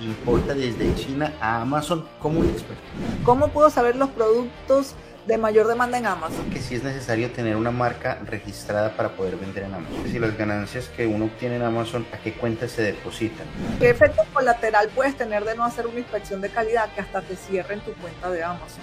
[0.00, 2.82] importa desde China a Amazon como un experto.
[3.24, 4.94] ¿Cómo puedo saber los productos
[5.26, 6.48] de mayor demanda en Amazon?
[6.50, 10.08] Que si es necesario tener una marca registrada para poder vender en Amazon.
[10.10, 13.46] Si las ganancias que uno obtiene en Amazon, ¿a qué cuenta se depositan?
[13.78, 17.36] ¿Qué efecto colateral puedes tener de no hacer una inspección de calidad que hasta te
[17.36, 18.82] cierren tu cuenta de Amazon?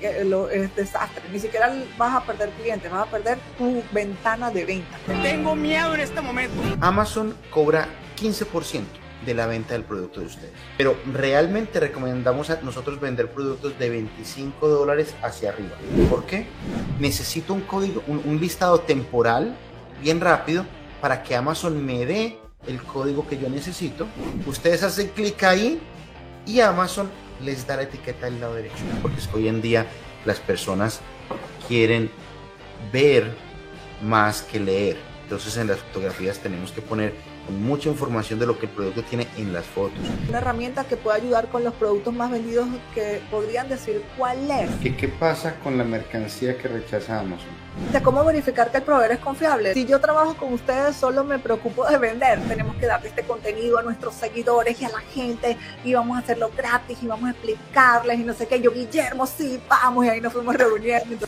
[0.00, 1.24] es desastre.
[1.32, 4.96] Ni siquiera vas a perder clientes, vas a perder tu ventana de venta.
[5.22, 6.54] Tengo miedo en este momento.
[6.80, 10.52] Amazon cobra 15% de la venta del producto de ustedes.
[10.76, 15.76] Pero realmente recomendamos a nosotros vender productos de 25 dólares hacia arriba.
[16.08, 16.46] ¿Por qué?
[16.98, 19.56] Necesito un código, un, un listado temporal
[20.00, 20.64] bien rápido
[21.00, 24.06] para que Amazon me dé el código que yo necesito.
[24.46, 25.80] Ustedes hacen clic ahí
[26.46, 27.10] y Amazon
[27.42, 28.82] les da la etiqueta del lado derecho.
[29.02, 29.86] Porque es que hoy en día
[30.24, 31.00] las personas
[31.66, 32.10] quieren
[32.92, 33.34] ver
[34.02, 34.96] más que leer.
[35.24, 37.14] Entonces en las fotografías tenemos que poner
[37.50, 39.98] mucha información de lo que el producto tiene en las fotos.
[40.28, 44.70] Una herramienta que puede ayudar con los productos más vendidos que podrían decir cuál es.
[44.82, 47.48] ¿Qué, qué pasa con la mercancía que rechaza Amazon?
[47.92, 49.72] De cómo verificar que el proveedor es confiable.
[49.72, 52.40] Si yo trabajo con ustedes, solo me preocupo de vender.
[52.48, 56.20] Tenemos que darle este contenido a nuestros seguidores y a la gente y vamos a
[56.20, 58.60] hacerlo gratis y vamos a explicarles y no sé qué.
[58.60, 61.26] Yo, Guillermo, sí, vamos y ahí nos fuimos reuniendo.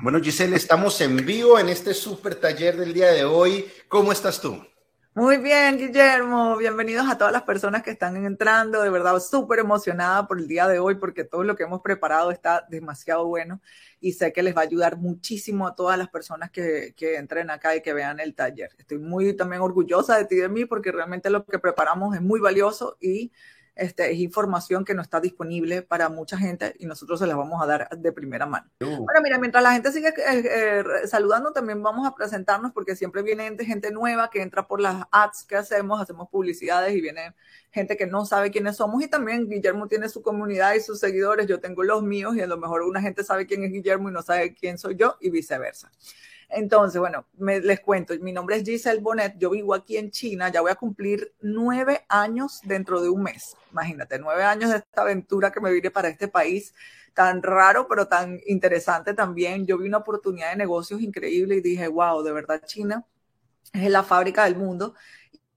[0.00, 3.66] Bueno, Giselle, estamos en vivo en este super taller del día de hoy.
[3.88, 4.64] ¿Cómo estás tú?
[5.12, 6.56] Muy bien, Guillermo.
[6.56, 8.80] Bienvenidos a todas las personas que están entrando.
[8.80, 12.30] De verdad, súper emocionada por el día de hoy porque todo lo que hemos preparado
[12.30, 13.60] está demasiado bueno
[14.00, 17.50] y sé que les va a ayudar muchísimo a todas las personas que, que entren
[17.50, 18.70] acá y que vean el taller.
[18.78, 22.22] Estoy muy también orgullosa de ti y de mí porque realmente lo que preparamos es
[22.22, 23.32] muy valioso y
[23.78, 27.62] este, es información que no está disponible para mucha gente y nosotros se las vamos
[27.62, 28.68] a dar de primera mano.
[28.80, 29.04] Uh.
[29.04, 33.22] Bueno, mira, mientras la gente sigue eh, eh, saludando, también vamos a presentarnos porque siempre
[33.22, 37.34] viene gente, gente nueva que entra por las ads que hacemos, hacemos publicidades y viene
[37.70, 41.46] gente que no sabe quiénes somos y también Guillermo tiene su comunidad y sus seguidores,
[41.46, 44.12] yo tengo los míos y a lo mejor una gente sabe quién es Guillermo y
[44.12, 45.90] no sabe quién soy yo y viceversa.
[46.50, 50.48] Entonces, bueno, me, les cuento, mi nombre es Giselle Bonet, yo vivo aquí en China,
[50.48, 53.54] ya voy a cumplir nueve años dentro de un mes.
[53.70, 56.74] Imagínate, nueve años de esta aventura que me vine para este país
[57.12, 59.66] tan raro, pero tan interesante también.
[59.66, 63.04] Yo vi una oportunidad de negocios increíble y dije, wow, de verdad China
[63.72, 64.94] es la fábrica del mundo.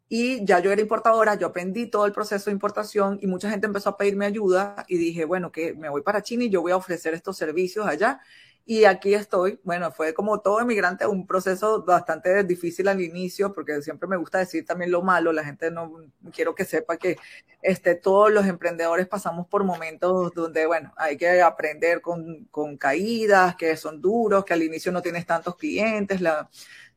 [0.10, 3.66] Y ya yo era importadora, yo aprendí todo el proceso de importación y mucha gente
[3.68, 6.74] empezó a pedirme ayuda y dije, bueno, que me voy para China y yo voy
[6.74, 8.20] a ofrecer estos servicios allá
[8.66, 9.60] y aquí estoy.
[9.64, 14.40] Bueno, fue como todo emigrante, un proceso bastante difícil al inicio, porque siempre me gusta
[14.40, 15.34] decir también lo malo.
[15.34, 15.92] La gente no
[16.34, 17.18] quiero que sepa que
[17.62, 23.56] este, todos los emprendedores pasamos por momentos donde, bueno, hay que aprender con, con caídas,
[23.56, 26.22] que son duros, que al inicio no tienes tantos clientes.
[26.22, 26.50] La,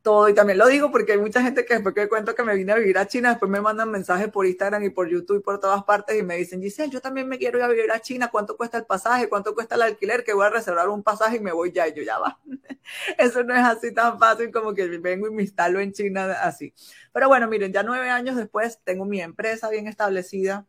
[0.05, 0.29] todo.
[0.29, 2.73] Y también lo digo porque hay mucha gente que después que cuento que me vine
[2.73, 5.59] a vivir a China, después me mandan mensajes por Instagram y por YouTube y por
[5.59, 8.29] todas partes y me dicen, Giselle, yo también me quiero ir a vivir a China,
[8.31, 9.29] ¿cuánto cuesta el pasaje?
[9.29, 10.23] ¿Cuánto cuesta el alquiler?
[10.23, 11.89] Que voy a reservar un pasaje y me voy ya.
[11.89, 12.39] Y yo ya va.
[13.19, 16.73] Eso no es así tan fácil como que vengo y me instalo en China así.
[17.13, 20.67] Pero bueno, miren, ya nueve años después tengo mi empresa bien establecida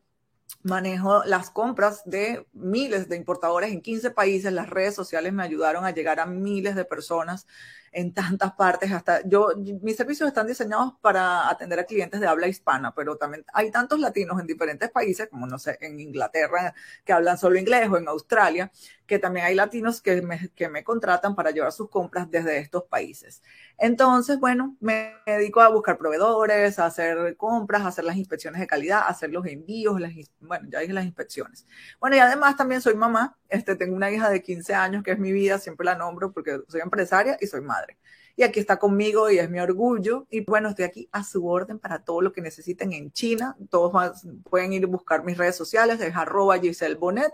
[0.62, 4.52] manejo las compras de miles de importadores en 15 países.
[4.52, 7.46] Las redes sociales me ayudaron a llegar a miles de personas
[7.96, 8.92] en tantas partes.
[8.92, 13.42] Hasta yo, mis servicios están diseñados para atender a clientes de habla hispana, pero también
[13.54, 16.74] hay tantos latinos en diferentes países, como no sé, en Inglaterra,
[17.06, 18.70] que hablan solo inglés o en Australia,
[19.06, 22.84] que también hay latinos que me, que me contratan para llevar sus compras desde estos
[22.84, 23.42] países.
[23.78, 28.66] Entonces, bueno, me dedico a buscar proveedores, a hacer compras, a hacer las inspecciones de
[28.66, 31.66] calidad, a hacer los envíos, las, bueno, ya dije las inspecciones.
[31.98, 35.18] Bueno, y además también soy mamá, este, tengo una hija de 15 años que es
[35.18, 37.98] mi vida, siempre la nombro porque soy empresaria y soy madre.
[38.38, 40.26] Y aquí está conmigo y es mi orgullo.
[40.30, 43.56] Y bueno, estoy aquí a su orden para todo lo que necesiten en China.
[43.70, 47.32] Todos más pueden ir a buscar mis redes sociales, es arroba Giselle Bonet,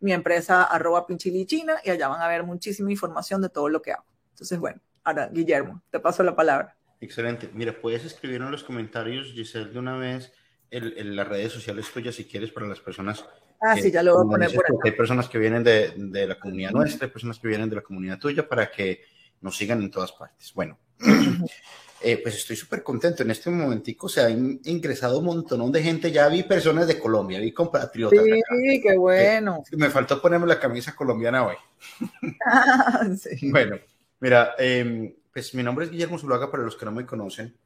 [0.00, 3.80] mi empresa arroba Pinchili China, y allá van a ver muchísima información de todo lo
[3.80, 4.04] que hago.
[4.30, 6.76] Entonces, bueno, ahora, Guillermo, te paso la palabra.
[7.00, 7.50] Excelente.
[7.54, 10.32] Mira, puedes escribir en los comentarios, Giselle, de una vez
[10.72, 13.24] en, las redes sociales tuyas si quieres para las personas.
[13.62, 14.74] Ah, sí, ya lo voy a poner por acá.
[14.84, 17.82] Hay personas que vienen de, de la comunidad nuestra, hay personas que vienen de la
[17.82, 19.02] comunidad tuya para que
[19.40, 20.52] nos sigan en todas partes.
[20.54, 20.78] Bueno,
[22.02, 23.22] eh, pues estoy súper contento.
[23.22, 26.10] En este momentico se ha ingresado un montón de gente.
[26.10, 28.18] Ya vi personas de Colombia, vi compatriotas.
[28.20, 29.62] Sí, qué bueno.
[29.72, 31.56] me faltó ponerme la camisa colombiana hoy.
[32.46, 33.50] Ah, sí.
[33.50, 33.78] Bueno,
[34.20, 37.56] mira, em, pues mi nombre es Guillermo Zuluaga para los que no me conocen.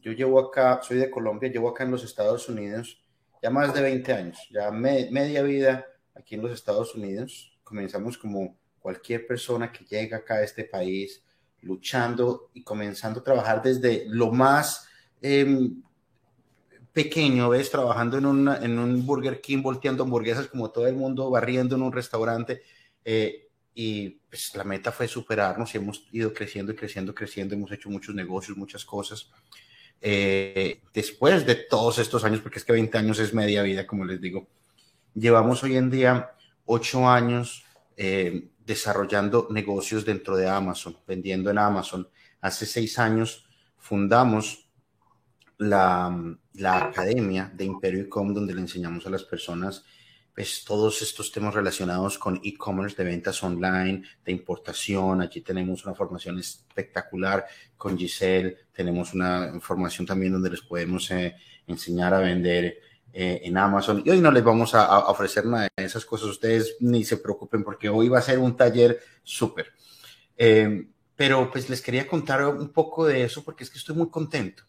[0.00, 3.02] Yo llevo acá, soy de Colombia, llevo acá en los Estados Unidos
[3.42, 5.84] ya más de 20 años, ya media vida
[6.14, 7.58] aquí en los Estados Unidos.
[7.64, 11.22] Comenzamos como cualquier persona que llega acá a este país,
[11.60, 14.86] luchando y comenzando a trabajar desde lo más
[15.20, 15.82] em,
[16.92, 17.70] pequeño, ¿ves?
[17.70, 21.92] Trabajando en, en, un Burger King, volteando hamburguesas como todo el mundo, barriendo en un
[21.92, 22.62] restaurante.
[23.04, 27.54] Eh, y pues la meta fue superarnos y hemos ido creciendo y creciendo, creciendo.
[27.54, 29.30] Hemos hecho muchos negocios, muchas cosas.
[30.04, 34.04] Eh, después de todos estos años, porque es que 20 años es media vida, como
[34.04, 34.48] les digo,
[35.14, 36.32] llevamos hoy en día
[36.66, 37.64] 8 años
[37.96, 42.08] eh, desarrollando negocios dentro de Amazon, vendiendo en Amazon.
[42.40, 43.46] Hace 6 años
[43.78, 44.68] fundamos
[45.58, 49.84] la, la academia de Imperio Ecom, donde le enseñamos a las personas
[50.34, 55.20] pues, todos estos temas relacionados con e-commerce, de ventas online, de importación.
[55.20, 57.44] Aquí tenemos una formación espectacular
[57.76, 58.56] con Giselle.
[58.72, 61.36] Tenemos una formación también donde les podemos eh,
[61.66, 62.78] enseñar a vender
[63.12, 64.02] eh, en Amazon.
[64.04, 66.28] Y hoy no les vamos a, ofrecer nada de esas cosas.
[66.28, 69.66] Ustedes ni se preocupen porque hoy va a ser un taller súper.
[70.36, 74.08] Eh, pero pues les quería contar un poco de eso porque es que estoy muy
[74.08, 74.64] contento.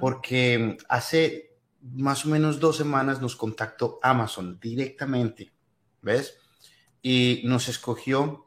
[0.00, 1.55] Porque hace
[1.94, 5.52] más o menos dos semanas nos contactó Amazon directamente,
[6.02, 6.38] ¿ves?
[7.02, 8.44] Y nos escogió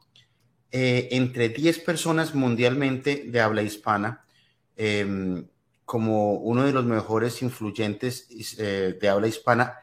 [0.70, 4.24] eh, entre 10 personas mundialmente de habla hispana
[4.76, 5.46] em,
[5.84, 8.28] como uno de los mejores influyentes
[8.58, 9.74] eh, de habla hispana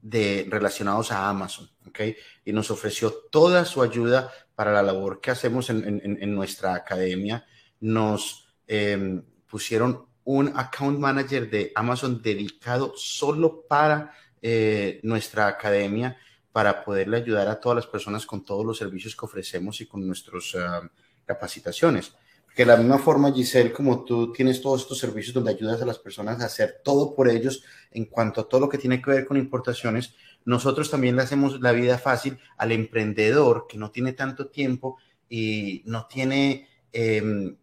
[0.00, 2.00] de, relacionados a Amazon, ¿ok?
[2.44, 7.44] Y nos ofreció toda su ayuda para la labor que hacemos en, nuestra academia.
[7.80, 16.16] Nos em, pusieron un account manager de Amazon dedicado solo para eh, nuestra academia
[16.52, 20.06] para poderle ayudar a todas las personas con todos los servicios que ofrecemos y con
[20.06, 20.88] nuestras ah,
[21.24, 22.12] capacitaciones.
[22.54, 25.86] Que de la misma forma, Giselle, como tú tienes todos estos servicios donde ayudas a
[25.86, 29.10] las personas a hacer todo por ellos en cuanto a todo lo que tiene que
[29.10, 34.12] ver con importaciones, nosotros también le hacemos la vida fácil al emprendedor que no tiene
[34.12, 34.96] tanto tiempo
[35.28, 37.56] y no tiene em,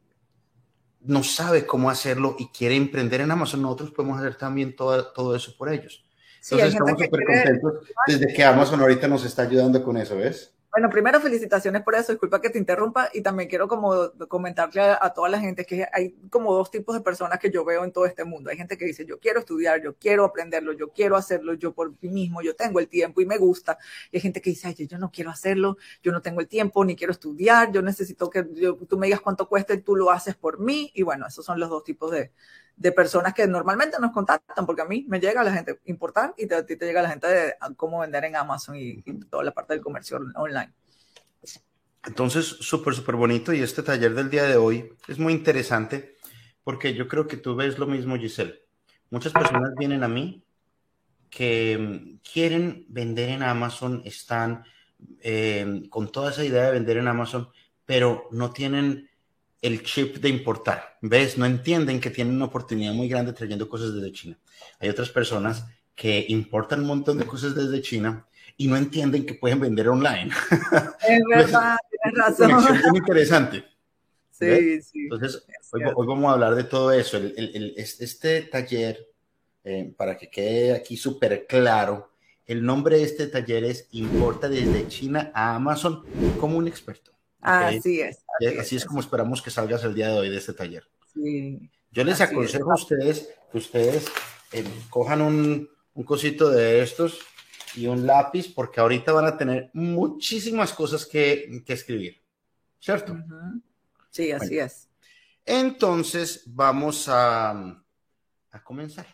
[1.07, 5.35] no sabe cómo hacerlo y quiere emprender en Amazon, nosotros podemos hacer también todo, todo
[5.35, 6.03] eso por ellos.
[6.43, 7.73] Entonces estamos súper contentos
[8.07, 10.53] desde que Amazon ahorita nos está ayudando con eso, ¿ves?
[10.77, 15.11] Bueno, primero felicitaciones por eso, disculpa que te interrumpa y también quiero como comentarle a,
[15.11, 18.05] toda la gente que hay como dos tipos de personas que yo veo en todo
[18.05, 18.51] este mundo.
[18.51, 21.93] Hay gente que dice, yo quiero estudiar, yo quiero aprenderlo, yo quiero hacerlo yo por
[21.99, 23.79] mí mismo, yo tengo el tiempo y me gusta.
[24.11, 26.85] Y hay gente que dice, Ay, yo no quiero hacerlo, yo no tengo el tiempo,
[26.85, 30.35] ni quiero estudiar, yo necesito que tú me digas cuánto cuesta y tú lo haces
[30.35, 30.91] por mí.
[30.93, 32.31] Y bueno, esos son los dos tipos de,
[32.77, 36.51] de personas que normalmente nos contactan, porque a mí me llega la gente importar y
[36.53, 39.73] a ti te llega la gente de cómo vender en Amazon y, toda la parte
[39.73, 40.71] del comercio online.
[42.05, 46.15] Entonces, súper, súper bonito y este taller del día de hoy es muy interesante
[46.63, 48.61] porque yo creo que tú ves lo mismo, Giselle.
[49.09, 50.43] Muchas personas vienen a mí
[51.29, 54.63] que mm, quieren vender en Amazon, están
[55.21, 57.49] eh, con toda esa idea de vender en Amazon,
[57.85, 59.06] pero no tienen
[59.61, 60.97] el chip de importar.
[61.01, 61.37] ¿Ves?
[61.37, 64.37] No entienden que tienen una oportunidad muy grande trayendo cosas desde China.
[64.79, 65.65] Hay otras personas
[65.95, 68.25] que importan un montón de cosas desde China
[68.55, 70.31] y no entienden que pueden vender online.
[71.07, 72.75] Es verdad, tienes razón.
[72.75, 73.63] Es muy interesante.
[74.31, 74.99] Sí, sí.
[75.03, 77.17] Entonces, hoy, vamos a hablar de todo eso.
[77.17, 79.07] este taller,
[79.63, 82.11] eh, para que quede aquí súper claro,
[82.45, 86.03] el nombre de este taller es Importa desde China a Amazon
[86.39, 87.16] como un experto.
[87.41, 88.23] Así es.
[88.59, 90.83] Así, es, como esperamos que salgas el día de hoy de este taller.
[91.91, 94.07] Yo les aconsejo a ustedes que ustedes
[94.51, 97.19] eh, cojan un, un cosito de estos
[97.75, 102.21] y un lápiz porque ahorita van a tener muchísimas cosas que, que escribir,
[102.79, 103.17] ¿cierto?
[104.09, 104.89] Sí, así es.
[105.45, 107.51] Entonces vamos a,
[108.51, 109.07] a comenzar.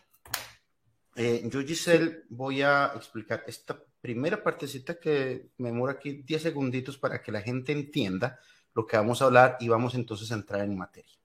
[1.16, 6.98] Eh, yo, Giselle, voy a explicar esta primera partecita que me demora aquí 10 segunditos
[6.98, 8.38] para que la gente entienda
[8.74, 11.16] lo que vamos a hablar y vamos entonces a entrar en materia.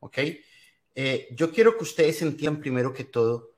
[0.00, 0.18] ¿Ok?
[0.94, 3.52] Eh, yo quiero que ustedes entiendan primero que todo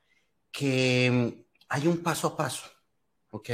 [0.52, 2.70] que mm, hay un paso a paso.
[3.30, 3.50] ¿Ok?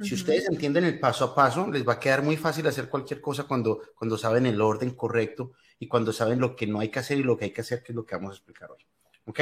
[0.00, 3.20] Si ustedes entienden el paso a paso, les va a quedar muy fácil hacer cualquier
[3.20, 7.00] cosa cuando, cuando saben el orden correcto y cuando saben lo que no hay que
[7.00, 8.86] hacer y lo que hay que hacer, que es lo que vamos a explicar hoy.
[9.26, 9.40] ¿Ok?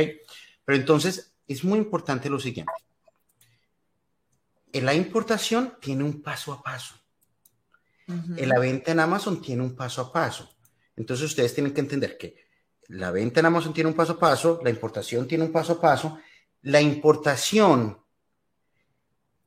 [0.64, 2.72] Pero entonces es muy importante lo siguiente
[4.80, 6.94] la importación tiene un paso a paso.
[8.06, 10.56] La venta en Amazon tiene un paso a paso.
[10.96, 12.44] Entonces ustedes tienen que entender que
[12.88, 15.80] la venta en Amazon tiene un paso a paso, la importación tiene un paso a
[15.80, 16.18] paso.
[16.62, 17.98] La importación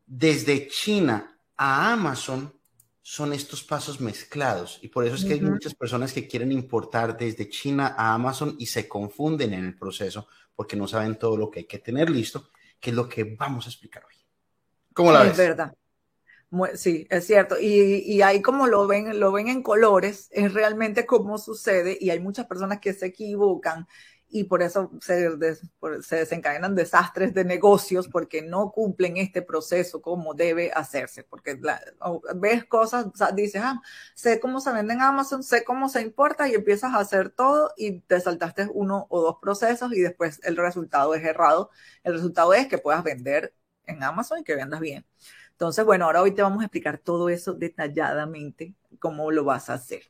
[0.06, 2.54] desde China a Amazon
[3.02, 7.18] son estos pasos mezclados y por eso es que hay muchas personas que quieren importar
[7.18, 11.50] desde China a Amazon y se confunden en el proceso porque no saben todo lo
[11.50, 14.27] que hay que tener listo, que es lo que vamos a explicar hoy.
[14.98, 15.32] ¿Cómo la ves?
[15.34, 15.74] Es verdad.
[16.74, 17.60] Sí, es cierto.
[17.60, 22.10] Y, y, ahí como lo ven, lo ven en colores, es realmente como sucede y
[22.10, 23.86] hay muchas personas que se equivocan
[24.30, 25.30] y por eso se,
[26.02, 31.24] se, desencadenan desastres de negocios porque no cumplen este proceso como debe hacerse.
[31.24, 31.60] Porque
[32.36, 33.82] ves cosas, o sea, dices, ah,
[34.16, 37.72] sé cómo se vende en Amazon, sé cómo se importa y empiezas a hacer todo
[37.78, 41.70] y te saltaste uno o dos procesos y después el resultado es errado.
[42.04, 43.54] El resultado es que puedas vender
[43.88, 45.06] en Amazon y que vendas bien.
[45.52, 49.74] Entonces, bueno, ahora hoy te vamos a explicar todo eso detalladamente, cómo lo vas a
[49.74, 50.04] hacer.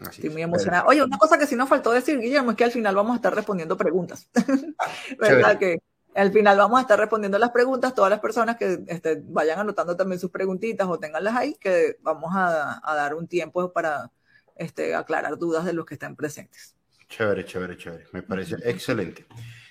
[0.00, 0.86] Estoy muy emocionada.
[0.86, 3.16] Oye, una cosa que sí nos faltó decir, Guillermo, es que al final vamos a
[3.16, 4.28] estar respondiendo preguntas.
[5.18, 5.58] ¿Verdad?
[5.58, 5.82] Que
[6.14, 9.96] al final vamos a estar respondiendo las preguntas, todas las personas que este, vayan anotando
[9.96, 14.10] también sus preguntitas o tenganlas ahí, que vamos a, dar un tiempo para
[14.56, 16.74] este, aclarar dudas de los que estén presentes.
[17.08, 18.06] Chévere, chévere, chévere.
[18.12, 19.26] Me parece excelente.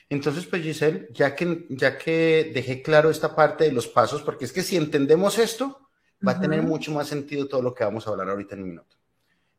[0.10, 4.46] Entonces, pues Giselle, ya que, ya que dejé claro esta parte de los pasos, porque
[4.46, 5.90] es que si entendemos esto,
[6.28, 8.70] va a tener mucho más sentido todo lo que vamos a hablar ahorita en un
[8.70, 8.98] minuto.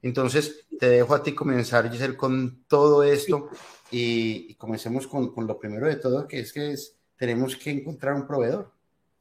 [0.02, 3.48] Entonces, te dejo a ti comenzar, Giselle, con todo esto
[3.92, 6.74] y, comencemos con, lo primero de todo, que es que
[7.16, 8.72] tenemos que encontrar un proveedor.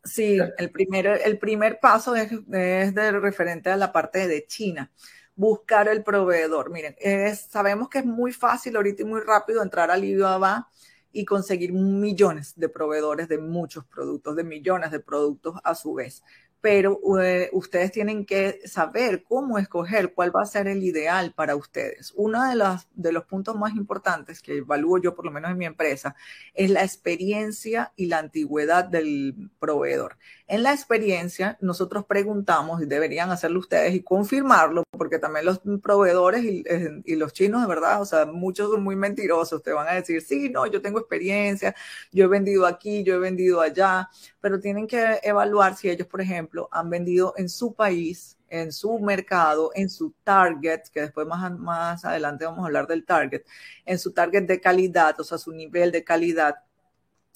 [0.04, 4.90] Sí, el primer, el primer paso es, es de referente a la parte de China
[5.36, 6.70] buscar el proveedor.
[6.70, 6.96] Miren,
[7.34, 10.68] sabemos que es muy fácil ahorita y muy rápido entrar al Alibaba
[11.12, 16.24] y conseguir millones de proveedores de muchos productos, de millones de productos a su vez
[16.62, 21.56] pero eh, ustedes tienen que saber cómo escoger cuál va a ser el ideal para
[21.56, 22.14] ustedes.
[22.16, 25.58] Uno de los, de los puntos más importantes que evalúo yo, por lo menos en
[25.58, 26.16] mi empresa,
[26.54, 30.18] es la experiencia y la antigüedad del proveedor.
[30.48, 36.44] En la experiencia, nosotros preguntamos, y deberían hacerlo ustedes y confirmarlo, porque también los proveedores
[36.44, 39.88] y, eh, y los chinos, de verdad, o sea, muchos son muy mentirosos, te van
[39.88, 41.76] a decir, sí, no, yo tengo experiencia,
[42.12, 44.10] yo he vendido aquí, yo he vendido allá,
[44.42, 49.00] pero tienen que evaluar si ellos, por ejemplo, han vendido en su país, en su
[49.00, 53.44] mercado, en su target, que después más, más adelante vamos a hablar del target,
[53.86, 56.56] en su target de calidad, o sea, su nivel de calidad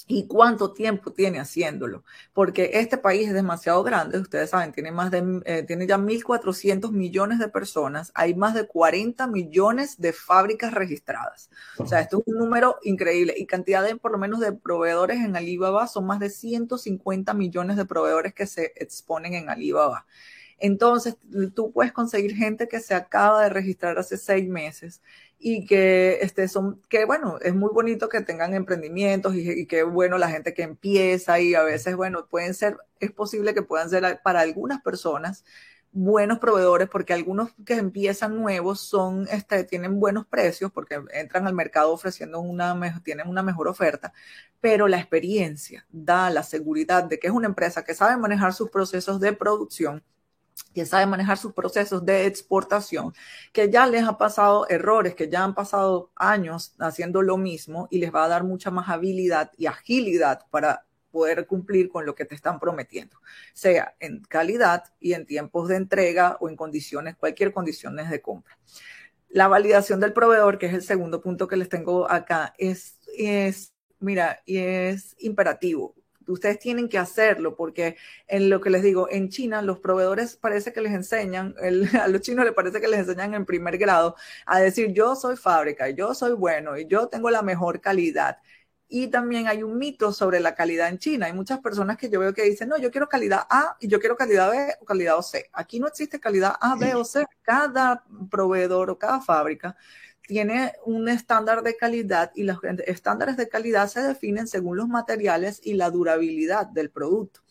[0.07, 5.11] y cuánto tiempo tiene haciéndolo, porque este país es demasiado grande, ustedes saben, tiene más
[5.11, 10.73] de eh, tiene ya 1400 millones de personas, hay más de 40 millones de fábricas
[10.73, 11.49] registradas.
[11.77, 15.19] O sea, esto es un número increíble y cantidad de por lo menos de proveedores
[15.19, 20.05] en Alibaba son más de 150 millones de proveedores que se exponen en Alibaba.
[20.59, 21.17] Entonces,
[21.55, 25.01] tú puedes conseguir gente que se acaba de registrar hace seis meses
[25.45, 30.17] y que este, son, que bueno, es muy bonito que tengan emprendimientos y, que bueno
[30.17, 34.21] la gente que empieza y a veces, bueno, pueden ser, es posible que puedan ser
[34.23, 35.43] para algunas personas
[35.91, 41.53] buenos proveedores porque algunos que empiezan nuevos son, este, tienen buenos precios porque entran al
[41.53, 44.13] mercado ofreciendo una, tienen una mejor oferta,
[44.61, 48.69] pero la experiencia da la seguridad de que es una empresa que sabe manejar sus
[48.69, 50.03] procesos de producción
[50.73, 53.13] que sabe manejar sus procesos de exportación,
[53.51, 57.99] que ya les ha pasado errores, que ya han pasado años haciendo lo mismo y
[57.99, 62.25] les va a dar mucha más habilidad y agilidad para poder cumplir con lo que
[62.25, 63.17] te están prometiendo,
[63.53, 68.57] sea en calidad y en tiempos de entrega o en condiciones, cualquier condiciones de compra.
[69.29, 73.73] La validación del proveedor, que es el segundo punto que les tengo acá, es, es
[73.99, 75.95] mira, es imperativo
[76.27, 80.73] ustedes tienen que hacerlo porque en lo que les digo, en China los proveedores parece
[80.73, 81.55] que les enseñan,
[82.01, 84.15] a los chinos les parece que les enseñan en primer grado
[84.45, 88.37] a decir yo soy fábrica, yo soy bueno y yo tengo la mejor calidad.
[88.87, 91.25] Y también hay un mito sobre la calidad en China.
[91.25, 93.99] Hay muchas personas que yo veo que dicen, no, yo quiero calidad A y yo
[93.99, 95.49] quiero calidad B o calidad C.
[95.51, 97.25] Aquí no existe calidad A, B o C.
[97.41, 99.75] Cada proveedor o cada fábrica
[100.27, 105.59] tiene un estándar de calidad y los estándares de calidad se definen según los materiales
[105.63, 107.41] y la durabilidad del producto.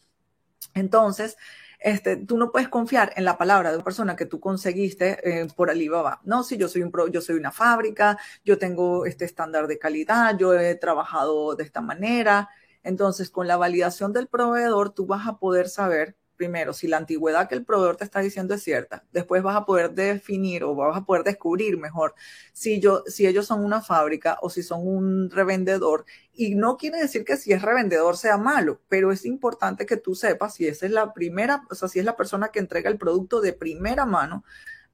[0.74, 1.36] Entonces,
[1.78, 5.48] este, tú no puedes confiar en la palabra de una persona que tú conseguiste eh,
[5.54, 6.20] por Alibaba.
[6.24, 10.36] No, si yo soy, un yo soy una fábrica, yo tengo este estándar de calidad,
[10.38, 12.48] yo he trabajado de esta manera.
[12.84, 17.48] Entonces, con la validación del proveedor, tú vas a poder saber primero, si la antigüedad
[17.48, 20.96] que el proveedor te está diciendo es cierta, después vas a poder definir o vas
[20.96, 22.16] a poder descubrir mejor
[22.52, 26.04] si, yo, si ellos son una fábrica o si son un revendedor.
[26.32, 30.16] Y no quiere decir que si es revendedor sea malo, pero es importante que tú
[30.16, 32.98] sepas si esa es la primera, o sea, si es la persona que entrega el
[32.98, 34.42] producto de primera mano,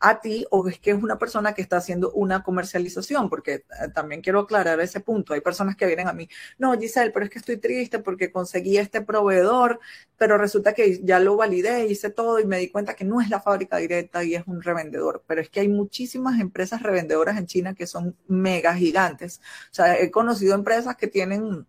[0.01, 3.65] a ti o es que es una persona que está haciendo una comercialización, porque eh,
[3.95, 5.35] también quiero aclarar ese punto.
[5.35, 6.29] Hay personas que vienen a mí,
[6.59, 9.81] no, Giselle, pero es que estoy triste porque conseguí este proveedor,
[10.17, 13.29] pero resulta que ya lo validé, hice todo y me di cuenta que no es
[13.31, 15.23] la fábrica directa y es un revendedor.
[15.27, 19.41] Pero es que hay muchísimas empresas revendedoras en China que son mega gigantes.
[19.71, 21.67] O sea, he conocido empresas que tienen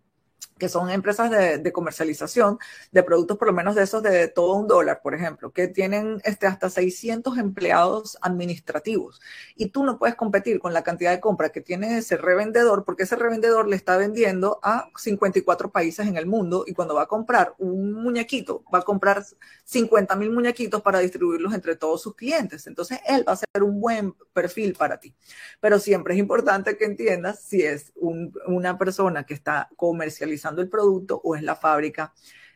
[0.60, 2.58] que son empresas de, comercialización
[2.92, 6.20] de productos por lo menos de esos de todo un dólar, por ejemplo, que tienen
[6.24, 9.20] este, hasta 600 empleados administrativos.
[9.56, 13.04] Y tú no puedes competir con la cantidad de compra que tiene ese revendedor, porque
[13.04, 17.06] ese revendedor le está vendiendo a 54 países en el mundo y cuando va a
[17.06, 19.24] comprar un muñequito, va a comprar
[19.64, 22.66] 50 mil muñequitos para distribuirlos entre todos sus clientes.
[22.66, 25.14] Entonces, él va a ser un buen perfil para ti.
[25.60, 31.20] Pero siempre es importante que entiendas si es una persona que está comercializando el producto
[31.22, 32.12] o es la fábrica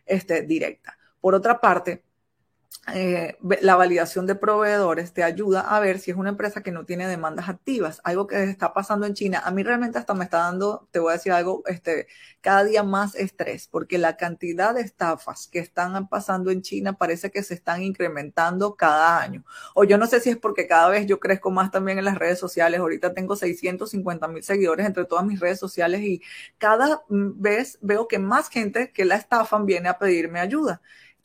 [0.07, 0.97] este, directa.
[1.21, 2.05] Por otra parte,
[2.93, 6.85] eh, la validación de proveedores te ayuda a ver si es una empresa que no
[6.85, 9.43] tiene demandas activas, algo que está pasando en China.
[9.45, 12.09] A mí realmente hasta me está dando, te voy a decir algo, este,
[12.43, 17.31] cada día más estrés, porque la cantidad de estafas que están pasando en China parece
[17.31, 19.45] que se están incrementando cada año.
[19.75, 22.19] O yo no sé si es porque cada vez yo crezco más también en las
[22.19, 22.81] redes sociales.
[22.81, 26.21] Ahorita tengo 650 mil seguidores entre todas mis redes sociales y
[26.59, 30.83] cada vez veo que más gente que la estafan viene a pedirme ayuda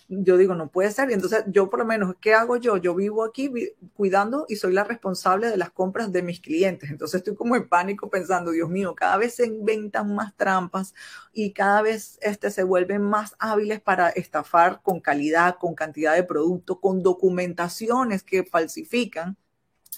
[0.10, 1.10] yo digo, no puede ser.
[1.12, 2.78] Y entonces yo por lo menos, ¿qué hago yo?
[2.78, 3.52] Yo vivo aquí
[3.94, 6.90] cuidando y soy la responsable de las compras de mis clientes.
[6.90, 10.96] Entonces estoy como en pánico pensando, Dios mío, cada vez se inventan más trampas
[11.32, 16.24] y cada vez este, se vuelven más hábiles para estafar con calidad, con cantidad de
[16.24, 19.38] producto, con documentaciones que falsifican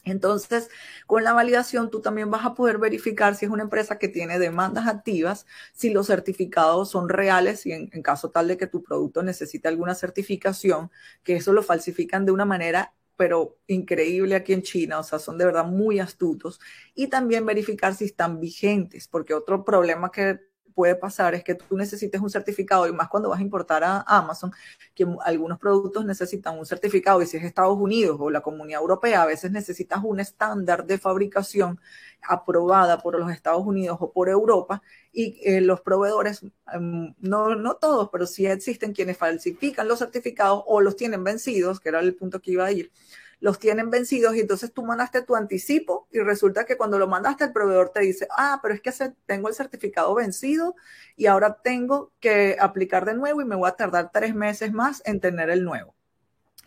[0.03, 0.69] entonces,
[1.05, 4.39] con la validación tú también vas a poder verificar si es una empresa que tiene
[4.39, 9.21] demandas activas, si los certificados son reales y en, caso tal de que tu producto
[9.23, 10.89] necesite alguna certificación,
[11.23, 15.37] que eso lo falsifican de una manera pero increíble aquí en China, o sea, son
[15.37, 16.59] de verdad muy astutos.
[16.95, 20.39] Y también verificar si están vigentes, porque otro problema que
[20.73, 24.01] puede pasar es que tú necesites un certificado y más cuando vas a importar a
[24.07, 24.51] Amazon,
[24.95, 29.23] que algunos productos necesitan un certificado y si es Estados Unidos o la Comunidad Europea,
[29.23, 31.79] a veces necesitas un estándar de fabricación
[32.21, 37.75] aprobada por los Estados Unidos o por Europa y eh, los proveedores, em, no, no
[37.75, 42.15] todos, pero sí existen quienes falsifican los certificados o los tienen vencidos, que era el
[42.15, 42.91] punto que iba a ir
[43.41, 47.45] los tienen vencidos y entonces tú mandaste tu anticipo y resulta que cuando lo mandaste
[47.45, 48.91] el proveedor te dice, ah, pero es que
[49.25, 50.75] tengo el certificado vencido
[51.17, 55.01] y ahora tengo que aplicar de nuevo y me voy a tardar tres meses más
[55.05, 55.95] en tener el nuevo.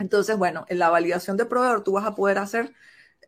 [0.00, 2.74] Entonces, bueno, en la validación de proveedor tú vas a poder hacer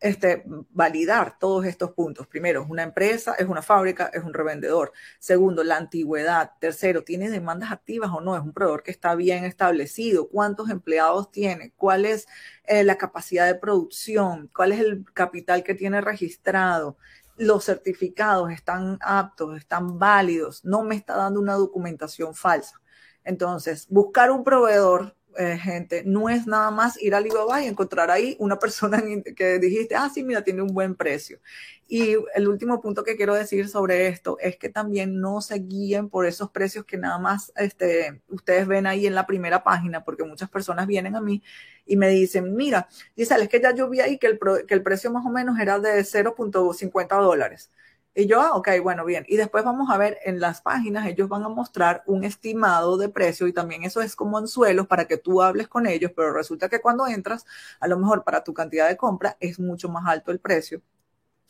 [0.01, 2.27] este, validar todos estos puntos.
[2.27, 4.93] Primero, es una empresa, es una fábrica, es un revendedor.
[5.19, 6.53] Segundo, la antigüedad.
[6.61, 8.37] Tercero, ¿tiene demandas activas o no?
[8.37, 10.29] Es un proveedor que está bien establecido.
[10.29, 11.73] ¿Cuántos empleados tiene?
[11.77, 12.27] ¿Cuál es
[12.65, 14.51] eh, la capacidad de producción?
[14.55, 16.97] ¿Cuál es el capital que tiene registrado?
[17.37, 20.65] Los certificados están aptos, están válidos.
[20.65, 22.81] No me está dando una documentación falsa.
[23.25, 28.11] Entonces, buscar un proveedor eh, gente, no es nada más ir a Alibaba y encontrar
[28.11, 29.03] ahí una persona
[29.37, 31.41] que dijiste, ah, sí, mira, tiene un buen precio.
[31.89, 36.09] Y el último punto que quiero decir sobre esto es que también no se guíen
[36.09, 40.25] por esos precios que nada más este, ustedes ven ahí en la primera página, porque
[40.25, 41.43] muchas personas vienen a mí
[41.87, 44.83] y me dicen, mira, dice, es que ya yo vi ahí que el, que el
[44.83, 47.71] precio más o menos era de 0.50 dólares.
[48.19, 49.27] Y yo, ah, ok, bueno, bien.
[49.29, 53.11] Y después vamos a ver en las páginas, ellos van a mostrar un estimado de
[53.11, 56.71] precio y también eso es como anzuelos para que tú hables con ellos, pero resulta
[56.71, 57.45] que cuando entras,
[57.79, 60.81] a lo mejor para tu cantidad de compra es mucho más alto el precio.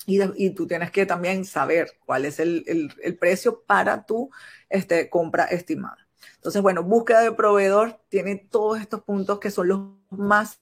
[0.06, 2.64] Y, y tú tienes que también saber cuál es el,
[3.00, 4.30] el, precio para tu
[4.68, 6.08] este, compra estimada.
[6.34, 10.60] Entonces, bueno, búsqueda de proveedor tiene todos estos puntos que son los más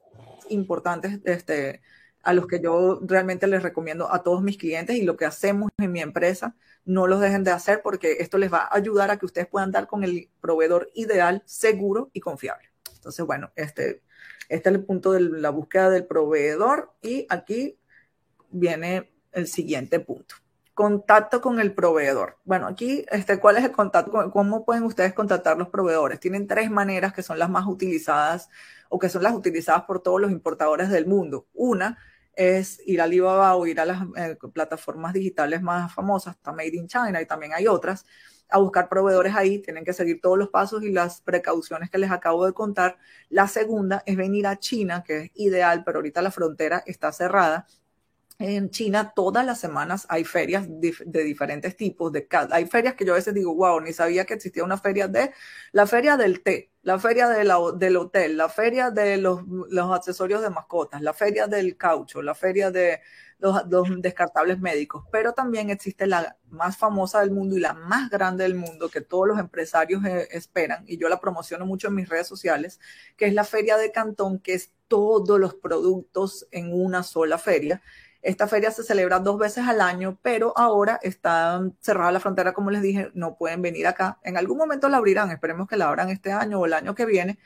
[0.50, 1.80] importantes este,
[2.24, 5.70] a los que yo realmente les recomiendo a todos mis clientes y lo que hacemos
[5.78, 9.18] en mi empresa, no los dejen de hacer porque esto les va a ayudar a
[9.18, 12.70] que ustedes puedan dar con el proveedor ideal, seguro y confiable.
[12.94, 14.02] Entonces, bueno, este,
[14.48, 17.78] este es el punto de la búsqueda del proveedor y aquí
[18.50, 20.36] viene el siguiente punto.
[20.72, 22.38] Contacto con el proveedor.
[22.44, 24.30] Bueno, aquí, este, ¿cuál es el contacto?
[24.32, 26.18] ¿Cómo pueden ustedes contactar los proveedores?
[26.18, 28.48] Tienen tres maneras que son las más utilizadas
[28.88, 31.46] o que son las utilizadas por todos los importadores del mundo.
[31.52, 31.98] Una
[32.36, 36.76] es ir a Alibaba o ir a las eh, plataformas digitales más famosas, está Made
[36.76, 38.04] in China y también hay otras,
[38.48, 42.10] a buscar proveedores ahí, tienen que seguir todos los pasos y las precauciones que les
[42.10, 42.98] acabo de contar.
[43.28, 47.66] La segunda es venir a China, que es ideal, pero ahorita la frontera está cerrada
[48.38, 52.12] en China todas las semanas hay ferias de diferentes tipos.
[52.12, 55.08] De, hay ferias que yo a veces digo, wow, ni sabía que existía una feria
[55.08, 55.32] de
[55.72, 59.92] la feria del té, la feria de la, del hotel, la feria de los, los,
[59.92, 63.00] accesorios de mascotas, la feria del caucho, la feria de
[63.38, 63.62] los,
[64.02, 65.04] descartables médicos.
[65.12, 69.00] Pero también existe la más famosa del mundo y la más grande del mundo que
[69.00, 72.80] todos los empresarios eh, esperan, y yo la promociono mucho en mis redes sociales,
[73.16, 77.82] que es la feria de Cantón, que es todos los productos en una sola feria
[78.24, 82.70] Esta feria se celebra dos veces al año, pero ahora está cerrada la frontera, como
[82.70, 84.18] les dije, no pueden venir acá.
[84.24, 87.04] En algún momento la abrirán, esperemos que la abran este año o el año que
[87.04, 87.38] viene.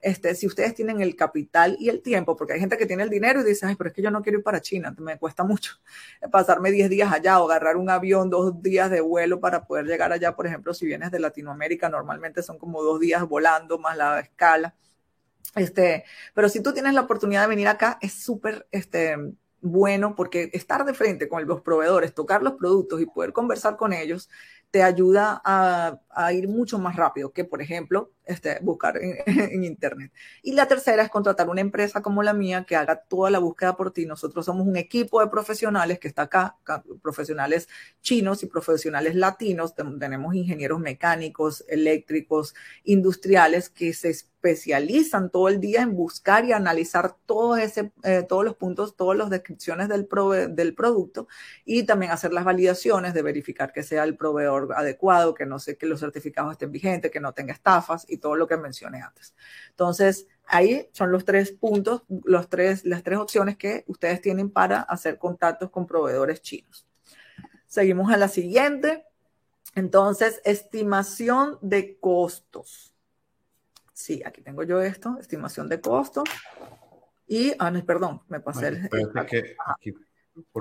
[0.00, 3.10] Este, si ustedes tienen el capital y el tiempo, porque hay gente que tiene el
[3.10, 5.44] dinero y dice, ay, pero es que yo no quiero ir para China, me cuesta
[5.44, 5.74] mucho
[6.32, 10.12] pasarme 10 días allá o agarrar un avión, dos días de vuelo para poder llegar
[10.12, 14.20] allá, por ejemplo, si vienes de Latinoamérica, normalmente son como dos días volando más la
[14.20, 14.74] escala.
[15.54, 19.16] Este, pero si tú tienes la oportunidad de venir acá, es súper, este,
[19.62, 23.92] bueno porque estar de frente con los proveedores, tocar los productos y poder conversar con
[23.92, 24.28] ellos
[24.70, 26.00] te ayuda a,
[26.32, 30.12] ir mucho más rápido que, por ejemplo, este, buscar en, Internet.
[30.42, 33.76] Y la tercera es contratar una empresa como la mía que haga toda la búsqueda
[33.76, 34.06] por ti.
[34.06, 36.56] Nosotros somos un equipo de profesionales que está acá,
[37.02, 37.68] profesionales
[38.00, 39.74] chinos y profesionales latinos.
[39.74, 44.10] Tenemos ingenieros mecánicos, eléctricos, industriales que se
[44.42, 49.16] especializan todo el día en buscar y analizar todo ese, eh, todos los puntos, todas
[49.16, 50.08] las descripciones del,
[50.50, 51.28] del producto
[51.64, 55.76] y también hacer las validaciones de verificar que sea el proveedor adecuado, que no sé
[55.76, 59.34] que los certificados estén vigentes, que no tenga estafas y todo lo que mencioné antes.
[59.70, 64.80] Entonces, ahí son los tres puntos, los tres, las tres opciones que ustedes tienen para
[64.82, 66.86] hacer contactos con proveedores chinos.
[67.66, 69.06] Seguimos a la siguiente.
[69.74, 72.92] Entonces, estimación de costos.
[73.94, 76.24] Sí, aquí tengo yo esto, estimación de costos.
[77.26, 78.90] Y, ah, no, perdón, me pasé el...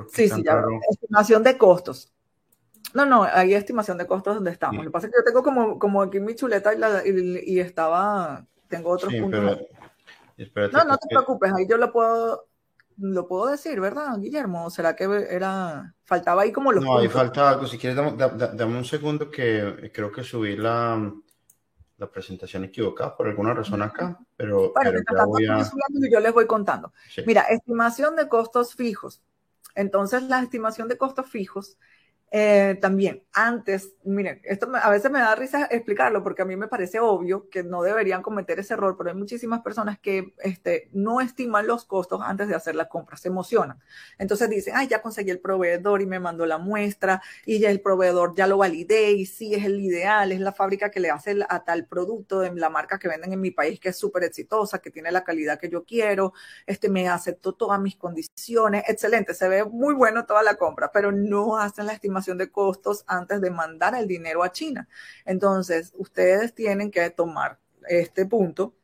[0.09, 2.13] sí, sí, ya, estimación de costos.
[2.93, 4.83] No, no, hay estimación de costos donde estamos.
[4.83, 6.73] Lo que pasa es que yo tengo como, como aquí mi chuleta
[7.05, 9.59] y, estaba, tengo otros puntos.
[10.73, 12.47] no, no te preocupes, ahí yo lo puedo,
[12.97, 14.69] lo puedo decir, ¿verdad, Guillermo?
[14.69, 17.65] ¿Será que era, faltaba ahí como los No, ahí falta algo.
[17.65, 21.13] Si quieres, dame un segundo que creo que subí la,
[21.97, 24.99] la presentación equivocada por alguna razón acá, pero, bueno,
[26.11, 26.91] yo les voy contando.
[27.25, 29.21] Mira, estimación de costos fijos.
[29.75, 31.77] Entonces, la estimación de costos fijos
[32.33, 36.69] eh, también, antes, miren, esto a veces me da risa explicarlo porque a mí me
[36.69, 41.19] parece obvio que no deberían cometer ese error, pero hay muchísimas personas que este, no
[41.19, 43.81] estiman los costos antes de hacer la compra, se emocionan.
[44.17, 47.81] Entonces dicen, ay, ya conseguí el proveedor y me mandó la muestra y ya el
[47.81, 51.37] proveedor ya lo validé y sí es el ideal, es la fábrica que le hace
[51.49, 54.79] a tal producto de la marca que venden en mi país que es súper exitosa,
[54.79, 56.31] que tiene la calidad que yo quiero,
[56.65, 61.11] este me aceptó todas mis condiciones, excelente, se ve muy bueno toda la compra, pero
[61.11, 64.87] no hacen la estimación de costos antes de mandar el dinero a China.
[65.25, 68.75] Entonces, ustedes tienen que tomar este punto.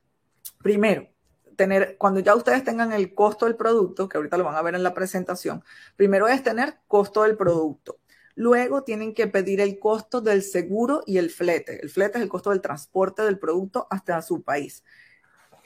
[0.61, 1.07] Primero,
[1.55, 4.75] tener, cuando ya ustedes tengan el costo del producto, que ahorita lo van a ver
[4.75, 5.63] en la presentación,
[5.95, 7.99] primero es tener costo del producto.
[8.35, 11.81] Luego tienen que pedir el costo del seguro y el flete.
[11.81, 14.83] El flete es el costo del transporte del producto hasta su país.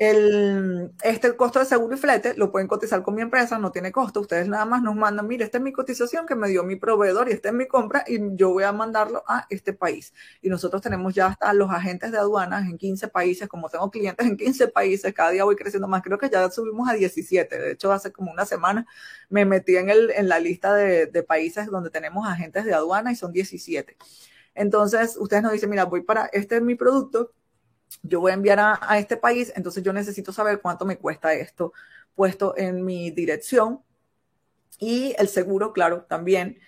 [0.03, 3.91] El, este costo de seguro y flete lo pueden cotizar con mi empresa, no tiene
[3.91, 4.19] costo.
[4.21, 7.29] Ustedes nada más nos mandan, mire, esta es mi cotización que me dio mi proveedor
[7.29, 10.11] y esta es mi compra y yo voy a mandarlo a este país.
[10.41, 14.25] Y nosotros tenemos ya hasta los agentes de aduanas en 15 países, como tengo clientes
[14.25, 16.01] en 15 países, cada día voy creciendo más.
[16.01, 17.59] Creo que ya subimos a 17.
[17.59, 18.87] De hecho, hace como una semana
[19.29, 23.11] me metí en, el, en la lista de, de países donde tenemos agentes de aduana
[23.11, 23.95] y son 17.
[24.55, 27.33] Entonces, ustedes nos dicen, mira, voy para, este es mi producto,
[28.03, 31.73] yo voy a enviar a, este país, entonces yo necesito saber cuánto me cuesta esto
[32.15, 33.81] puesto en mi dirección
[34.79, 36.59] y el seguro, claro, también.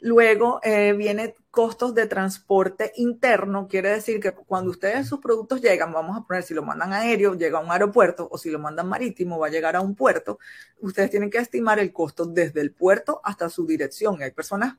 [0.00, 5.92] Luego eh, viene costos de transporte interno, quiere decir que cuando ustedes sus productos llegan,
[5.92, 8.88] vamos a poner si lo mandan aéreo, llega a un aeropuerto o si lo mandan
[8.88, 10.38] marítimo, va a llegar a un puerto,
[10.80, 14.22] ustedes tienen que estimar el costo desde el puerto hasta su dirección.
[14.22, 14.76] Hay personas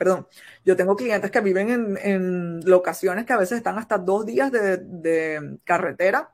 [0.00, 0.26] perdón,
[0.64, 5.58] yo tengo clientes que viven en, locaciones que a veces están hasta dos días de,
[5.62, 6.32] carretera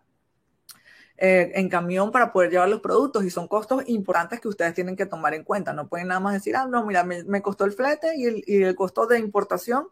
[1.17, 4.95] eh, en camión para poder llevar los productos y son costos importantes que ustedes tienen
[4.95, 5.73] que tomar en cuenta.
[5.73, 8.63] No pueden nada más decir, ah, no, mira, me, costó el flete y el, y
[8.63, 9.89] el, costo de importación,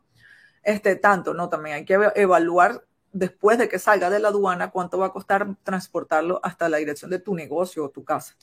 [0.63, 1.35] este tanto.
[1.35, 5.13] No, también hay que evaluar después de que salga de la aduana cuánto va a
[5.13, 8.37] costar transportarlo hasta la dirección de tu negocio o tu casa.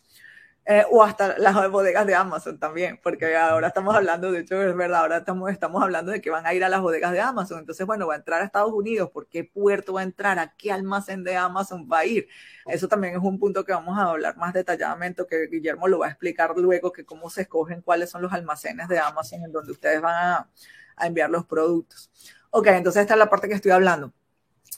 [0.63, 4.75] Eh, o hasta las bodegas de Amazon también, porque ahora estamos hablando, de hecho es
[4.75, 7.57] verdad, ahora estamos, estamos hablando de que van a ir a las bodegas de Amazon,
[7.57, 10.37] entonces bueno, va a entrar a Estados Unidos, ¿por qué puerto va a entrar?
[10.37, 12.27] ¿A qué almacén de Amazon va a ir?
[12.67, 16.05] Eso también es un punto que vamos a hablar más detalladamente, que Guillermo lo va
[16.05, 19.71] a explicar luego, que cómo se escogen cuáles son los almacenes de Amazon en donde
[19.71, 20.49] ustedes van a,
[20.95, 22.11] a enviar los productos.
[22.51, 24.13] Ok, entonces esta es la parte que estoy hablando.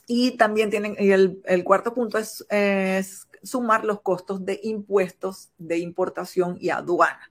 [0.06, 5.50] Y también tienen, y el, el cuarto punto es, es sumar los costos de impuestos
[5.58, 7.30] de importación y aduana.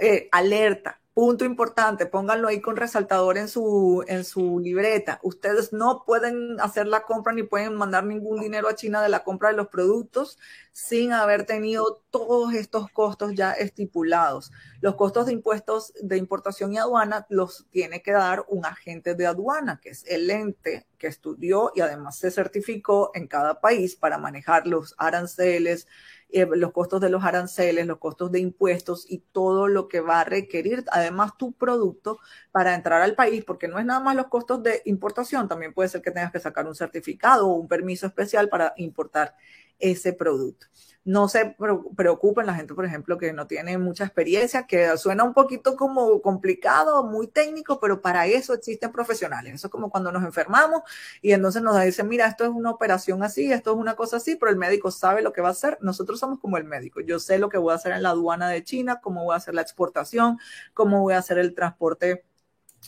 [0.00, 5.20] Eh, alerta, Punto importante, pónganlo ahí con resaltador en su, en su libreta.
[5.22, 9.22] Ustedes no pueden hacer la compra ni pueden mandar ningún dinero a China de la
[9.22, 10.38] compra de los productos
[10.72, 14.52] sin haber tenido todos estos costos ya estipulados.
[14.80, 19.26] Los costos de impuestos de importación y aduana los tiene que dar un agente de
[19.26, 24.16] aduana, que es el ente que estudió y además se certificó en cada país para
[24.16, 25.88] manejar los aranceles,
[26.32, 30.20] eh, los costos de los aranceles, los costos de impuestos y todo lo que va
[30.20, 32.18] a requerir además tu producto
[32.50, 35.88] para entrar al país, porque no es nada más los costos de importación, también puede
[35.88, 39.34] ser que tengas que sacar un certificado o un permiso especial para importar
[39.78, 40.66] ese producto
[41.04, 41.56] no se
[41.96, 46.22] preocupen la gente, por ejemplo, que no tiene mucha experiencia, que suena un poquito como
[46.22, 49.54] complicado, muy técnico, pero para eso existen profesionales.
[49.54, 50.82] Eso es como cuando nos enfermamos
[51.20, 54.36] y entonces nos dicen, mira, esto es una operación así, esto es una cosa así,
[54.36, 55.76] pero el médico sabe lo que va a hacer.
[55.80, 57.00] Nosotros somos como el médico.
[57.00, 59.38] Yo sé lo que voy a hacer en la aduana de China, cómo voy a
[59.38, 60.38] hacer la exportación,
[60.72, 62.24] cómo voy a hacer el transporte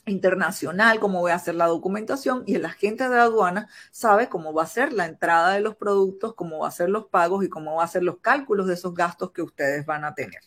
[0.06, 4.64] internacional, cómo voy a hacer la documentación y el agente de aduana sabe cómo va
[4.64, 7.76] a ser la entrada de los productos, cómo va a ser los pagos y cómo
[7.76, 10.40] va a ser los cálculos de esos gastos que ustedes van a tener.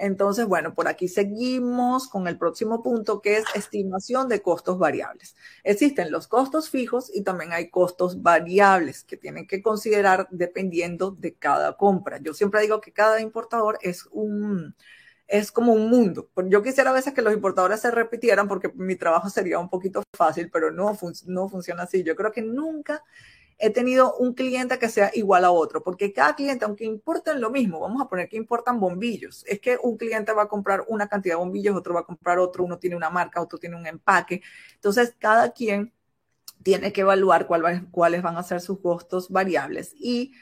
[0.00, 5.36] Entonces, bueno, por aquí seguimos con el próximo punto que es estimación de costos variables.
[5.62, 11.34] Existen los costos fijos y también hay costos variables que tienen que considerar dependiendo de
[11.34, 12.18] cada compra.
[12.18, 14.74] Yo siempre digo que cada importador es un,
[15.30, 16.28] es como un mundo.
[16.46, 20.02] Yo quisiera a veces que los importadores se repitieran porque mi trabajo sería un poquito
[20.16, 22.02] fácil, pero no, no funciona así.
[22.02, 23.04] Yo creo que nunca
[23.56, 27.50] he tenido un cliente que sea igual a otro, porque cada cliente, aunque importen lo
[27.50, 31.08] mismo, vamos a poner que importan bombillos, es que un cliente va a comprar una
[31.08, 33.86] cantidad de bombillos, otro va a comprar otro, uno tiene una marca, otro tiene un
[33.86, 34.42] empaque.
[34.74, 35.92] Entonces, cada quien
[36.64, 40.32] tiene que evaluar cuáles van a ser sus costos variables y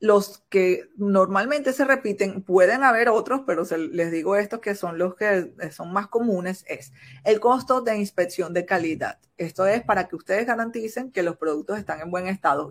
[0.00, 5.14] los que normalmente se repiten, pueden haber otros, pero les digo estos que son los
[5.14, 6.92] que son más comunes, es
[7.24, 9.18] el costo de inspección de calidad.
[9.36, 12.70] Esto es para que ustedes garanticen que los productos están en buen estado.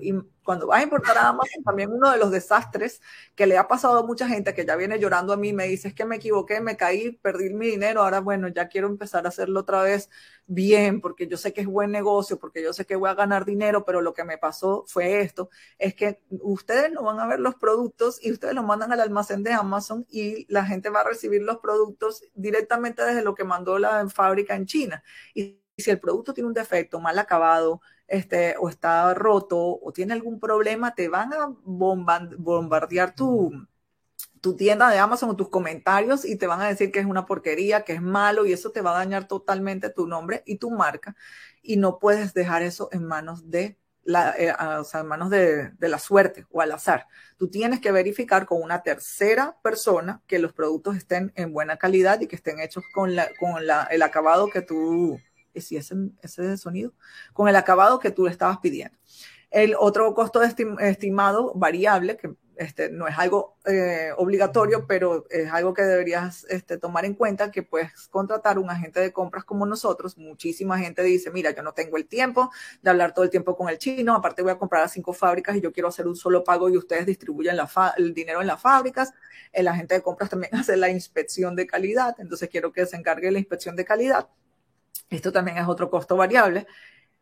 [0.49, 3.03] Cuando vas a importar a Amazon, también uno de los desastres
[3.35, 5.89] que le ha pasado a mucha gente que ya viene llorando a mí, me dice,
[5.89, 9.29] es que me equivoqué, me caí, perdí mi dinero, ahora bueno, ya quiero empezar a
[9.29, 10.09] hacerlo otra vez
[10.47, 13.45] bien, porque yo sé que es buen negocio, porque yo sé que voy a ganar
[13.45, 17.39] dinero, pero lo que me pasó fue esto, es que ustedes no van a ver
[17.39, 21.03] los productos y ustedes los mandan al almacén de Amazon y la gente va a
[21.03, 25.03] recibir los productos directamente desde lo que mandó la fábrica en China.
[25.81, 30.39] Si el producto tiene un defecto, mal acabado, este, o está roto, o tiene algún
[30.39, 33.51] problema, te van a bombardear tu,
[34.41, 37.25] tu tienda de Amazon o tus comentarios y te van a decir que es una
[37.25, 40.71] porquería, que es malo y eso te va a dañar totalmente tu nombre y tu
[40.71, 41.15] marca
[41.61, 45.71] y no puedes dejar eso en manos de la, eh, o sea, en manos de,
[45.71, 47.07] de, la suerte o al azar.
[47.37, 52.19] Tú tienes que verificar con una tercera persona que los productos estén en buena calidad
[52.21, 55.19] y que estén hechos con, la, con la, el acabado que tú,
[55.55, 56.93] si ese, ese sonido,
[57.33, 58.97] con el acabado que tú le estabas pidiendo.
[59.51, 65.73] El otro costo estimado variable, que este, no es algo eh, obligatorio, pero es algo
[65.73, 70.17] que deberías este, tomar en cuenta, que puedes contratar un agente de compras como nosotros.
[70.17, 73.69] Muchísima gente dice, mira, yo no tengo el tiempo de hablar todo el tiempo con
[73.69, 76.43] el chino, aparte voy a comprar a cinco fábricas y yo quiero hacer un solo
[76.43, 77.55] pago y ustedes distribuyen
[77.95, 79.13] el dinero en las fábricas.
[79.53, 83.31] El agente de compras también hace la inspección de calidad, entonces quiero que se encargue
[83.31, 84.27] la inspección de calidad.
[85.09, 86.67] Esto también es otro costo variable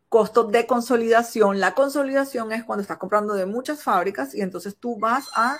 [0.08, 1.60] costo de consolidación.
[1.60, 5.58] La consolidación es cuando estás comprando de muchas fábricas y entonces tú vas a,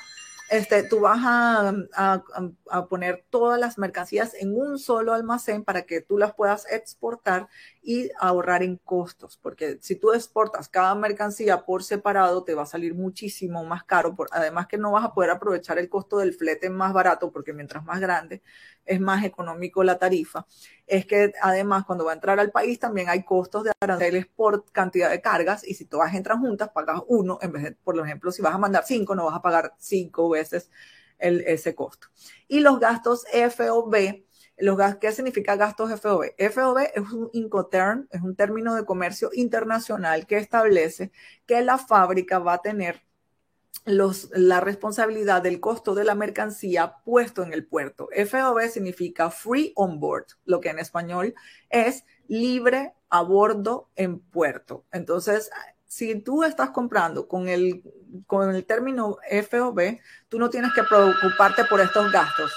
[0.50, 2.22] este, tú vas a, a,
[2.70, 7.48] a, poner todas las mercancías en un solo almacén para que tú las puedas exportar
[7.82, 12.66] y ahorrar en costos, porque si tú exportas cada mercancía por separado, te va a
[12.66, 16.32] salir muchísimo más caro, por, además que no vas a poder aprovechar el costo del
[16.32, 18.42] flete más barato, porque mientras más grande
[18.88, 20.46] es más económico la tarifa.
[20.86, 24.64] Es que además cuando va a entrar al país también hay costos de aranceles por
[24.72, 28.32] cantidad de cargas y si todas entran juntas pagas uno, en vez de, por ejemplo,
[28.32, 30.70] si vas a mandar cinco, no vas a pagar cinco veces
[31.18, 32.08] el, ese costo.
[32.48, 34.24] Y los gastos FOB,
[34.56, 36.34] los ¿Qué significa gastos FOB?
[36.36, 41.12] FOB es un Incoterm, es un término de comercio internacional que establece
[41.46, 43.07] que la fábrica va a tener
[43.84, 48.08] los, la responsabilidad del costo de la mercancía puesto en el puerto.
[48.12, 51.34] FOB significa free on board, lo que en español
[51.70, 54.84] es libre a bordo en puerto.
[54.92, 55.50] Entonces,
[55.86, 57.82] si tú estás comprando con el,
[58.26, 62.52] con el término FOB, tú no tienes que preocuparte por estos gastos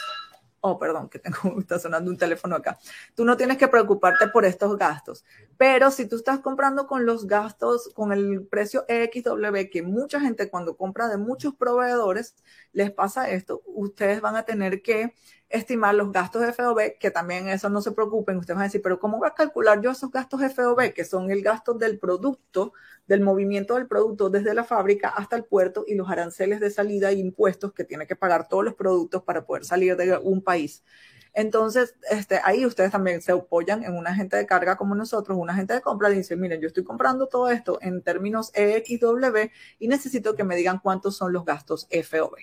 [0.62, 2.78] oh, perdón, que tengo, está sonando un teléfono acá.
[3.16, 5.26] Tú no tienes que preocuparte por estos gastos.
[5.58, 10.50] Pero si tú estás comprando con los gastos, con el precio XW, que mucha gente
[10.50, 12.36] cuando compra de muchos proveedores
[12.72, 15.14] les pasa esto, ustedes van a tener que
[15.52, 19.00] estimar los gastos FOB, que también eso no se preocupen, ustedes van a decir, pero
[19.00, 22.74] ¿cómo voy a calcular yo esos gastos FOB, que son el gasto del producto,
[23.08, 27.10] del movimiento del producto desde la fábrica hasta el puerto y los aranceles de salida
[27.12, 30.84] e impuestos que tiene que pagar todos los productos para poder salir de un país?
[31.34, 35.50] Entonces, este, ahí ustedes también se apoyan en un agente de carga como nosotros, un
[35.50, 40.36] agente de compra, dice, miren, yo estoy comprando todo esto en términos EXW y necesito
[40.36, 42.36] que me digan cuántos son los gastos FOB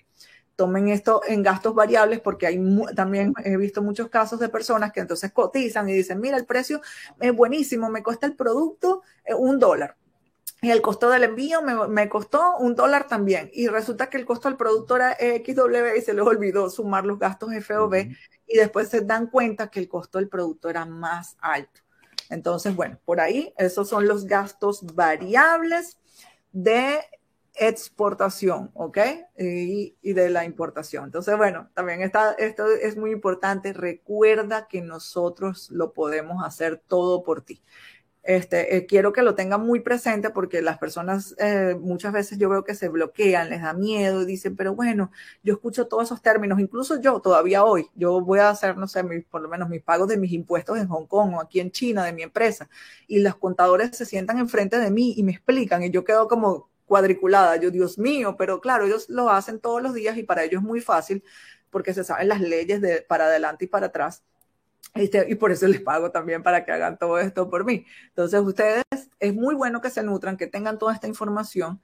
[0.59, 2.61] tomen esto en gastos variables porque hay
[2.97, 6.81] también he visto muchos casos de personas que entonces cotizan y dicen, mira, el precio
[7.21, 9.97] es buenísimo, me cuesta el producto eh, un dólar.
[10.61, 13.49] Y el costo del envío me, costó un dólar también.
[13.53, 17.21] Y resulta que el costo del producto era XW y se les olvidó sumar los
[17.21, 17.95] gastos FOB
[18.49, 21.83] y después se dan cuenta que el costo del producto era más alto.
[22.31, 25.99] Entonces, bueno, por ahí esos son los gastos variables
[26.51, 26.99] de
[27.59, 28.99] exportación, ¿ok?
[29.37, 31.05] Y, de la importación.
[31.05, 33.73] Entonces, bueno, también está, esto es muy importante.
[33.73, 37.63] Recuerda que nosotros lo podemos hacer todo por ti.
[38.29, 42.51] Este, eh, quiero que lo tengan muy presente porque las personas eh, muchas veces yo
[42.51, 45.11] veo que se bloquean, les da miedo y dicen, pero bueno,
[45.43, 49.03] yo escucho todos esos términos, incluso yo todavía hoy, yo voy a hacer, no sé,
[49.31, 52.05] por lo menos mis pagos de mis impuestos en Hong Kong o aquí en China
[52.05, 52.69] de mi empresa
[53.07, 56.69] y los contadores se sientan enfrente de mí y me explican y yo quedo como,
[56.89, 57.57] cuadriculada.
[57.57, 60.67] Yo, Dios mío, pero claro, ellos lo hacen todos los días y para ellos es
[60.67, 61.23] muy fácil
[61.71, 64.25] porque se saben las leyes de para adelante y para atrás.
[64.95, 67.85] Este, y por eso les pago también para que hagan todo esto por mí.
[68.09, 68.85] Entonces, ustedes,
[69.21, 71.81] es muy bueno que se nutran, que tengan toda esta información,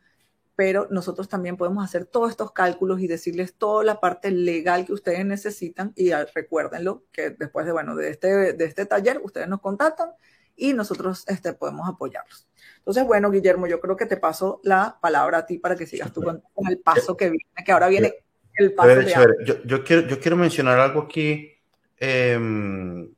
[0.57, 4.93] pero nosotros también podemos hacer todos estos cálculos y decirles toda la parte legal que
[4.93, 5.93] ustedes necesitan.
[5.97, 10.11] Y recuérdenlo, que después de, bueno, de este, de este taller, ustedes nos contactan
[10.57, 12.47] y nosotros este, podemos apoyarlos.
[12.79, 16.12] Entonces, bueno, Guillermo, yo creo que te paso la palabra a ti para que sigas
[16.12, 18.14] tú con, el paso que viene, que ahora viene
[18.57, 19.14] el paso de
[19.45, 21.51] yo, yo, quiero, yo quiero mencionar algo aquí,
[21.99, 23.09] eh,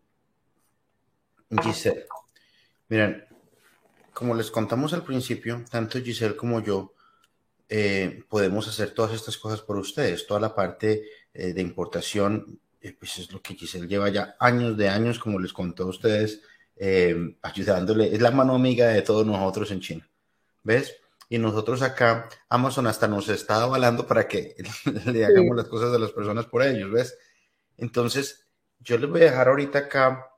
[1.62, 2.06] Giselle.
[2.88, 3.24] Miren,
[4.12, 6.94] como les contamos al principio, tanto Giselle como yo
[7.68, 10.26] eh, podemos hacer todas estas cosas por ustedes.
[10.26, 14.76] Toda la parte eh, de importación, eh, pues es lo que Giselle lleva ya años
[14.76, 16.42] de años, como les contó a ustedes
[16.76, 20.08] eh, ayudándole, es la mano amiga de todos nosotros en China,
[20.62, 20.94] ¿ves?
[21.28, 24.54] Y nosotros acá, Amazon hasta nos está avalando para que
[25.06, 27.18] le hagamos las cosas a las personas por ellos, ¿ves?
[27.76, 28.46] Entonces,
[28.78, 30.30] yo les voy a dejar ahorita acá,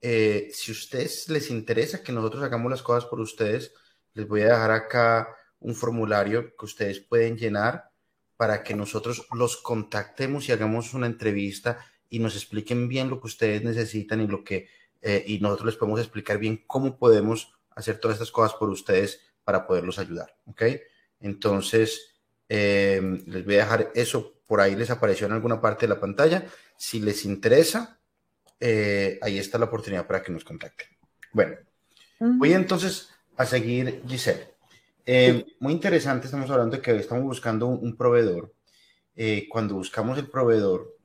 [0.00, 3.72] eh, si a ustedes les interesa que nosotros hagamos las cosas por ustedes,
[4.14, 5.28] les voy a dejar acá
[5.60, 7.90] un formulario que ustedes pueden llenar
[8.36, 13.26] para que nosotros los contactemos y hagamos una entrevista y nos expliquen bien lo que
[13.26, 14.68] ustedes necesitan y lo que
[15.00, 19.20] eh, y nosotros les podemos explicar bien cómo podemos hacer todas estas cosas por ustedes
[19.44, 20.62] para poderlos ayudar, ¿ok?
[21.20, 22.16] Entonces,
[22.48, 26.00] eh, les voy a dejar eso por ahí, les apareció en alguna parte de la
[26.00, 26.46] pantalla.
[26.76, 28.00] Si les interesa,
[28.58, 30.88] eh, ahí está la oportunidad para que nos contacten.
[31.32, 31.56] Bueno,
[32.18, 34.54] voy entonces a seguir, Giselle.
[35.60, 38.52] muy interesante, estamos hablando de que estamos buscando un, proveedor.
[39.48, 40.96] cuando buscamos el proveedor,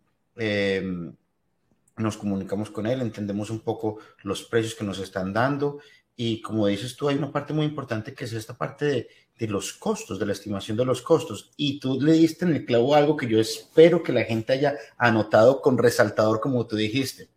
[1.98, 5.80] nos comunicamos con él, entendemos un poco los precios que nos están dando
[6.16, 9.48] y como dices tú, hay una parte muy importante que es esta parte de, de,
[9.48, 11.52] los costos, de la estimación de los costos.
[11.58, 14.78] Y tú le diste en el clavo algo que yo espero que la gente haya
[14.98, 17.30] anotado con resaltador, como tú dijiste,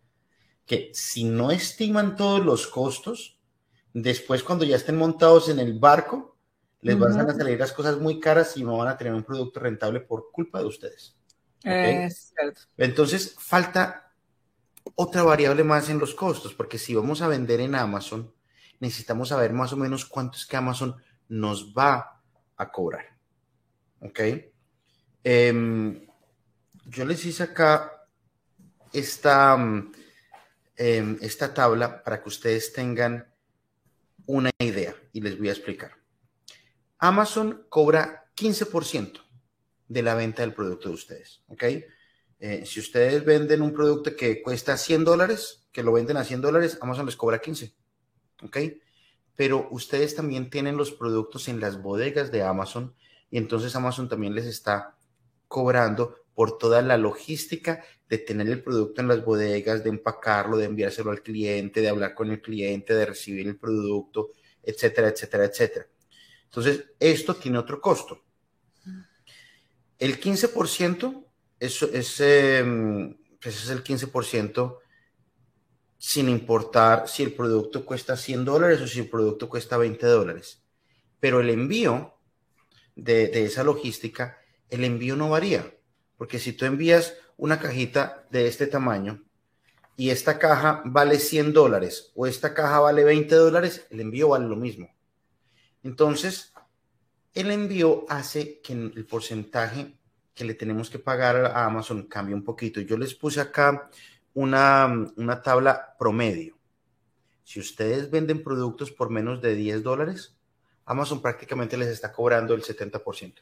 [0.66, 3.38] que si no estiman todos los costos,
[3.94, 6.36] después cuando ya estén montados en el barco,
[6.82, 9.58] les van a salir las cosas muy caras y no van a tener un producto
[9.60, 11.16] rentable por culpa de ustedes.
[11.64, 12.60] Es cierto.
[12.76, 14.05] Entonces, falta
[14.94, 18.32] otra variable más en los costos, porque si vamos a vender en Amazon,
[18.80, 20.96] necesitamos saber más o menos cuánto es que Amazon
[21.28, 22.22] nos va
[22.56, 23.16] a cobrar.
[24.00, 24.20] ¿Ok?
[25.24, 26.06] Em,
[26.84, 28.06] yo les hice acá
[28.92, 29.56] esta,
[30.76, 33.26] em, esta tabla para que ustedes tengan
[34.26, 35.92] una idea y les voy a explicar.
[36.98, 39.20] Amazon cobra 15%
[39.88, 41.42] de la venta del producto de ustedes.
[41.48, 41.64] ¿Ok?
[42.38, 46.40] Eh, si ustedes venden un producto que cuesta 100 dólares, que lo venden a 100
[46.42, 47.74] dólares, Amazon les cobra 15.
[48.42, 48.58] ¿Ok?
[49.34, 52.94] Pero ustedes también tienen los productos en las bodegas de Amazon
[53.30, 54.96] y entonces Amazon también les está
[55.48, 60.66] cobrando por toda la logística de tener el producto en las bodegas, de empacarlo, de
[60.66, 64.30] enviárselo al cliente, de hablar con el cliente, de recibir el producto,
[64.62, 65.86] etcétera, etcétera, etcétera.
[66.44, 68.22] Entonces, esto tiene otro costo.
[69.98, 71.25] El 15%
[71.58, 72.64] eso, ese,
[73.40, 74.78] pues es el 15%
[75.98, 80.62] sin importar si el producto cuesta 100 dólares o si el producto cuesta 20 dólares.
[81.20, 82.18] Pero el envío
[82.94, 84.38] de, de esa logística,
[84.68, 85.74] el envío no varía.
[86.16, 89.22] Porque si tú envías una cajita de este tamaño
[89.96, 94.46] y esta caja vale 100 dólares o esta caja vale 20 dólares, el envío vale
[94.46, 94.94] lo mismo.
[95.82, 96.52] Entonces,
[97.34, 99.95] el envío hace que el porcentaje
[100.36, 102.80] que le tenemos que pagar a Amazon cambie un poquito.
[102.82, 103.88] Yo les puse acá
[104.34, 106.58] una, una tabla promedio.
[107.42, 110.36] Si ustedes venden productos por menos de 10 dólares,
[110.84, 113.34] Amazon prácticamente les está cobrando el 70%.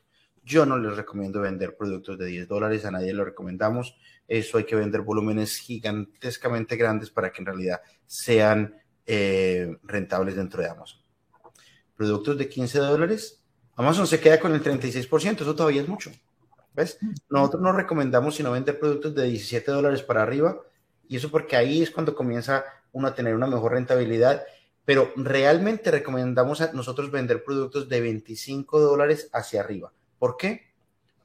[0.45, 3.97] Yo no les recomiendo vender productos de 10 dólares, a nadie lo recomendamos.
[4.29, 10.63] Eso hay que vender volúmenes gigantescamente grandes para que en realidad sean eh, rentables dentro
[10.63, 11.01] de Amazon.
[11.97, 13.43] Productos de 15 dólares,
[13.75, 16.13] Amazon se queda con el 36%, eso todavía es mucho.
[16.75, 16.99] ¿Ves?
[17.29, 20.61] Nosotros no recomendamos sino vender productos de 17 dólares para arriba,
[21.09, 24.45] y eso porque ahí es cuando comienza uno a tener una mejor rentabilidad,
[24.85, 29.93] pero realmente recomendamos a nosotros vender productos de 25 dólares hacia arriba.
[30.18, 30.72] ¿Por qué?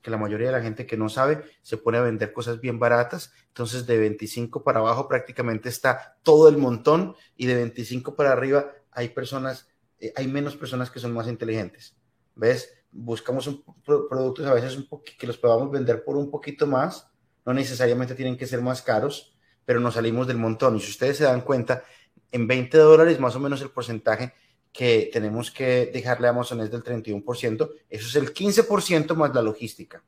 [0.01, 2.79] Que la mayoría de la gente que no sabe se pone a vender cosas bien
[2.79, 8.31] baratas, entonces de 25 para abajo prácticamente está todo el montón y de 25 para
[8.31, 9.67] arriba hay personas,
[9.99, 11.95] eh, hay menos personas que son más inteligentes.
[12.35, 12.78] ¿Ves?
[12.91, 14.87] Buscamos un, productos a veces un
[15.17, 17.07] que los podamos vender por un poquito más,
[17.45, 19.35] no necesariamente tienen que ser más caros,
[19.65, 20.77] pero nos salimos del montón.
[20.77, 21.83] Y si ustedes se dan cuenta,
[22.31, 24.33] en 20 dólares más o menos el porcentaje
[24.71, 29.41] que tenemos que dejarle a Amazon es del 31%, eso es el 15% más la
[29.41, 30.03] logística.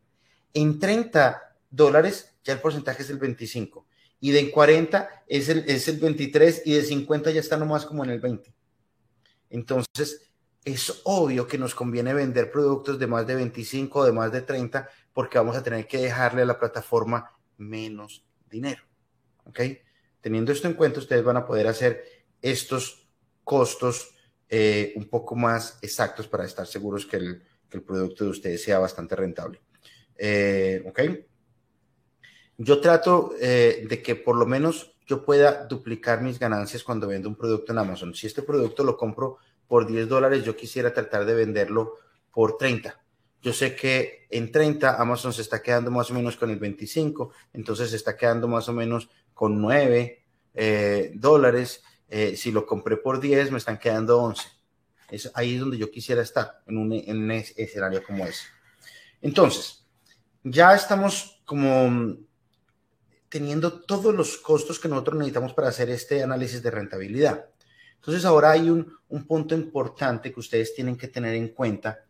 [0.54, 3.86] En 30 dólares ya el porcentaje es el 25
[4.20, 8.04] y de 40 es el, es el 23 y de 50 ya está nomás como
[8.04, 8.54] en el 20.
[9.50, 10.31] Entonces,
[10.64, 14.42] es obvio que nos conviene vender productos de más de 25 o de más de
[14.42, 18.84] 30 porque vamos a tener que dejarle a la plataforma menos dinero.
[19.46, 19.60] ¿Ok?
[20.22, 22.04] Teniendo esto en cuenta, ustedes van a poder hacer
[22.42, 23.08] estos
[23.44, 24.16] costos
[24.50, 27.44] eh, un poco más exactos para estar seguros que el,
[27.86, 29.62] producto de ustedes sea bastante rentable.
[30.18, 31.02] Eh, ¿Ok?
[32.58, 37.28] Yo trato eh, de que por lo menos yo pueda duplicar mis ganancias cuando vendo
[37.28, 38.14] un producto en Amazon.
[38.14, 39.38] Si este producto lo compro
[39.72, 41.98] por 10 dólares, yo quisiera tratar de venderlo
[42.30, 43.02] por 30.
[43.42, 47.32] Yo sé que en 30 Amazon se está quedando más o menos con el 25,
[47.54, 50.26] entonces se está quedando más o menos con 9
[51.14, 54.44] dólares eh, si lo compré por 10, me están quedando 11.
[55.10, 58.44] Es ahí es donde yo quisiera estar, en un, en escenario como ese.
[59.22, 59.86] Entonces,
[60.44, 62.18] ya estamos como
[63.30, 67.46] teniendo todos los costos que nosotros necesitamos para hacer este análisis de rentabilidad.
[68.02, 72.04] Entonces, ahora hay un, un punto importante que ustedes tienen que tener en cuenta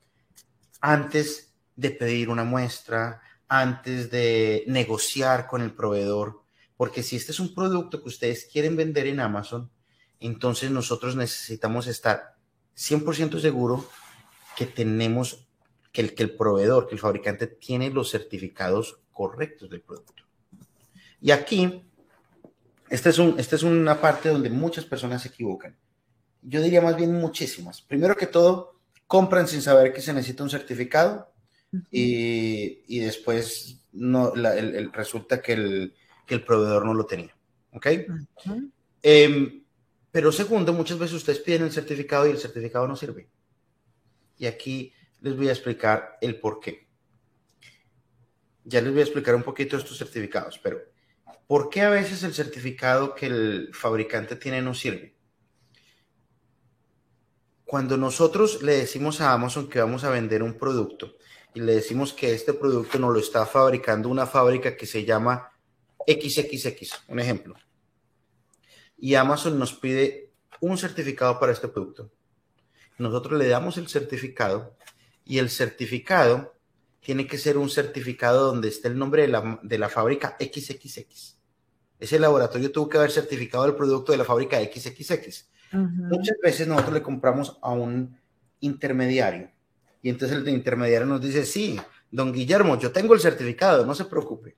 [0.80, 6.42] antes de pedir una muestra, antes de negociar con el proveedor,
[6.78, 9.70] porque si este es un producto que ustedes quieren vender en Amazon,
[10.22, 12.36] entonces nosotros necesitamos estar
[12.78, 13.86] 100% seguro
[14.56, 15.46] que tenemos,
[15.92, 20.24] que el proveedor, que el fabricante tiene los certificados correctos del producto.
[21.20, 21.84] Y aquí,
[22.92, 25.78] esta es, un, esta es una parte donde muchas personas se equivocan.
[26.42, 27.82] Yo diría más bien muchísimas.
[27.82, 31.32] Primero que todo, compran sin saber que se necesita un certificado
[31.90, 35.96] y, y después no, el, resulta que el,
[36.28, 37.34] que el, proveedor no lo tenía.
[37.72, 37.88] ¿Ok?
[40.12, 43.30] Pero segundo, muchas veces ustedes piden el certificado y el certificado no sirve.
[44.38, 46.90] Y aquí les voy a explicar el por qué.
[48.66, 50.91] Ya les voy a explicar un poquito estos certificados, pero
[51.52, 55.18] ¿por qué a veces el certificado que el fabricante tiene no sirve?
[57.66, 61.18] Cuando nosotros le decimos a Amazon que vamos a vender un producto
[61.54, 65.52] y le decimos que este producto nos lo está fabricando una fábrica que se llama
[66.08, 67.58] XXX, un ejemplo
[68.98, 70.32] y Amazon nos pide
[70.62, 72.14] un certificado para este producto.
[72.98, 74.78] Nosotros le damos el certificado
[75.26, 76.56] y el certificado
[77.02, 81.41] tiene que ser un certificado donde esté el nombre de la, de la fábrica XXX.
[82.02, 85.48] Ese laboratorio tuvo que haber certificado el producto de la fábrica XXX.
[85.72, 88.18] Muchas veces nosotros le compramos a un
[88.60, 89.50] intermediario
[90.02, 91.80] y entonces el intermediario nos dice, sí,
[92.10, 94.58] don Guillermo, yo tengo el certificado, no se preocupe.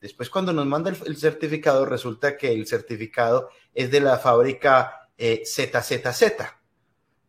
[0.00, 6.02] Después cuando nos manda el, certificado, resulta que el certificado es de la fábrica ZZZ,
[6.02, 6.32] eh,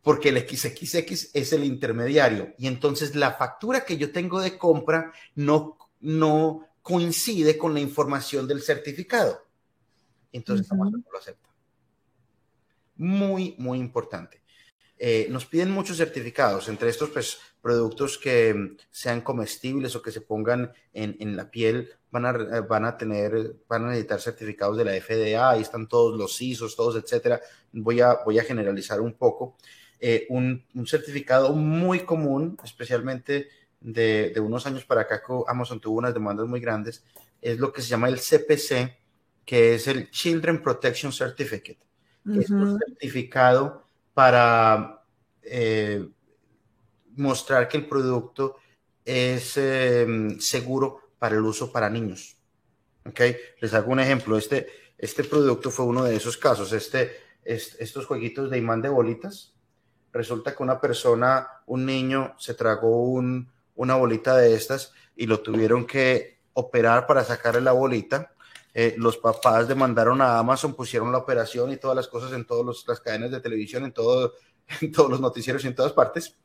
[0.02, 2.56] porque el XXX es el intermediario.
[2.58, 8.48] Y entonces la factura que yo tengo de compra no, no coincide con la información
[8.48, 9.42] del certificado.
[10.32, 11.50] Entonces uh no lo acepta.
[12.98, 14.44] Muy, muy importante.
[15.00, 20.22] Eh, nos piden muchos certificados, entre estos pues, productos que sean comestibles o que se
[20.22, 24.78] pongan en, en la piel van a, eh, van a tener, van a necesitar certificados
[24.78, 27.42] de la FDA, ahí están todos los ISOs, todos, etcétera.
[27.72, 29.58] Voy a, voy a generalizar un poco.
[30.00, 33.48] Eh, un, un, certificado muy común, especialmente
[33.84, 37.04] de, de, unos años para acá, Amazon tuvo unas demandas muy grandes,
[37.42, 38.98] es lo que se llama el CPC,
[39.46, 41.80] que es el Children Protection Certificate,
[42.26, 45.04] que es un certificado para
[45.42, 46.08] eh,
[47.16, 48.56] mostrar que el producto
[49.04, 52.38] es em, seguro para el uso para niños.
[53.06, 53.20] ¿Ok?
[53.60, 54.38] Les hago un ejemplo.
[54.38, 54.68] Este,
[54.98, 56.72] este producto fue uno de esos casos.
[56.72, 57.12] Este,
[57.44, 59.54] estos jueguitos de imán de bolitas.
[60.14, 65.42] Resulta que una persona, un niño, se tragó un, una bolita de estas y lo
[65.42, 68.34] tuvieron que operar para sacarle la bolita.
[68.74, 72.84] Eh, los papás demandaron a Amazon, pusieron la operación y todas las cosas en todas
[72.88, 74.34] las cadenas de televisión, en, todo,
[74.82, 76.38] en todos los noticieros y en todas partes.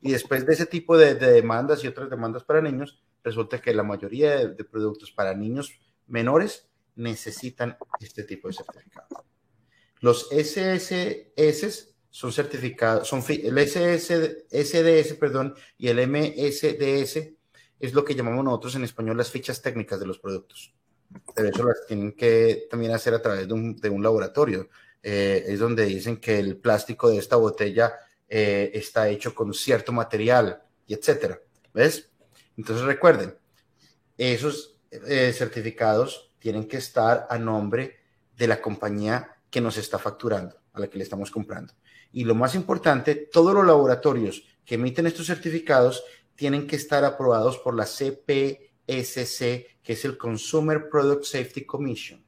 [0.00, 3.82] Y después de ese tipo de, demandas y otras demandas para niños, resulta que la
[3.82, 5.72] mayoría de, productos para niños
[6.06, 9.24] menores necesitan este tipo de certificado.
[10.00, 17.16] Los SSS son certificados, son el SDS, perdón, y el MSDS
[17.80, 20.72] es lo que llamamos nosotros en español las fichas técnicas de los productos.
[21.34, 24.68] Pero eso las tienen que también hacer a través de un, laboratorio.
[25.02, 27.94] Eh, es donde dicen que el plástico de esta botella
[28.28, 31.40] eh, está hecho con cierto material y etcétera.
[31.72, 32.12] ¿Ves?
[32.56, 33.36] Entonces recuerden,
[34.16, 37.96] esos eh, certificados tienen que estar a nombre
[38.36, 41.74] de la compañía que nos está facturando, a la que le estamos comprando.
[42.14, 46.04] Y lo más importante, todos los laboratorios que emiten estos certificados
[46.36, 52.24] tienen que estar aprobados por la CPSC, que es el Consumer Product Safety Commission.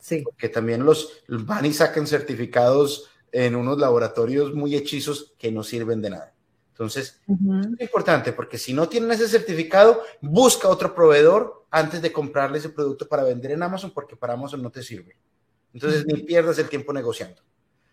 [0.00, 0.24] Sí.
[0.36, 6.02] Que también los van y sacan certificados en unos laboratorios muy hechizos que no sirven
[6.02, 6.34] de nada.
[6.70, 12.58] Entonces, es importante porque si no tienen ese certificado, busca otro proveedor antes de comprarle
[12.58, 15.16] ese producto para vender en Amazon porque para Amazon no te sirve.
[15.72, 17.40] Entonces, ni pierdas el tiempo negociando.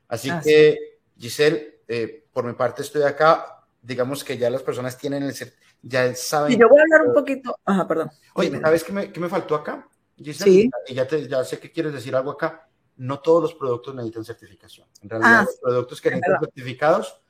[0.07, 0.88] Así que,
[1.19, 3.65] Giselle, eh, por mi parte estoy acá.
[3.81, 5.33] Digamos que ya las personas tienen el
[5.81, 6.53] ya saben.
[6.53, 7.57] Y yo voy a hablar un poquito.
[7.65, 8.11] Ajá, perdón.
[8.33, 9.87] Oye, ¿sabes qué me, qué me faltó acá?
[10.17, 10.69] Giselle, sí.
[10.87, 14.25] Y ya, te, ya sé que quieres decir algo acá no todos los productos necesitan
[14.25, 14.87] certificación.
[15.01, 17.21] En realidad, ah, los productos que necesitan certificados,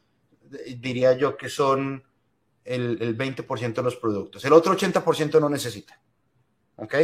[0.78, 2.04] diría yo que son
[2.66, 4.44] el, el 20% de los productos.
[4.46, 6.02] El otro 80% no necesita.
[6.78, 6.96] ¿Ok?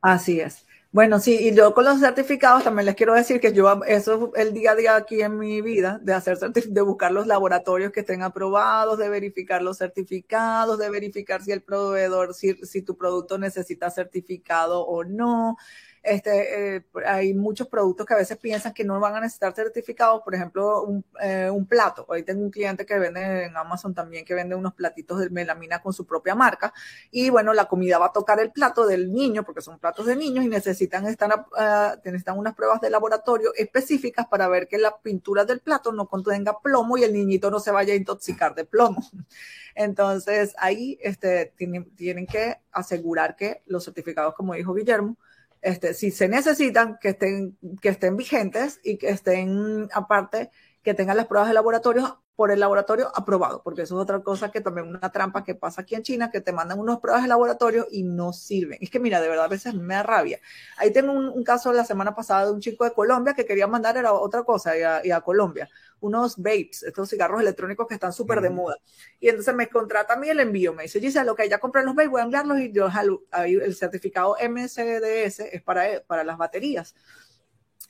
[0.00, 0.65] Así es.
[0.96, 4.46] Bueno, sí, y yo con los certificados también les quiero decir que yo, eso es
[4.46, 8.00] el día a día aquí en mi vida, de hacer de buscar los laboratorios que
[8.00, 13.36] estén aprobados, de verificar los certificados, de verificar si el proveedor, si, si tu producto
[13.36, 15.58] necesita certificado o no,
[16.06, 20.22] este, eh, hay muchos productos que a veces piensan que no van a necesitar certificados,
[20.22, 22.04] por ejemplo, un, eh, un, plato.
[22.08, 25.82] Hoy tengo un cliente que vende en Amazon también, que vende unos platitos de melamina
[25.82, 26.72] con su propia marca.
[27.10, 30.14] Y bueno, la comida va a tocar el plato del niño, porque son platos de
[30.14, 34.96] niños y necesitan, estar, uh, necesitan unas pruebas de laboratorio específicas para ver que la
[34.98, 38.64] pintura del plato no contenga plomo y el niñito no se vaya a intoxicar de
[38.64, 39.02] plomo.
[39.74, 45.16] Entonces, ahí este, tienen, tienen que asegurar que los certificados, como dijo Guillermo,
[45.62, 50.50] este, si se necesitan, que estén, que estén vigentes y que estén, aparte,
[50.86, 54.52] que tengan las pruebas de laboratorio por el laboratorio aprobado, porque eso es otra cosa
[54.52, 57.28] que también una trampa que pasa aquí en China, que te mandan unas pruebas de
[57.28, 58.78] laboratorio y no sirven.
[58.80, 60.38] Es que mira, de verdad a veces me da rabia.
[60.76, 63.96] Ahí tengo un, caso la semana pasada de un chico de Colombia que quería mandar
[63.96, 65.68] era otra cosa y a, Colombia,
[65.98, 68.76] unos vapes, estos cigarros electrónicos que están súper de moda.
[69.18, 71.82] Y entonces me contrata a mí el envío, me dice, dice lo que ya compré
[71.82, 72.88] los vapes, voy a enviarlos y yo
[73.32, 76.94] ahí el certificado MCDS es para, para las baterías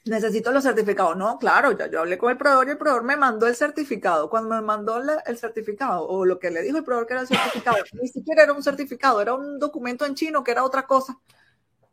[0.06, 1.16] necesito los certificados.
[1.16, 4.30] No, claro, ya yo hablé con el proveedor y el proveedor me mandó el certificado.
[4.30, 7.28] Cuando me mandó el certificado, o lo que le dijo el proveedor que era el
[7.28, 11.18] certificado, ni siquiera era un certificado, era un documento en chino que era otra cosa.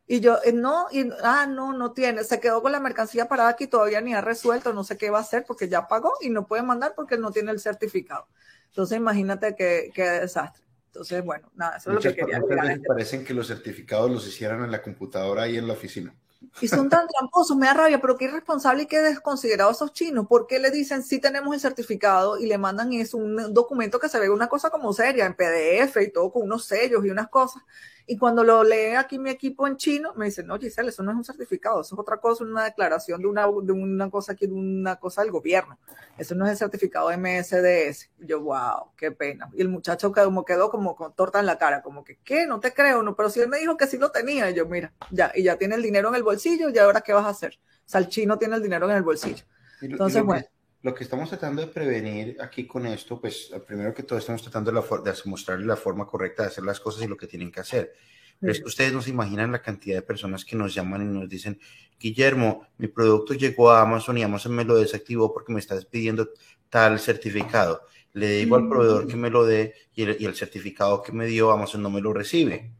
[0.06, 2.24] Y yo, eh, no, y, ah, no, no tiene.
[2.24, 5.20] Se quedó con la mercancía parada aquí, todavía ni ha resuelto, no sé qué va
[5.20, 8.28] a hacer porque ya pagó y no puede mandar porque no tiene el certificado.
[8.68, 10.64] Entonces, imagínate qué, qué desastre.
[10.88, 12.84] Entonces, bueno, nada, eso es lo que quería decir.
[12.86, 16.14] parecen que los certificados los hicieran en la computadora ahí en la oficina.
[16.62, 20.28] Y son tan tramposos, me da rabia, pero qué irresponsable y qué desconsiderado esos chinos.
[20.28, 24.10] ¿Por qué le dicen sí tenemos el certificado y le mandan eso, un documento que
[24.10, 27.30] se ve una cosa como seria, en PDF y todo con unos sellos y unas
[27.30, 27.64] cosas?
[28.06, 31.12] Y cuando lo lee aquí mi equipo en chino, me dicen, no, Giselle, eso no
[31.12, 34.46] es un certificado, eso es otra cosa, una declaración de una, de una cosa aquí,
[34.46, 35.80] de una cosa del gobierno.
[36.18, 38.10] Eso no es el certificado MSDS.
[38.20, 39.50] Yo, wow, qué pena.
[39.54, 42.46] Y el muchacho como quedó como con torta en la cara, como que, ¿qué?
[42.46, 44.50] No te creo, no, pero si él me dijo que sí lo tenía.
[44.50, 47.14] Y yo, mira, ya, y ya tiene el dinero en el bolsillo, y ahora qué
[47.14, 47.58] vas a hacer.
[47.86, 49.46] O sea, el chino tiene el dinero en el bolsillo.
[49.82, 50.46] Entonces, bueno
[50.84, 54.72] lo que estamos tratando de prevenir aquí con esto, pues primero que todo estamos tratando
[54.72, 57.62] de, de mostrarles la forma correcta de hacer las cosas y lo que tienen que
[57.62, 57.94] hacer.
[58.40, 61.06] Pero es que ustedes no se imaginan la cantidad de personas que nos llaman y
[61.06, 61.58] nos dicen,
[61.98, 66.30] Guillermo, mi producto llegó a Amazon y Amazon me lo desactivó porque me estás pidiendo
[66.70, 67.84] tal certificado.
[68.12, 71.82] Le digo al proveedor que me lo dé y el, certificado que me dio Amazon
[71.82, 72.74] no me lo recibe.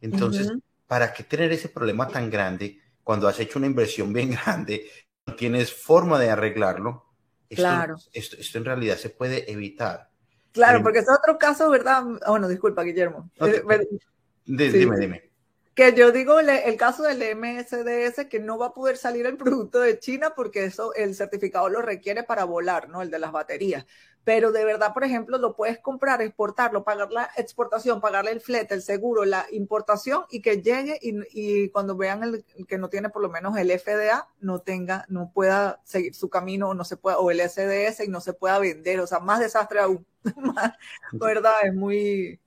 [0.00, 0.52] Entonces,
[0.86, 4.88] ¿para qué tener ese problema tan grande cuando has hecho una inversión bien grande?
[5.26, 7.05] No tienes forma de arreglarlo.
[7.48, 7.96] Esto, Claro.
[8.12, 10.10] Esto, esto en realidad se puede evitar.
[10.52, 12.02] Claro, Eh, porque es otro caso, ¿verdad?
[12.26, 13.30] Bueno, disculpa, Guillermo.
[13.40, 13.62] Eh,
[14.46, 14.54] Sí.
[14.78, 15.30] Dime, dime.
[15.74, 19.36] Que yo digo el, el caso del MSDS que no va a poder salir el
[19.36, 23.02] producto de China porque eso el certificado lo requiere para volar, ¿no?
[23.02, 23.84] El de las baterías.
[24.26, 28.74] Pero de verdad, por ejemplo, lo puedes comprar, exportarlo, pagar la exportación, pagarle el flete,
[28.74, 32.88] el seguro, la importación y que llegue y, y cuando vean el, el que no
[32.88, 36.84] tiene por lo menos el FDA, no tenga, no pueda seguir su camino o no
[36.84, 38.98] se pueda, o el SDS y no se pueda vender.
[38.98, 40.04] O sea, más desastre aún.
[41.12, 41.54] ¿Verdad?
[41.62, 42.40] Es muy,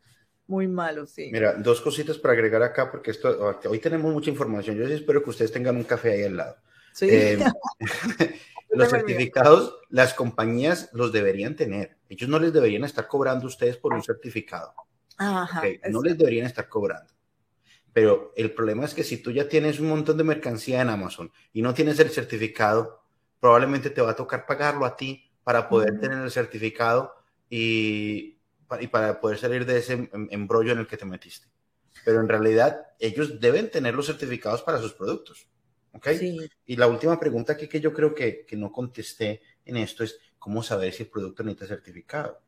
[0.48, 1.30] muy malo, sí.
[1.32, 4.76] Mira, dos cositas para agregar acá, porque esto, hoy tenemos mucha información.
[4.76, 6.58] Yo sí espero que ustedes tengan un café ahí al lado.
[6.92, 7.08] Sí.
[7.10, 7.40] Eh,
[8.78, 11.98] los certificados, las compañías los deberían tener.
[12.10, 14.74] Ellos no les deberían estar cobrando a ustedes por un certificado.
[15.18, 17.12] Ajá, No les deberían estar cobrando.
[17.92, 21.32] Pero el problema es que si tú ya tienes un montón de mercancía en Amazon
[21.54, 23.02] y no tienes el certificado,
[23.40, 27.14] probablemente te va a tocar pagarlo a ti para poder tener el certificado
[27.50, 31.48] y, pa- y para poder salir de ese em- embrollo en el que te metiste.
[32.06, 35.48] Pero en realidad ellos deben tener los certificados para sus productos.
[35.94, 36.08] ¿Ok?
[36.20, 36.38] Sí.
[36.66, 40.20] Y la última pregunta aquí que yo creo que, que no contesté en esto es
[40.38, 42.42] cómo saber si el producto necesita certificado.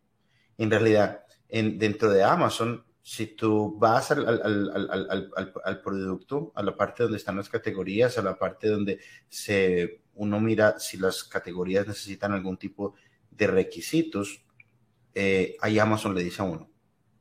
[0.58, 5.54] En realidad, en, dentro de Amazon, si tú vas al, al- al- al- al- al-
[5.64, 10.40] al producto, a la parte donde están las categorías, a la parte donde se, uno
[10.40, 12.96] mira si las categorías necesitan algún tipo
[13.32, 14.44] de requisitos,
[15.14, 16.70] eh, ahí Amazon le dice a uno,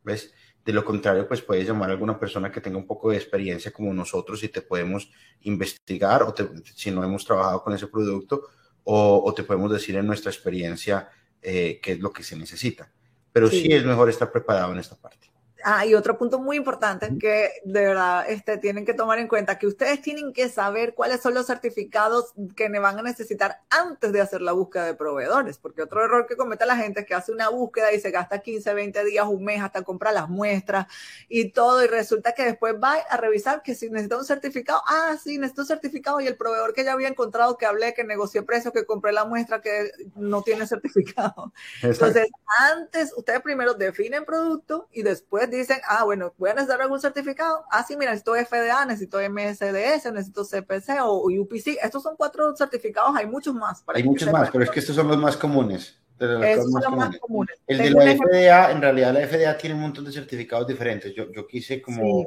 [0.04, 0.32] ¿ves?
[0.70, 3.72] De lo contrario, pues puedes llamar a alguna persona que tenga un poco de experiencia
[3.72, 5.10] como nosotros y te podemos
[5.40, 8.42] investigar o te- si no hemos trabajado con ese producto
[8.84, 11.08] o, o te podemos decir en nuestra experiencia
[11.42, 12.88] eh, qué es lo que se necesita.
[13.32, 13.62] Pero sí.
[13.62, 13.72] Sí.
[13.72, 15.29] es mejor estar preparado en esta parte.
[15.64, 19.58] Ah, y otro punto muy importante que de verdad este, tienen que tomar en cuenta,
[19.58, 24.20] que ustedes tienen que saber cuáles son los certificados que van a necesitar antes de
[24.20, 27.32] hacer la búsqueda de proveedores, porque otro error que comete la gente es que hace
[27.32, 30.86] una búsqueda y se gasta 15, 20 días, un mes hasta comprar las muestras
[31.28, 35.16] y todo, y resulta que después va a revisar que si necesita un certificado, ah,
[35.22, 38.42] sí, necesito un certificado y el proveedor que ya había encontrado, que hablé, que negocié
[38.42, 41.52] precio, que compré la muestra, que no tiene certificado.
[41.82, 42.28] Entonces,
[42.72, 47.64] antes, ustedes primero definen producto y después dicen, ah, bueno, voy a necesitar algún certificado.
[47.70, 51.78] Ah, sí, mira, necesito FDA, necesito MSDS, necesito CPC o UPC.
[51.82, 53.82] Estos son cuatro certificados, hay muchos más.
[53.82, 54.42] para Hay muchos sepan.
[54.42, 55.98] más, pero es que estos son los más comunes.
[56.18, 57.20] Esos cosas son más los más comunes.
[57.20, 57.60] comunes.
[57.66, 61.14] El de la FDA, en realidad la FDA tiene un montón de certificados diferentes.
[61.14, 62.26] Yo, yo quise como Sí.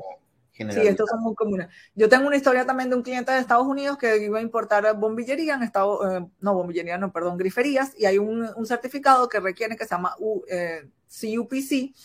[0.56, 1.68] Sí, estos son muy comunes.
[1.96, 4.96] Yo tengo una historia también de un cliente de Estados Unidos que iba a importar
[4.96, 9.40] bombillería en Estados eh, no, bombillería, no, perdón, griferías, y hay un, un certificado que
[9.40, 11.96] requiere que se llama U- eh, CUPC,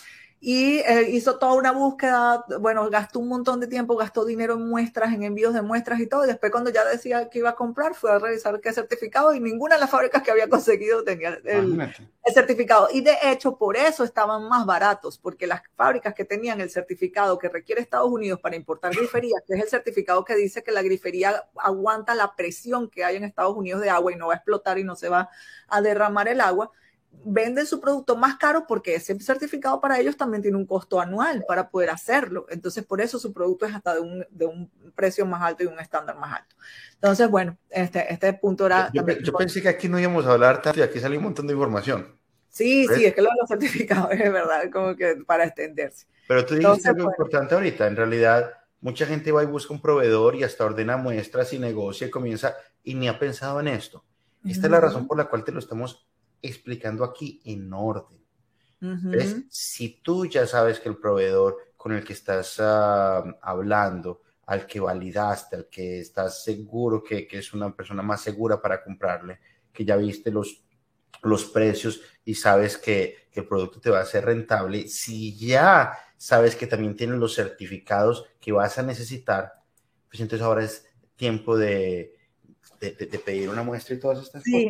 [0.41, 4.69] y eh, hizo toda una búsqueda, bueno, gastó un montón de tiempo, gastó dinero en
[4.69, 7.55] muestras, en envíos de muestras y todo, y después cuando ya decía que iba a
[7.57, 11.41] comprar, fue a revisar qué certificado, y ninguna de las fábricas que había conseguido tenía
[11.45, 12.89] el, el certificado.
[12.93, 17.37] Y de hecho, por eso estaban más baratos, porque las fábricas que tenían el certificado
[17.37, 20.83] que requiere Estados Unidos para importar griferías, que es el certificado que dice que la
[20.83, 24.37] grifería aguanta la presión que hay en Estados Unidos de agua y no va a
[24.37, 25.31] explotar y no se va
[25.69, 26.71] a derramar el agua,
[27.25, 31.45] venden su producto más caro porque ese certificado para ellos también tiene un costo anual
[31.47, 32.47] para poder hacerlo.
[32.49, 35.67] Entonces, por eso su producto es hasta de un, de un precio más alto y
[35.67, 36.57] un estándar más alto.
[36.95, 40.33] Entonces, bueno, este, este punto era Yo, también yo pensé que aquí no íbamos a
[40.33, 42.19] hablar tanto y aquí salió un montón de información.
[42.49, 42.97] Sí, ¿Ves?
[42.97, 46.07] sí, es que lo de los certificados es verdad, como que para extenderse.
[46.27, 47.11] Pero tú Entonces, algo bueno.
[47.13, 47.87] importante ahorita.
[47.87, 52.07] En realidad, mucha gente va y busca un proveedor y hasta ordena muestras y negocia
[52.07, 54.05] y comienza y ni ha pensado en esto.
[54.45, 56.09] Esta es la razón por la cual te lo estamos
[56.43, 58.19] explicando aquí en orden.
[59.49, 64.81] Si tú ya sabes que el proveedor con el que estás ah, hablando, al que
[64.81, 69.39] validaste, al que estás seguro que, que es una persona más segura para comprarle,
[69.73, 70.63] que ya viste los,
[71.23, 75.93] los precios y sabes que, que el producto te va a ser rentable, si ya
[76.17, 79.53] sabes que también tiene los certificados que vas a necesitar,
[80.09, 80.87] pues entonces ahora es
[81.17, 82.17] tiempo de,
[82.81, 84.69] de, de- de pedir una muestra y todas estas cosas.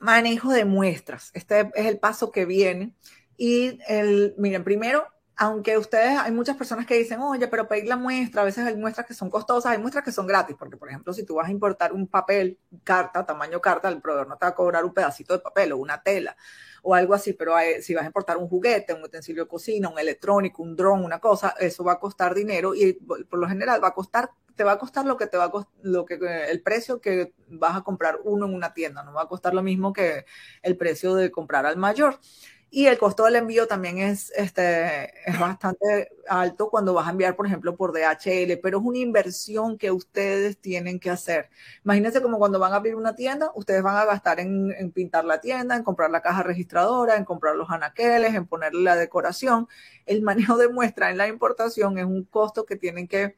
[0.00, 1.30] Manejo de muestras.
[1.34, 2.96] Este es el paso que viene.
[3.36, 7.96] Y el, miren, primero, aunque ustedes, hay muchas personas que dicen, oye, pero pedir la
[7.96, 10.90] muestra, a veces hay muestras que son costosas, hay muestras que son gratis, porque por
[10.90, 14.44] ejemplo, si tú vas a importar un papel, carta, tamaño carta, el proveedor no te
[14.44, 16.36] va a cobrar un pedacito de papel o una tela
[16.82, 19.88] o algo así, pero hay- si vas a importar un juguete, un utensilio de cocina,
[19.88, 23.82] un electrónico, un dron, una cosa, eso va a costar dinero y por lo general
[23.82, 26.18] va a costar, te va a costar lo que te va a costar, lo que
[26.50, 29.62] el precio que vas a comprar uno en una tienda, no va a costar lo
[29.62, 30.24] mismo que
[30.62, 32.18] el precio de comprar al mayor.
[32.72, 37.34] Y el costo del envío también es, este, es bastante alto cuando vas a enviar,
[37.34, 41.50] por ejemplo, por DHL, pero es una inversión que ustedes tienen que hacer.
[41.84, 45.40] Imagínense como cuando van a abrir una tienda, ustedes van a gastar en, pintar la
[45.40, 49.66] tienda, en comprar la caja registradora, en comprar los anaqueles, en ponerle la decoración.
[50.06, 53.36] El manejo de muestra en la importación es un costo que tienen que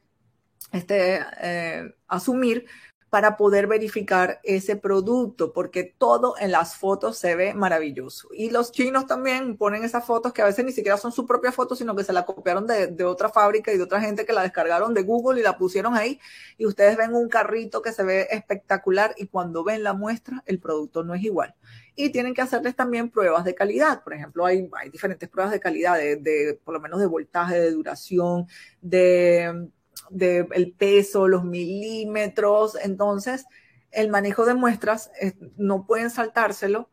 [0.71, 2.67] este, eh, asumir
[3.13, 8.29] para poder verificar ese producto, porque todo en las fotos se ve maravilloso.
[8.33, 11.51] Y los chinos también ponen esas fotos que a veces ni siquiera son su propia
[11.51, 14.33] foto, sino que se la copiaron de, de, otra fábrica y de otra gente que
[14.33, 16.19] la descargaron de Google y la pusieron ahí.
[16.57, 20.57] Y ustedes ven un carrito que se ve espectacular y cuando ven la muestra, el
[20.57, 21.53] producto no es igual.
[21.95, 24.03] Y tienen que hacerles también pruebas de calidad.
[24.03, 27.59] Por ejemplo, hay, hay diferentes pruebas de calidad, de, de por lo menos de voltaje,
[27.59, 28.47] de duración,
[28.81, 29.69] de
[30.09, 32.77] del el peso, los milímetros.
[32.81, 33.45] Entonces,
[33.91, 36.89] el manejo de muestras eh, no pueden saltárselo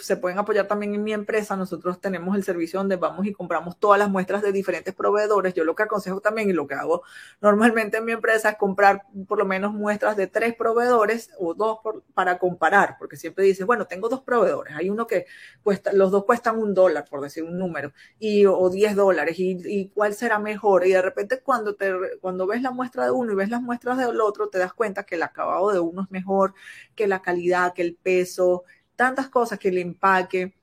[0.00, 1.56] se pueden apoyar también en mi empresa.
[1.56, 5.54] Nosotros tenemos el servicio donde vamos y compramos todas las muestras de diferentes proveedores.
[5.54, 7.02] Yo lo que aconsejo también y lo que hago
[7.40, 11.78] normalmente en mi empresa es comprar por lo menos muestras de tres proveedores o dos
[12.14, 14.74] para comparar, porque siempre dices, bueno, tengo dos proveedores.
[14.74, 15.26] Hay uno que
[15.62, 19.58] cuesta, los dos cuestan un dólar, por decir un número, y, o diez dólares, y,
[19.64, 20.86] y, cuál será mejor.
[20.86, 23.98] Y de repente cuando, te, cuando ves la muestra de uno y ves las muestras
[23.98, 26.54] del otro, te das cuenta que el acabado de uno es mejor,
[26.94, 28.64] que la calidad, que el peso,
[28.96, 30.54] tantas cosas que el empaque.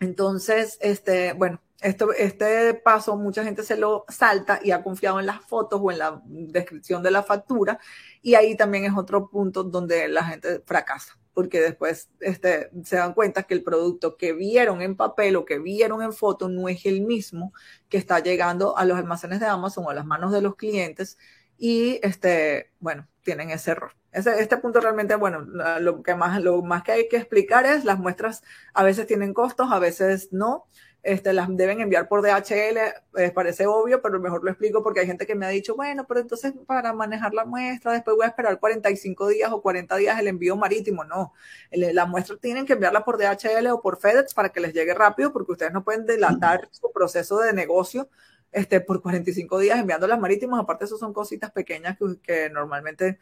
[0.00, 5.26] Entonces, este, bueno, esto, este paso mucha gente se lo salta y ha confiado en
[5.26, 7.78] las fotos o en la descripción de la factura
[8.22, 13.14] y ahí también es otro punto donde la gente fracasa porque después este, se dan
[13.14, 16.84] cuenta que el producto que vieron en papel o que vieron en foto no es
[16.84, 17.52] el mismo
[17.88, 21.16] que está llegando a los almacenes de Amazon o a las manos de los clientes
[21.56, 23.97] y este, bueno, tienen ese error.
[24.12, 25.40] Ese, este punto realmente, bueno,
[25.80, 28.42] lo que más, lo más que hay que explicar es las muestras
[28.72, 30.64] a veces tienen costos, a veces no.
[31.04, 32.76] Este, las deben enviar por DHL,
[33.16, 36.06] eh, parece obvio, pero mejor lo explico porque hay gente que me ha dicho, bueno,
[36.08, 40.18] pero entonces para manejar la muestra, después voy a esperar 45 días o 40 días
[40.18, 41.04] el envío marítimo.
[41.04, 41.32] No,
[41.70, 44.92] el, la muestra tienen que enviarla por DHL o por FedEx para que les llegue
[44.92, 48.08] rápido, porque ustedes no pueden delatar su proceso de negocio
[48.52, 50.60] este, por 45 días enviando las marítimas.
[50.60, 53.18] Aparte, eso son cositas pequeñas que, que normalmente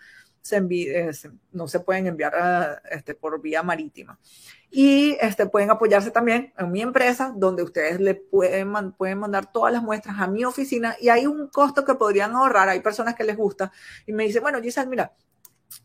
[0.47, 1.11] se eh,
[1.53, 4.19] no se pueden enviar a, este, por vía marítima.
[4.71, 9.73] Y este, pueden apoyarse también en mi empresa, donde ustedes le pueden, pueden mandar todas
[9.73, 12.69] las muestras a mi oficina y hay un costo que podrían ahorrar.
[12.69, 13.73] Hay personas que les gusta
[14.07, 15.13] y me dicen, bueno, Giselle, mira,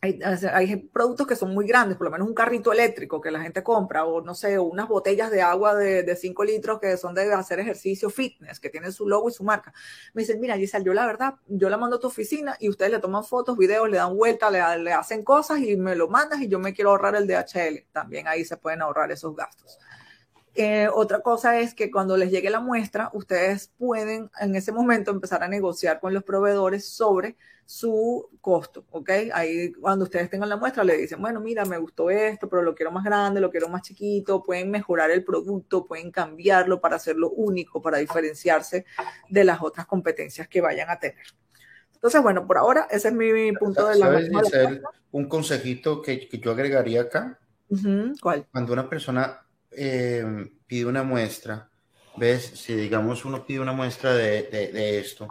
[0.04, 0.20] hay,
[0.52, 3.62] hay, productos que son muy grandes, por lo menos un carrito eléctrico que la gente
[3.62, 7.60] compra, o no sé, unas botellas de agua de 5 litros que son de hacer
[7.60, 9.72] ejercicio fitness, que tienen su logo y su marca.
[10.14, 12.91] Me dicen, mira, Giselle, yo la verdad, yo la mando a tu oficina y ustedes
[12.91, 16.41] le toman fotos, videos, le dan vuelta, le, le hacen cosas y me lo mandas
[16.41, 17.86] y yo me quiero ahorrar el DHL.
[17.91, 19.78] También ahí se pueden ahorrar esos gastos.
[20.54, 25.12] Eh, otra cosa es que cuando les llegue la muestra, ustedes pueden en ese momento
[25.12, 29.10] empezar a negociar con los proveedores sobre su costo, ¿ok?
[29.34, 32.76] Ahí cuando ustedes tengan la muestra le dicen, bueno, mira, me gustó esto, pero lo
[32.76, 37.30] quiero más grande, lo quiero más chiquito, pueden mejorar el producto, pueden cambiarlo para hacerlo
[37.30, 38.86] único, para diferenciarse
[39.30, 41.26] de las otras competencias que vayan a tener.
[41.93, 44.08] Entonces, bueno, por ahora ese es mi, punto de la...
[44.08, 44.82] ¿Sabes,
[45.12, 47.39] un consejito que, que, yo agregaría acá?
[47.70, 48.20] Uh -huh.
[48.20, 48.47] ¿Cuál?
[48.52, 51.70] Cuando una persona eh, pide una muestra,
[52.18, 55.28] ves, si digamos uno pide una muestra de, de, de esto,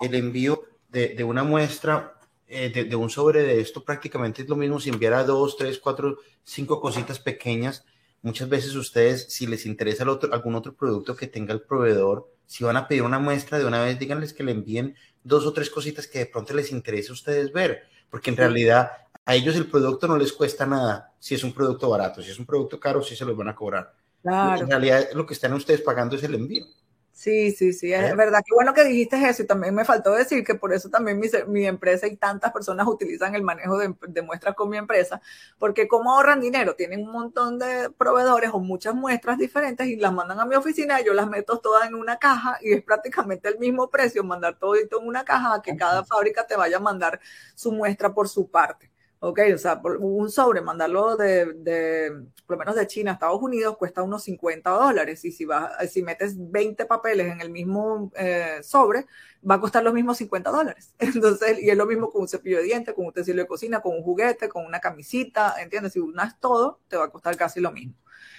[0.00, 4.48] el envío de, de una muestra eh, de, de, un sobre de esto prácticamente es
[4.48, 7.84] lo mismo si enviara dos, tres, cuatro, cinco cositas pequeñas.
[8.22, 12.28] Muchas veces ustedes, si les interesa el otro, algún otro producto que tenga el proveedor,
[12.46, 15.52] si van a pedir una muestra de una vez, díganles que le envíen dos o
[15.52, 18.90] tres cositas que de pronto les interese a ustedes ver, porque en realidad
[19.28, 22.38] a ellos el producto no les cuesta nada si es un producto barato, si es
[22.38, 23.92] un producto caro, sí se los van a cobrar.
[24.22, 24.62] Claro.
[24.62, 26.64] En realidad lo que están ustedes pagando es el envío.
[27.12, 28.14] Sí, sí, sí, es ¿Eh?
[28.14, 28.40] verdad.
[28.42, 31.28] Qué bueno que dijiste eso y también me faltó decir que por eso también mi,
[31.48, 35.20] mi empresa y tantas personas utilizan el manejo de, de, muestras con mi empresa,
[35.58, 40.14] porque como ahorran dinero, tienen un montón de proveedores o muchas muestras diferentes y las
[40.14, 43.58] mandan a mi oficina, yo las meto todas en una caja y es prácticamente el
[43.58, 46.80] mismo precio mandar todo esto en una caja a que cada fábrica te vaya a
[46.80, 47.20] mandar
[47.54, 48.90] su muestra por su parte.
[49.20, 52.12] Ok, o sea, un sobre, mandarlo de, de,
[52.46, 55.24] por lo menos de China a Estados Unidos, cuesta unos 50 dólares.
[55.24, 59.06] Y si, vas, si metes 20 papeles en el mismo eh, sobre,
[59.48, 60.94] va a costar los mismos 50 dólares.
[61.00, 63.80] Entonces, y es lo mismo con un cepillo de dientes, con un utensilio de cocina,
[63.80, 65.94] con un juguete, con una camisita, ¿entiendes?
[65.94, 67.94] Si unas todo, te va a costar casi lo mismo.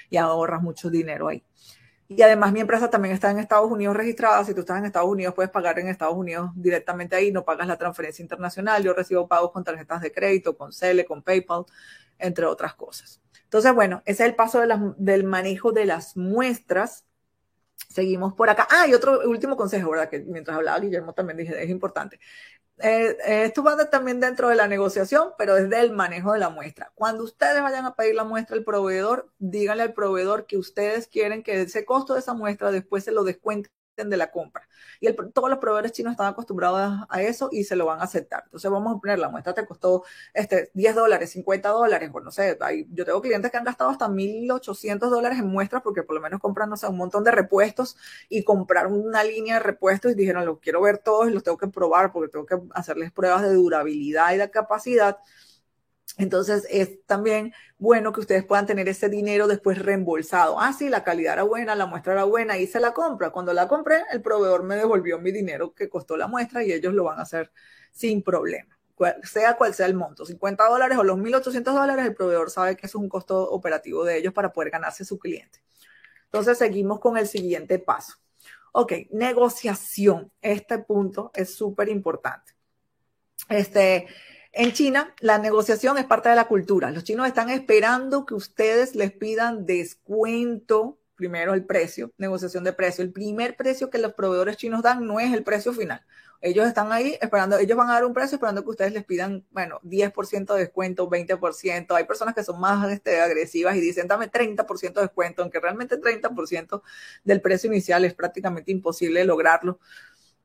[0.10, 1.44] Y ahorras mucho dinero ahí.
[2.12, 4.44] Y además mi empresa también está en Estados Unidos registrada.
[4.44, 7.68] Si tú estás en Estados Unidos, puedes pagar en Estados Unidos directamente ahí, no pagas
[7.68, 8.84] la transferencia internacional.
[8.84, 11.66] Yo recibo pagos con tarjetas de crédito, con Cele, con PayPal,
[12.18, 13.22] entre otras cosas.
[13.44, 14.60] Entonces, bueno, ese es el paso
[14.98, 17.06] del manejo de las muestras.
[17.90, 18.68] Seguimos por acá.
[18.72, 20.10] Ah, y otro último consejo, ¿verdad?
[20.10, 22.20] Que mientras hablaba Guillermo también dije, es importante.
[22.82, 26.50] Eh, eh, esto va también dentro de la negociación, pero es del manejo de la
[26.50, 26.92] muestra.
[26.96, 31.44] Cuando ustedes vayan a pedir la muestra al proveedor, díganle al proveedor que ustedes quieren
[31.44, 33.70] que ese costo de esa muestra después se lo descuente
[34.08, 34.68] de la compra.
[35.00, 38.44] Y todos los proveedores chinos están acostumbrados a, eso y se lo van a aceptar.
[38.46, 42.32] Entonces vamos a poner la muestra, te costó este, 10 dólares, 50 dólares, bueno, no
[42.32, 42.58] sé,
[42.92, 46.40] yo tengo clientes que han gastado hasta 1.800 dólares en muestras porque por lo menos
[46.40, 47.98] compran, no un montón de repuestos
[48.30, 51.58] y compraron una línea de repuestos y dijeron, los quiero ver todos y los tengo
[51.58, 55.18] que probar porque tengo que hacerles pruebas de durabilidad y de capacidad
[56.20, 60.60] entonces es también bueno que ustedes puedan tener ese dinero después reembolsado.
[60.60, 63.30] Ah, sí, la calidad era buena, la muestra era buena, hice la compra.
[63.30, 66.94] Cuando la compré, el proveedor me devolvió mi dinero que costó la muestra y ellos
[66.94, 67.54] lo van a hacer
[67.92, 68.78] sin problema.
[69.24, 72.88] Sea cual sea el monto, 50 dólares o los 1.800 dólares, el proveedor sabe que
[72.88, 75.64] es un costo operativo de ellos para poder ganarse su cliente.
[76.26, 78.16] Entonces seguimos con el siguiente paso.
[78.74, 80.34] Ok, negociación.
[80.42, 82.52] Este punto es súper importante.
[83.48, 84.08] Este,
[84.60, 86.92] en China, la negociación es parte de la cultura.
[86.92, 93.02] Los chinos están esperando que ustedes les pidan descuento, primero el precio, negociación de precio.
[93.02, 96.06] El primer precio que los proveedores chinos dan no es el precio final.
[96.42, 99.46] Ellos están ahí esperando, ellos van a dar un precio esperando que ustedes les pidan,
[99.52, 101.96] bueno, 10% de descuento, 20%.
[101.96, 106.02] Hay personas que son más este, agresivas y dicen, dame 30% de descuento, aunque realmente
[106.02, 106.82] 30%
[107.24, 109.80] del precio inicial es prácticamente imposible lograrlo.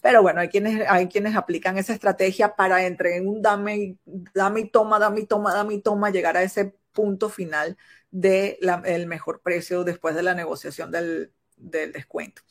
[0.05, 3.96] Pero bueno, hay quienes, hay quienes aplican esa estrategia para entre un dame,
[4.34, 7.78] dame y toma, dame y toma, dame y toma, llegar a ese punto final
[8.11, 12.42] del el mejor precio después de la negociación del, del descuento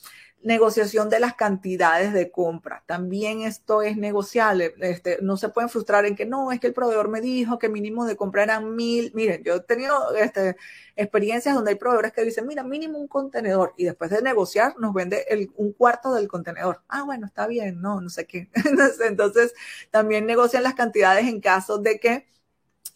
[0.43, 2.83] negociación de las cantidades de compra.
[2.85, 4.73] También esto es negociable.
[4.79, 7.69] Este, no se pueden frustrar en que no, es que el proveedor me dijo que
[7.69, 9.11] mínimo de compra eran mil.
[9.15, 10.57] Miren, yo he tenido este,
[10.95, 14.93] experiencias donde hay proveedores que dicen, mira, mínimo un contenedor y después de negociar nos
[14.93, 16.81] vende el, un cuarto del contenedor.
[16.87, 18.49] Ah, bueno, está bien, no, no sé qué.
[19.07, 19.53] Entonces,
[19.91, 22.32] también negocian las cantidades en caso de que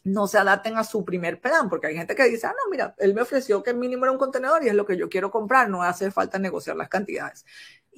[0.03, 2.95] no se adapten a su primer plan, porque hay gente que dice, ah, no, mira,
[2.97, 5.31] él me ofreció que el mínimo era un contenedor y es lo que yo quiero
[5.31, 7.45] comprar, no hace falta negociar las cantidades.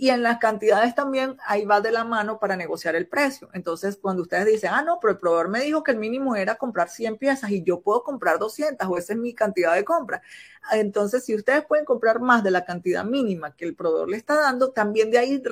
[0.01, 3.49] Y en las cantidades también ahí va de la mano para negociar el precio.
[3.51, 6.55] Entonces, cuando ustedes dicen, ah, no, pero el proveedor me dijo que el mínimo era
[6.55, 10.21] comprar 100 piezas y yo puedo comprar 200 o esa es mi cantidad de compra.
[10.71, 14.35] Entonces, si ustedes pueden comprar más de la cantidad mínima que el proveedor le está
[14.39, 15.43] dando, también de ahí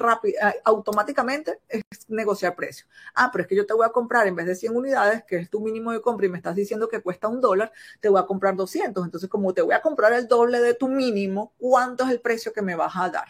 [0.63, 2.87] automáticamente es negociar precio.
[3.15, 5.35] Ah, pero es que yo te voy a comprar en vez de 100 unidades, que
[5.35, 8.21] es tu mínimo de compra y me estás diciendo que cuesta un dólar, te voy
[8.21, 9.03] a comprar 200.
[9.03, 12.53] Entonces, como te voy a comprar el doble de tu mínimo, ¿cuánto es el precio
[12.53, 13.25] que me vas a dar?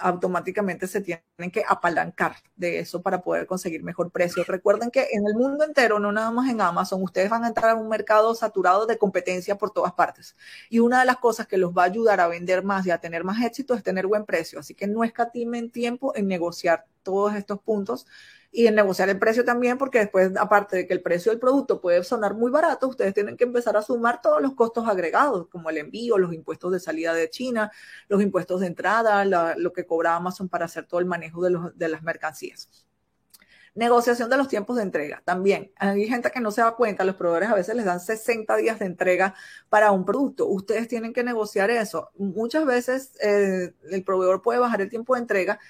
[0.00, 4.44] Automáticamente se tienen que apalancar de eso para poder conseguir mejor precio.
[4.44, 7.70] Recuerden que en el mundo entero, no nada más en Amazon, ustedes van a entrar
[7.70, 10.36] a un mercado saturado de competencia por todas partes.
[10.68, 12.98] Y una de las cosas que los va a ayudar a vender más y a
[12.98, 14.60] tener más éxito es tener buen precio.
[14.60, 18.06] Así que no escatimen tiempo en negociar todos estos puntos
[18.50, 21.80] y en negociar el precio también, porque después, aparte de que el precio del producto
[21.80, 25.68] puede sonar muy barato, ustedes tienen que empezar a sumar todos los costos agregados, como
[25.70, 27.70] el envío, los impuestos de salida de China,
[28.08, 29.24] los impuestos de entrada,
[29.56, 32.68] lo que cobra Amazon para hacer todo el manejo de, los, de las mercancías.
[33.74, 35.22] Negociación de los tiempos de entrega.
[35.24, 38.56] También hay gente que no se da cuenta, los proveedores a veces les dan 60
[38.56, 39.34] días de entrega
[39.68, 40.48] para un producto.
[40.48, 42.10] Ustedes tienen que negociar eso.
[42.16, 45.60] Muchas veces eh, el proveedor puede bajar el tiempo de entrega,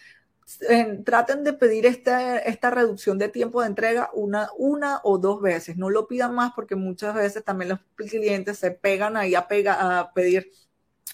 [1.04, 5.76] traten de pedir esta, esta reducción de tiempo de entrega una, una o dos veces.
[5.76, 9.46] No lo pidan más porque muchas veces también los clientes se pegan ahí a,
[10.14, 10.50] pedir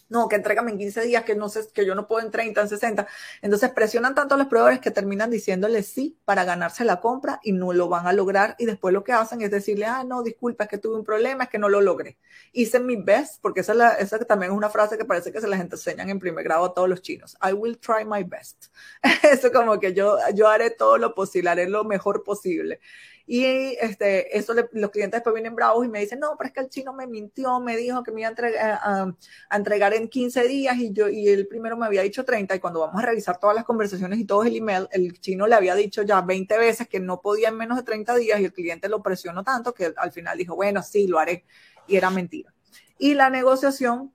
[0.09, 2.63] no, que entrégame en 15 días, que no sé, que yo no puedo en 30,
[2.63, 3.07] en 60.
[3.43, 7.53] Entonces presionan tanto a los proveedores que terminan diciéndole sí para ganarse la compra y
[7.53, 8.55] no lo van a lograr.
[8.59, 11.45] Y después lo que hacen es decirle, ah, no, disculpa, es que tuve un problema,
[11.45, 12.19] es que no lo logré.
[12.53, 15.49] Hice mi best, porque esa, la, esa también es una frase que parece que se
[15.49, 17.37] la gente enseñan en primer grado a todos los chinos.
[17.43, 18.67] I will try my best.
[19.23, 22.81] Eso como que yo, yo haré todo lo posible, haré lo mejor posible.
[23.27, 23.45] Y
[23.81, 26.69] este, eso los clientes después vienen bravos y me dicen, no, pero es que el
[26.69, 30.77] chino me mintió, me dijo que me iba a, entregar, a, entregar en 15 días
[30.77, 33.57] y yo y él primero me había dicho 30 y cuando vamos a revisar todas
[33.57, 37.01] las conversaciones y todo el email, el chino le había dicho ya 20 veces que
[37.01, 40.13] no podía en menos de 30 días y el cliente lo presionó tanto que al
[40.13, 41.45] final dijo, bueno, sí, lo haré.
[41.87, 42.53] Y era mentira.
[42.99, 44.13] Y la negociación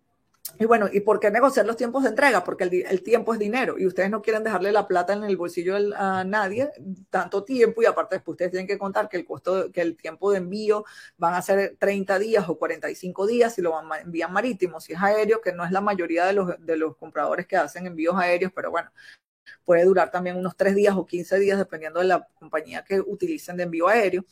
[0.58, 2.44] Y bueno, ¿y por qué negociar los tiempos de entrega?
[2.44, 5.76] Porque el, tiempo es dinero y ustedes no quieren dejarle la plata en el bolsillo
[5.96, 6.70] a nadie
[7.10, 10.32] tanto tiempo y aparte después ustedes tienen que contar que el costo, que el tiempo
[10.32, 10.86] de envío
[11.18, 15.02] van a ser 30 días o 45 días si lo van envían marítimo, si es
[15.02, 18.52] aéreo, que no es la mayoría de los, de los compradores que hacen envíos aéreos,
[18.54, 18.92] pero bueno,
[19.66, 23.58] puede durar también unos 3 días o 15 días dependiendo de la compañía que utilicen
[23.58, 24.26] de envío aéreo.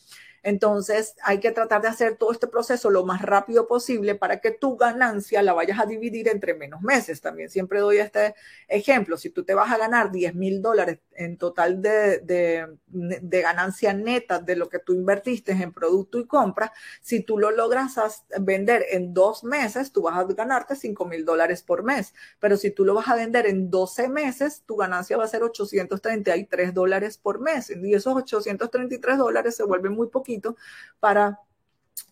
[0.47, 4.51] Entonces hay que tratar de hacer todo este proceso lo más rápido posible para que
[4.51, 7.19] tu ganancia la vayas a dividir entre menos meses.
[7.19, 8.33] También siempre doy este
[8.69, 9.17] ejemplo.
[9.17, 14.39] Si tú te vas a ganar 10 mil dólares en total de, de, ganancia neta
[14.39, 16.71] de lo que tú invertiste en producto y compra,
[17.01, 17.97] si tú lo logras
[18.39, 22.13] vender en dos meses, tú vas a ganarte 5 mil dólares por mes.
[22.39, 25.43] Pero si tú lo vas a vender en 12 meses, tu ganancia va a ser
[25.43, 27.69] 833 dólares por mes.
[27.69, 30.36] Y esos 833 dólares se vuelven muy poquitos
[30.99, 31.39] para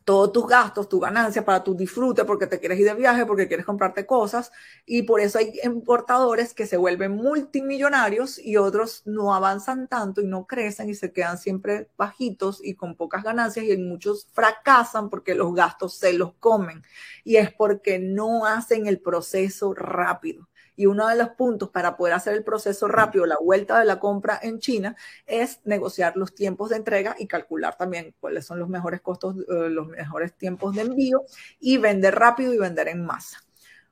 [0.05, 3.47] todos tus gastos, tu ganancia, para tu disfrute, porque te quieres ir de viaje, porque
[3.47, 4.51] quieres comprarte cosas.
[4.85, 10.27] Y por eso hay importadores que se vuelven multimillonarios y otros no avanzan tanto y
[10.27, 15.33] no crecen y se quedan siempre bajitos y con pocas ganancias y muchos fracasan porque
[15.35, 16.83] los gastos se los comen.
[17.23, 20.47] Y es porque no hacen el proceso rápido.
[20.75, 23.99] Y uno de los puntos para poder hacer el proceso rápido, la vuelta de la
[23.99, 24.95] compra en China,
[25.25, 29.69] es negociar los tiempos de entrega y calcular también cuáles son los mejores costos, eh,
[29.69, 31.23] los mejores tiempos de envío
[31.59, 33.39] y vender rápido y vender en masa.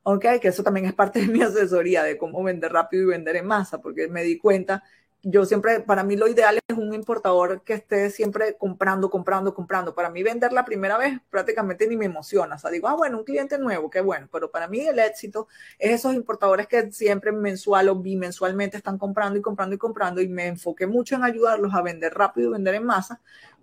[0.06, 3.36] Ok, que eso también es parte de mi asesoría de cómo vender rápido y vender
[3.36, 4.82] en masa, porque me di cuenta
[5.24, 9.94] yo siempre, para mí lo ideal es un importador que esté siempre comprando, comprando, comprando.
[9.94, 12.56] Para mí vender la primera vez prácticamente ni me emociona.
[12.56, 14.28] O sea, digo, ah, bueno, un cliente nuevo, qué bueno.
[14.30, 15.48] Pero para mí el éxito
[15.78, 20.20] es esos importadores que siempre mensual o bimensualmente están comprando y comprando y comprando.
[20.20, 23.20] Y me enfoqué mucho en ayudarlos a vender rápido y vender en masa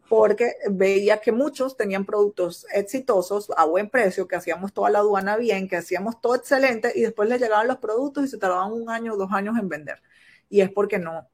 [0.09, 5.37] porque veía que muchos tenían productos exitosos a buen precio, que hacíamos toda la aduana
[5.37, 8.89] bien, que hacíamos todo excelente y después les llegaban los productos y se tardaban un
[8.89, 10.01] año o dos años en vender.
[10.49, 11.29] Y es porque no,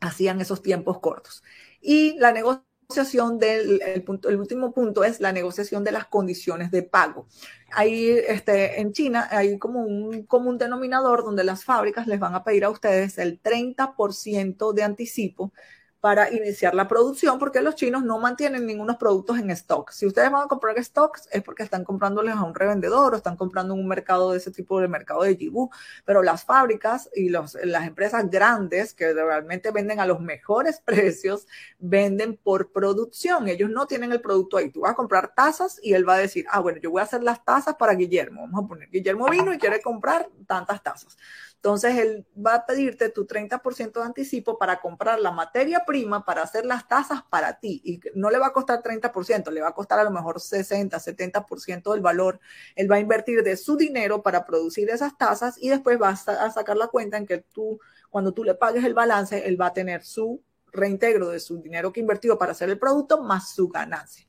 [0.00, 1.42] hacían esos tiempos cortos.
[1.80, 6.70] Y la negociación del el, punto, el último punto es la negociación de las condiciones
[6.70, 7.26] de pago.
[7.72, 12.64] Ahí este, en China hay como un denominador donde las fábricas les van a pedir
[12.64, 15.52] a ustedes el 30% de anticipo
[16.00, 19.90] para iniciar la producción porque los chinos no mantienen ningunos productos en stock.
[19.90, 23.36] Si ustedes van a comprar stocks es porque están comprándoles a un revendedor o están
[23.36, 25.70] comprando en un mercado de ese tipo de mercado de Yibu,
[26.04, 27.54] pero las fábricas y las
[27.86, 31.46] empresas grandes que realmente venden a los mejores precios
[31.78, 33.48] venden por producción.
[33.48, 34.70] Ellos no tienen el producto ahí.
[34.70, 37.04] Tú vas a comprar tazas y él va a decir, ah, bueno, yo voy a
[37.04, 38.42] hacer las tazas para Guillermo.
[38.42, 41.16] Vamos a poner, Guillermo vino y quiere comprar tantas tazas.
[41.58, 46.42] Entonces, él va a pedirte tu 30% de anticipo para comprar la materia prima para
[46.42, 47.82] hacer las tasas para ti.
[47.84, 50.96] Y no le va a costar 30%, le va a costar a lo mejor 60,
[51.00, 52.38] 70% del valor.
[52.76, 56.50] Él va a invertir de su dinero para producir esas tasas y después va a
[56.50, 59.72] sacar la cuenta en que tú, cuando tú le pagues el balance, él va a
[59.72, 60.40] tener su
[60.70, 64.26] reintegro de su dinero que invirtió para hacer el producto más su ganancia.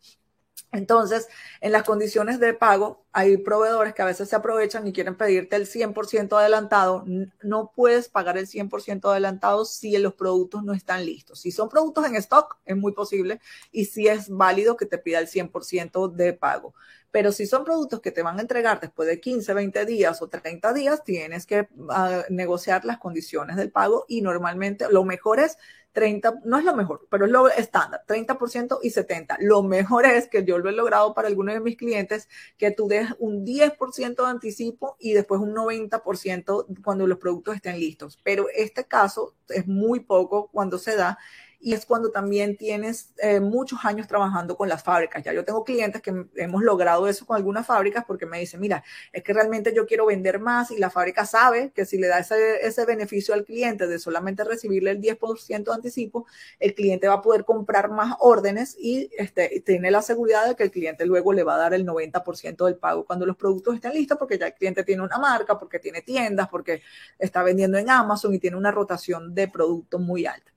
[0.72, 1.28] Entonces,
[1.61, 5.55] en las condiciones de pago, hay proveedores que a veces se aprovechan y quieren pedirte
[5.55, 7.05] el 100% adelantado.
[7.41, 11.41] No puedes pagar el 100% adelantado si los productos no están listos.
[11.41, 13.41] Si son productos en stock, es muy posible
[13.72, 16.76] y si es válido que te pida el 100% de pago.
[17.11, 20.30] Pero si son productos que te van a entregar después de 15, 20 días o
[20.30, 25.57] 30 días, tienes que ah, negociar las condiciones del pago y normalmente lo mejor es
[25.99, 29.35] 30, no es lo mejor, pero es lo estándar, 30% y 70%.
[29.41, 32.87] Lo mejor es que yo lo he logrado para algunos de mis clientes, que tú
[32.87, 38.17] des un 10% de anticipo y después un 90% cuando los productos estén listos.
[38.23, 41.19] Pero este caso es muy poco cuando se da
[41.62, 45.24] y es cuando también tienes eh, muchos años trabajando con las fábricas.
[45.24, 48.84] Ya yo tengo clientes que hemos logrado eso con algunas fábricas porque me dicen, mira,
[49.12, 52.20] es que realmente yo quiero vender más y la fábrica sabe que si le da
[52.20, 56.26] ese, beneficio al cliente de solamente recibirle el 10% de anticipo,
[56.60, 60.64] el cliente va a poder comprar más órdenes y este, tiene la seguridad de que
[60.64, 63.93] el cliente luego le va a dar el 90% del pago cuando los productos estén
[63.93, 66.82] listos porque ya el cliente tiene una marca, porque tiene tiendas, porque
[67.20, 70.51] está vendiendo en Amazon y tiene una rotación de producto muy alta.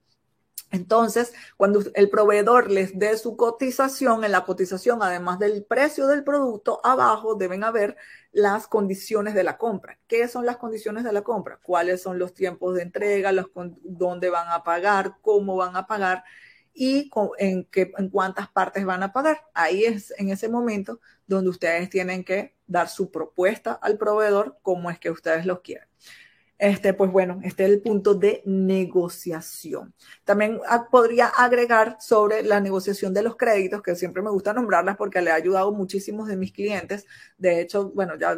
[0.73, 6.23] Entonces, cuando el proveedor les dé su cotización, en la cotización, además del precio del
[6.23, 7.95] producto, abajo deben haber
[8.31, 9.99] las condiciones de la compra.
[10.07, 11.59] ¿Qué son las condiciones de la compra?
[11.61, 13.31] ¿Cuáles son los tiempos de entrega?
[13.31, 13.51] Los,
[13.83, 15.17] ¿Dónde van a pagar?
[15.21, 16.23] ¿Cómo van a pagar?
[16.73, 19.45] Y en, en cuántas partes van a pagar.
[19.53, 24.89] Ahí es en ese momento donde ustedes tienen que dar su propuesta al proveedor, cómo
[24.89, 25.87] es que ustedes lo quieren.
[26.63, 29.93] Este, pues bueno, este es el punto de negociación.
[30.23, 35.21] También podría agregar sobre la negociación de los créditos, que siempre me gusta nombrarlas porque
[35.21, 37.05] le ha ayudado muchísimos de mis clientes.
[37.37, 38.37] De hecho, bueno, ya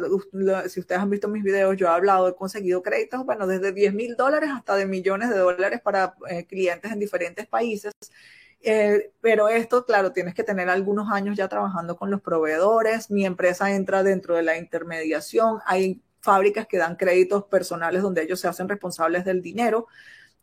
[0.68, 3.94] si ustedes han visto mis videos, yo he hablado, he conseguido créditos, bueno, desde 10
[3.94, 7.92] mil dólares hasta de millones de dólares para eh, clientes en diferentes países.
[8.60, 13.08] Eh, pero esto, claro, tienes que tener algunos años ya trabajando con los proveedores.
[13.08, 15.60] Mi empresa entra dentro de la intermediación.
[15.64, 19.86] Hay fábricas que dan créditos personales donde ellos se hacen responsables del dinero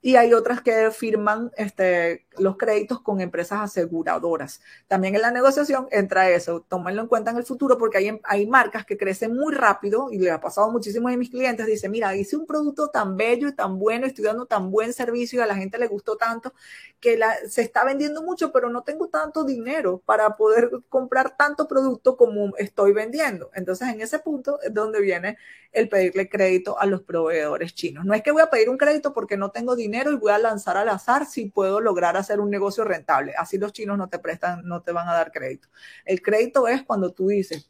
[0.06, 4.62] y hay otras que firman este, los créditos con empresas aseguradoras.
[4.90, 8.46] También en la negociación entra eso, tómenlo en cuenta en el futuro porque hay, hay
[8.46, 12.36] marcas que crecen muy rápido y le ha pasado a mis clientes, dice, mira, hice
[12.36, 15.56] un producto tan bello y tan bueno, estoy dando tan buen servicio y a la
[15.56, 16.54] gente le gustó tanto
[17.00, 21.68] que la, se está vendiendo mucho, pero no tengo tanto dinero para poder comprar tanto
[21.68, 23.52] producto como estoy vendiendo.
[23.54, 25.38] Entonces, en ese punto es donde viene
[25.74, 28.06] el pedirle crédito a los proveedores chinos.
[28.06, 30.38] No es que voy a pedir un crédito porque no tengo dinero, y voy a
[30.38, 33.34] lanzar al azar si puedo lograr hacer un negocio rentable.
[33.38, 35.70] Así los chinos no te prestan, no te van a dar crédito.
[36.06, 37.70] El crédito es cuando tú dices,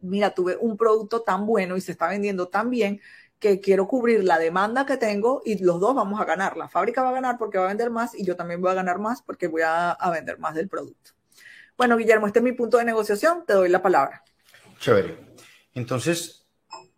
[0.00, 3.00] mira, tuve un producto tan bueno y se está vendiendo tan bien
[3.38, 6.56] que quiero cubrir la demanda que tengo y los dos vamos a ganar.
[6.56, 8.74] La fábrica va a ganar porque va a vender más y yo también voy a
[8.74, 11.10] ganar más porque voy a, a vender más del producto.
[11.76, 13.44] Bueno, Guillermo, este es mi punto de negociación.
[13.44, 14.22] Te doy la palabra.
[14.78, 15.18] Chévere.
[15.74, 16.46] Entonces,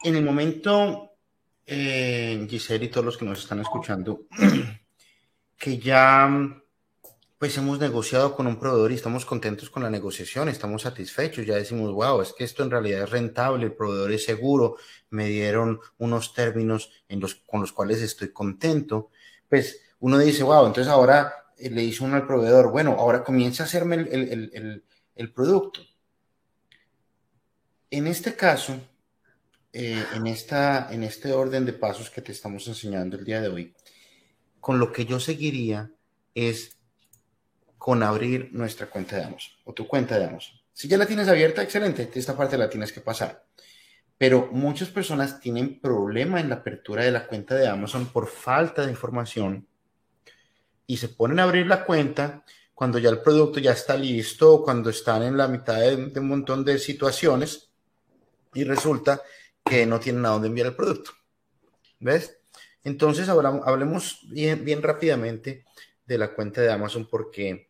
[0.02, 1.13] en el momento
[1.66, 4.22] eh, Giselle y todos los que nos están escuchando,
[5.58, 6.60] que ya
[7.38, 11.56] pues hemos negociado con un proveedor y estamos contentos con la negociación, estamos satisfechos, ya
[11.56, 14.76] decimos, wow, es que esto en realidad es rentable, el proveedor es seguro,
[15.10, 16.90] me dieron unos términos
[17.46, 19.10] con los cuales estoy contento,
[19.48, 23.64] pues uno dice, wow, entonces ahora eh, le dice uno al proveedor, bueno, ahora comienza
[23.64, 25.80] a hacerme el producto.
[27.90, 28.76] En este caso,
[29.76, 33.48] eh, en, esta, en este orden de pasos que te estamos enseñando el día de
[33.48, 33.74] hoy,
[34.60, 35.90] con lo que yo seguiría
[36.32, 36.78] es
[37.76, 40.54] con abrir nuestra cuenta de Amazon o tu cuenta de Amazon.
[40.72, 43.44] Si ya la tienes abierta, excelente, esta parte la tienes que pasar.
[44.16, 48.84] Pero muchas personas tienen problema en la apertura de la cuenta de Amazon por falta
[48.84, 49.66] de información
[50.86, 52.44] y se ponen a abrir la cuenta
[52.74, 56.28] cuando ya el producto ya está listo, cuando están en la mitad de, de un
[56.28, 57.70] montón de situaciones
[58.54, 59.20] y resulta
[59.64, 61.12] que no tienen a dónde enviar el producto.
[62.00, 62.38] ¿Ves?
[62.82, 65.64] Entonces, ahora hablemos bien, bien rápidamente
[66.06, 67.68] de la cuenta de Amazon porque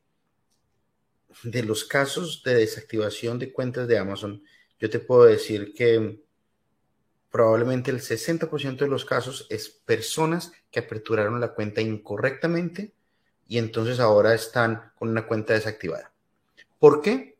[1.42, 4.42] de los casos de desactivación de cuentas de Amazon,
[4.78, 6.20] yo te puedo decir que
[7.30, 12.92] probablemente el 60% de los casos es personas que aperturaron la cuenta incorrectamente
[13.49, 16.12] y entonces ahora están con una cuenta desactivada.
[16.78, 17.36] ¿Por qué?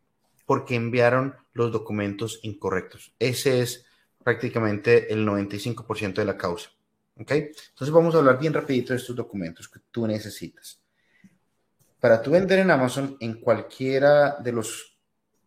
[0.47, 3.15] Porque enviaron los documentos incorrectos.
[3.19, 3.87] Ese es
[4.25, 6.71] prácticamente el 95% de la causa.
[7.21, 7.31] ¿Ok?
[7.31, 10.81] Entonces vamos a hablar bien rapidito de estos documentos que tú necesitas.
[12.01, 14.99] Para tú vender en Amazon, en cualquiera de los,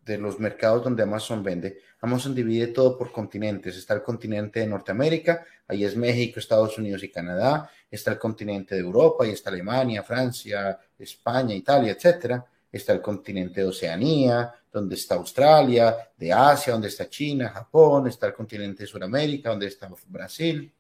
[0.06, 3.76] de los mercados donde Amazon vende, Amazon divide todo por continentes.
[3.76, 7.70] Está el continente de Norteamérica, ahí es México, Estados Unidos y Canadá.
[7.90, 12.46] Está el continente de Europa, ahí está Alemania, Francia, España, Italia, etcétera.
[12.72, 18.28] Está el continente de Oceanía, donde está Australia, de Asia, donde está China, Japón, está
[18.28, 20.72] el continente de Sudamérica, donde está Brasil.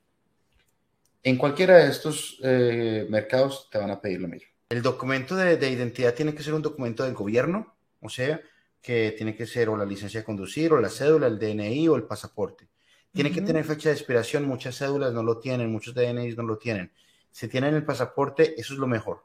[1.23, 4.47] En cualquiera de estos eh, mercados te van a pedir lo mismo.
[4.69, 8.41] El documento de, identidad tiene que ser un documento del gobierno, o sea,
[8.81, 11.95] que tiene que ser o la licencia de conducir, o la cédula, el DNI o
[11.95, 12.67] el pasaporte.
[13.11, 16.57] Tiene que tener fecha de expiración, muchas cédulas no lo tienen, muchos DNI no lo
[16.57, 16.91] tienen.
[17.31, 19.23] Si tienen el pasaporte, eso es lo mejor,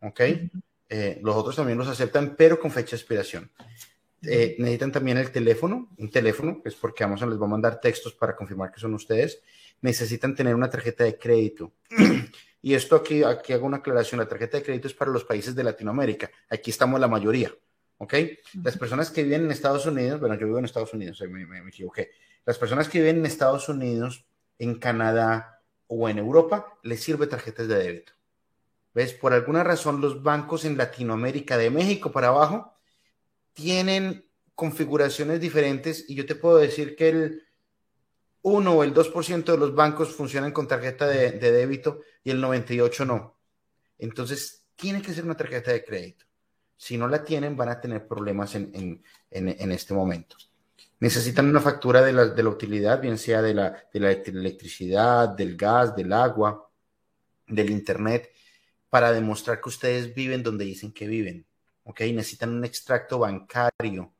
[0.00, 0.20] ¿ok?
[0.94, 3.50] Eh, los otros también los aceptan, pero con fecha de expiración.
[4.20, 8.12] Eh, necesitan también el teléfono, un teléfono, es porque Amazon les va a mandar textos
[8.12, 9.40] para confirmar que son ustedes.
[9.80, 11.72] Necesitan tener una tarjeta de crédito.
[12.62, 15.54] y esto aquí, aquí hago una aclaración, la tarjeta de crédito es para los países
[15.54, 16.30] de Latinoamérica.
[16.50, 17.50] Aquí estamos la mayoría,
[17.96, 18.14] ¿ok?
[18.62, 21.62] Las personas que viven en Estados Unidos, bueno, yo vivo en Estados Unidos, me, me,
[21.62, 22.10] me equivoqué.
[22.44, 24.26] Las personas que viven en Estados Unidos,
[24.58, 28.12] en Canadá o en Europa, les sirve tarjetas de débito.
[28.94, 29.14] ¿Ves?
[29.14, 32.74] Por alguna razón los bancos en Latinoamérica, de México para abajo,
[33.52, 37.42] tienen configuraciones diferentes y yo te puedo decir que el
[38.42, 43.06] 1 o el 2% de los bancos funcionan con tarjeta de, débito y el 98%
[43.06, 43.38] no.
[43.98, 46.26] Entonces, tiene que ser una tarjeta de crédito.
[46.76, 50.36] Si no la tienen, van a tener problemas en, este momento.
[50.98, 55.94] Necesitan una factura de la, utilidad, bien sea de la, de la electricidad, del gas,
[55.94, 56.68] del agua,
[57.46, 58.32] del internet,
[58.92, 61.46] para demostrar que ustedes viven donde dicen que viven.
[61.84, 62.02] ¿ok?
[62.12, 64.12] Necesitan un extracto bancario.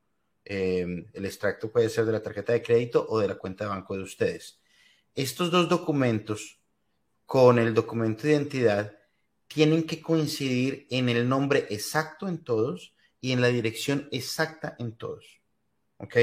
[0.46, 3.70] Eh, el extracto puede ser de la tarjeta de crédito o de la cuenta de
[3.70, 4.62] banco de ustedes.
[5.14, 6.58] Estos dos documentos
[7.26, 8.96] con el documento de identidad
[9.46, 14.96] tienen que coincidir en el nombre exacto en todos y en la dirección exacta en
[14.96, 15.42] todos.
[15.98, 16.16] ¿Ok?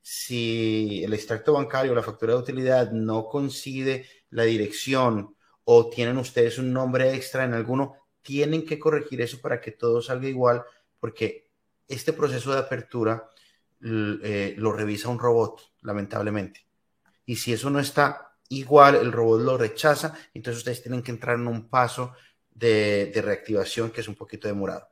[0.00, 5.35] Si el extracto bancario o la factura de utilidad no coincide la dirección
[5.68, 10.00] o tienen ustedes un nombre extra en alguno, tienen que corregir eso para que todo
[10.00, 10.62] salga igual,
[11.00, 11.50] porque
[11.88, 13.28] este proceso de apertura
[13.82, 16.64] eh, lo revisa un robot, lamentablemente.
[17.24, 21.34] Y si eso no está igual, el robot lo rechaza, entonces ustedes tienen que entrar
[21.34, 22.12] en un paso
[22.48, 24.88] de, reactivación que es un poquito demorado.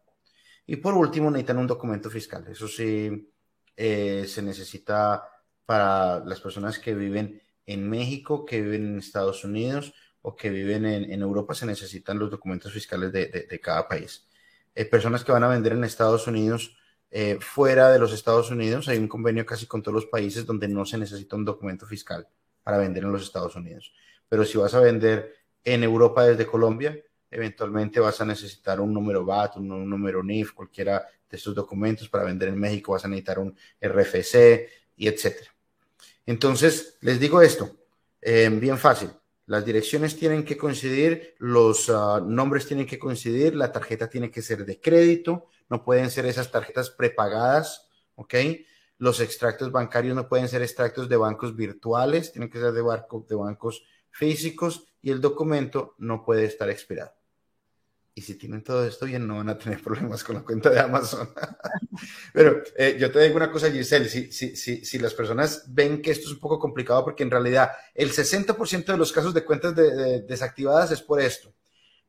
[0.66, 2.44] Y por último, necesitan un documento fiscal.
[2.48, 3.32] Eso sí,
[3.76, 5.22] eh, se necesita
[5.64, 9.94] para las personas que viven en México, que viven en Estados Unidos
[10.26, 14.26] o que viven en, Europa, se necesitan los documentos fiscales de, cada país.
[14.74, 16.78] Eh, personas que van a vender en Estados Unidos,
[17.10, 20.66] eh, fuera de los Estados Unidos, hay un convenio casi con todos los países donde
[20.66, 22.26] no se necesita un documento fiscal
[22.62, 23.92] para vender en los Estados Unidos.
[24.26, 26.98] Pero si vas a vender en Europa desde Colombia,
[27.30, 32.24] eventualmente vas a necesitar un número VAT, un, número NIF, cualquiera de estos documentos para
[32.24, 35.55] vender en México, vas a necesitar un RFC y etcétera.
[36.24, 37.70] Entonces, les digo esto,
[38.22, 39.10] eh, bien fácil.
[39.46, 44.40] Las direcciones tienen que coincidir, los ah, nombres tienen que coincidir, la tarjeta tiene que
[44.40, 48.34] ser de crédito, no pueden ser esas tarjetas prepagadas, ¿ok?
[48.98, 53.34] Los extractos bancarios no pueden ser extractos de bancos virtuales, tienen que ser de, de
[53.34, 57.12] bancos físicos y el documento no puede estar expirado.
[58.16, 60.78] Y si tienen todo esto bien, no van a tener problemas con la cuenta de
[60.78, 61.31] Amazon.
[62.32, 66.01] Pero eh, yo te digo una cosa, Giselle, si, si, si, si, las personas ven
[66.01, 69.45] que esto es un poco complicado, porque en realidad el 60% de los casos de
[69.45, 71.53] cuentas desactivadas es por esto.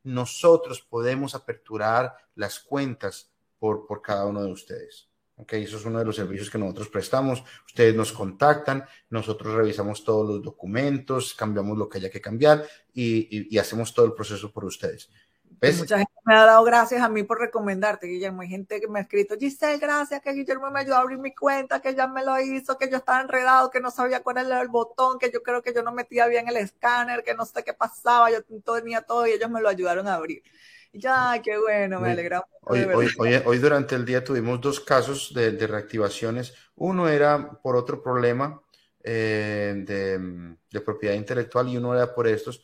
[0.04, 5.08] Nosotros podemos aperturar las cuentas por, por cada uno de ustedes.
[5.38, 7.42] Ok, eso es uno de los servicios que nosotros prestamos.
[7.66, 13.54] Ustedes nos contactan, nosotros revisamos todos los documentos, cambiamos lo que haya que cambiar y,
[13.54, 15.10] y, hacemos todo el proceso por ustedes.
[15.60, 18.42] Mucha gente me ha dado gracias a mí por recomendarte, Guillermo.
[18.42, 21.34] Hay gente que me ha escrito, Giselle, gracias que Guillermo me ayudó a abrir mi
[21.34, 24.60] cuenta, que ya me lo hizo, que yo estaba enredado, que no sabía cuál era
[24.60, 27.64] el botón, que yo creo que yo no metía bien el escáner, que no sé
[27.64, 30.42] qué pasaba, yo tenía todo y ellos me lo ayudaron a abrir.
[30.92, 32.80] Ya, qué bueno, me alegra Hoy,
[33.18, 36.52] hoy, hoy, durante el día tuvimos dos casos de, reactivaciones.
[36.74, 38.60] Uno era por otro problema
[39.04, 42.62] eh, de, propiedad intelectual y uno era por estos.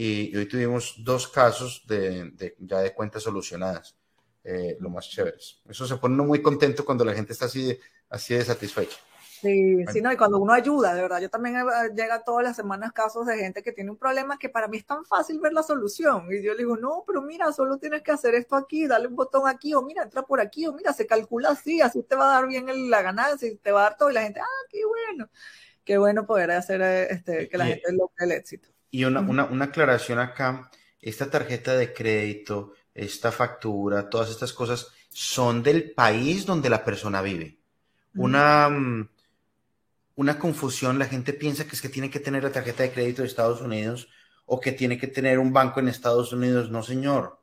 [0.00, 3.96] Y, hoy tuvimos dos casos de, ya de cuentas solucionadas,
[4.44, 5.60] eh, lo más chéveres.
[5.68, 7.76] Eso se pone uno muy contento cuando la gente está así
[8.08, 8.96] así de satisfecha.
[9.40, 11.62] Sí, sí, no, y cuando uno ayuda, de verdad, yo también eh,
[11.96, 14.86] llega todas las semanas casos de gente que tiene un problema que para mí es
[14.86, 16.26] tan fácil ver la solución.
[16.30, 19.14] Y yo le digo, no, pero mira, solo tienes que hacer esto aquí, dale un
[19.16, 22.30] botón aquí, o mira, entra por aquí, o mira, se calcula así, así te va
[22.30, 24.66] a dar bien la ganancia, y te va a dar todo, y la gente, ah,
[24.70, 25.30] qué bueno,
[25.84, 28.68] qué bueno poder hacer eh, este, que la gente logre el éxito.
[28.90, 30.70] Y una, una, una aclaración acá,
[31.00, 37.22] esta tarjeta de crédito, esta factura, todas estas cosas son del país donde la persona
[37.22, 37.58] vive.
[38.14, 39.08] Una mm,
[40.18, 40.98] una confusión.
[40.98, 43.60] La gente piensa que es que tiene que tener la tarjeta de crédito de Estados
[43.60, 44.08] Unidos
[44.46, 46.72] o que tiene que tener un banco en Estados Unidos.
[46.72, 47.40] No, señor.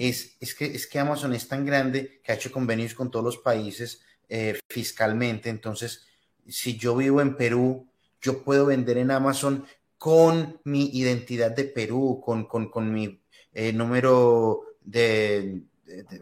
[0.00, 3.24] es, es, que, es que Amazon es tan grande que ha hecho convenios con todos
[3.24, 5.48] los países eh, fiscalmente.
[5.48, 6.04] Entonces,
[6.48, 7.88] si yo vivo en Perú,
[8.20, 9.64] yo puedo vender en Amazon
[10.02, 13.22] con mi identidad de Perú, con, con, con mi
[13.52, 15.62] eh, número de,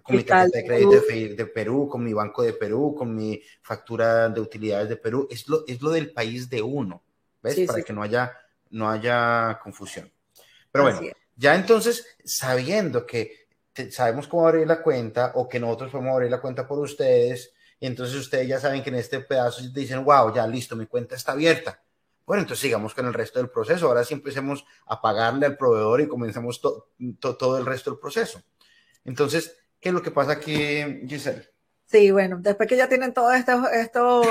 [0.03, 4.29] con mi tarjeta de crédito de, Perú, con mi banco de Perú, con mi factura
[4.29, 5.27] de utilidades de Perú.
[5.31, 7.03] Es lo, es lo del país de uno,
[7.43, 7.67] ¿ves?
[7.67, 8.37] Para que no haya,
[8.69, 10.13] no haya confusión.
[10.71, 11.01] Pero bueno,
[11.35, 13.47] ya entonces, sabiendo que
[13.91, 17.87] sabemos cómo abrir la cuenta o que nosotros podemos abrir la cuenta por ustedes, y
[17.87, 21.33] entonces ustedes ya saben que en este pedazo dicen, wow, ya listo, mi cuenta está
[21.33, 21.81] abierta.
[22.31, 23.89] Bueno, entonces sigamos con el resto del proceso.
[23.89, 28.41] Ahora sí empecemos a pagarle al proveedor y comenzamos todo el resto del proceso.
[29.05, 31.49] Entonces, ¿Qué es lo que pasa aquí, Giselle?
[31.87, 34.23] Sí, bueno, después que ya tienen todo esto, esto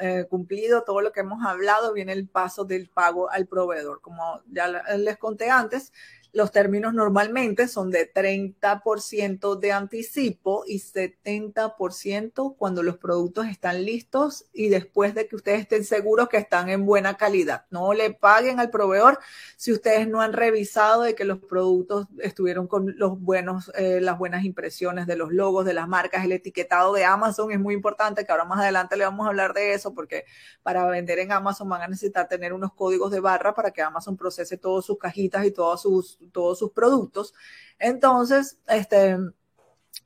[0.00, 4.00] eh, cumplido, todo lo que hemos hablado, viene el paso del pago al proveedor.
[4.02, 4.68] Como ya
[4.98, 5.92] les conté antes,
[6.36, 14.44] los términos normalmente son de 30% de anticipo y 70% cuando los productos están listos
[14.52, 17.64] y después de que ustedes estén seguros que están en buena calidad.
[17.70, 19.18] No le paguen al proveedor
[19.56, 24.18] si ustedes no han revisado de que los productos estuvieron con los buenos, eh, las
[24.18, 28.26] buenas impresiones de los logos, de las marcas, el etiquetado de Amazon es muy importante,
[28.26, 30.26] que ahora más adelante le vamos a hablar de eso porque
[30.62, 34.18] para vender en Amazon van a necesitar tener unos códigos de barra para que Amazon
[34.18, 37.34] procese todas sus cajitas y todas sus todos sus productos.
[37.78, 39.16] Entonces, este,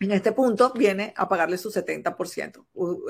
[0.00, 2.64] en este punto viene a pagarle su 70%.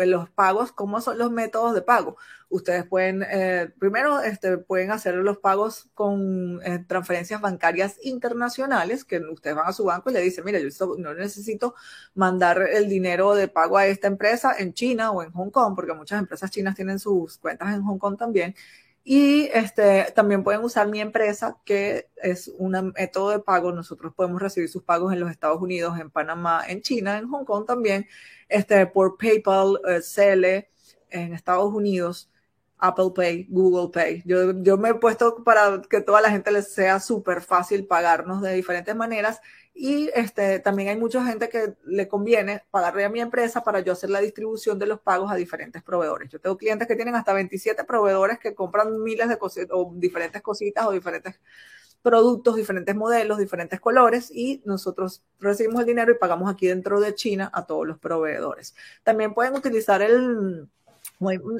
[0.06, 2.16] Los pagos, ¿cómo son los métodos de pago?
[2.48, 9.18] Ustedes pueden, eh, primero, este, pueden hacer los pagos con eh, transferencias bancarias internacionales, que
[9.18, 11.76] ustedes van a su banco y le dicen, mira, yo no necesito
[12.14, 15.92] mandar el dinero de pago a esta empresa en China o en Hong Kong, porque
[15.94, 18.54] muchas empresas chinas tienen sus cuentas en Hong Kong también.
[19.02, 23.72] Y este, también pueden usar mi empresa, que es un método de pago.
[23.72, 27.44] Nosotros podemos recibir sus pagos en los Estados Unidos, en Panamá, en China, en Hong
[27.44, 28.06] Kong también,
[28.48, 30.68] este, por PayPal, eh,
[31.10, 32.30] en Estados Unidos,
[32.78, 34.22] Apple Pay, Google Pay.
[34.26, 38.42] Yo, yo me he puesto para que toda la gente les sea súper fácil pagarnos
[38.42, 39.40] de diferentes maneras
[39.74, 43.92] y este, también hay mucha gente que le conviene pagarle a mi empresa para yo
[43.92, 46.30] hacer la distribución de los pagos a diferentes proveedores.
[46.30, 50.42] Yo tengo clientes que tienen hasta 27 proveedores que compran miles de cositas o diferentes
[50.42, 51.40] cositas o diferentes
[52.02, 57.14] productos, diferentes modelos, diferentes colores y nosotros recibimos el dinero y pagamos aquí dentro de
[57.14, 58.74] China a todos los proveedores.
[59.02, 60.68] También pueden utilizar el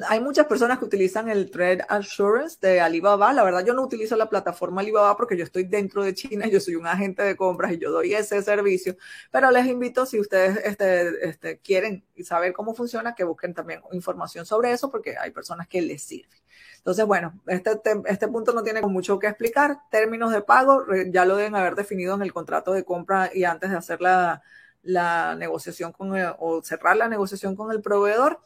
[0.09, 3.31] hay muchas personas que utilizan el Trade Assurance de Alibaba.
[3.31, 6.59] La verdad, yo no utilizo la plataforma Alibaba porque yo estoy dentro de China, yo
[6.59, 8.97] soy un agente de compras y yo doy ese servicio.
[9.29, 14.47] Pero les invito, si ustedes este, este, quieren saber cómo funciona, que busquen también información
[14.47, 16.41] sobre eso porque hay personas que les sirve.
[16.77, 19.77] Entonces, bueno, este, este punto no tiene mucho que explicar.
[19.91, 23.69] Términos de pago ya lo deben haber definido en el contrato de compra y antes
[23.69, 24.41] de hacer la,
[24.81, 28.39] la negociación con o cerrar la negociación con el proveedor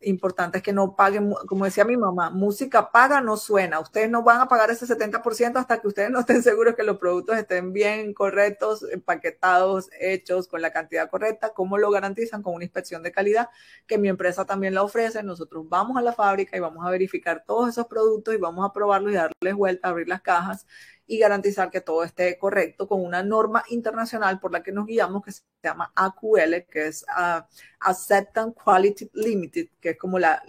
[0.00, 3.80] importante es que no paguen, como decía mi mamá, música paga no suena.
[3.80, 6.98] Ustedes no van a pagar ese 70% hasta que ustedes no estén seguros que los
[6.98, 11.50] productos estén bien, correctos, empaquetados, hechos con la cantidad correcta.
[11.54, 12.42] ¿Cómo lo garantizan?
[12.42, 13.48] Con una inspección de calidad
[13.86, 15.22] que mi empresa también la ofrece.
[15.22, 18.72] Nosotros vamos a la fábrica y vamos a verificar todos esos productos y vamos a
[18.72, 20.66] probarlos y darles vuelta, abrir las cajas
[21.06, 25.24] y garantizar que todo esté correcto con una norma internacional por la que nos guiamos
[25.24, 27.42] que se llama AQL, que es uh,
[27.80, 30.42] Acceptance Quality Limited, que es como la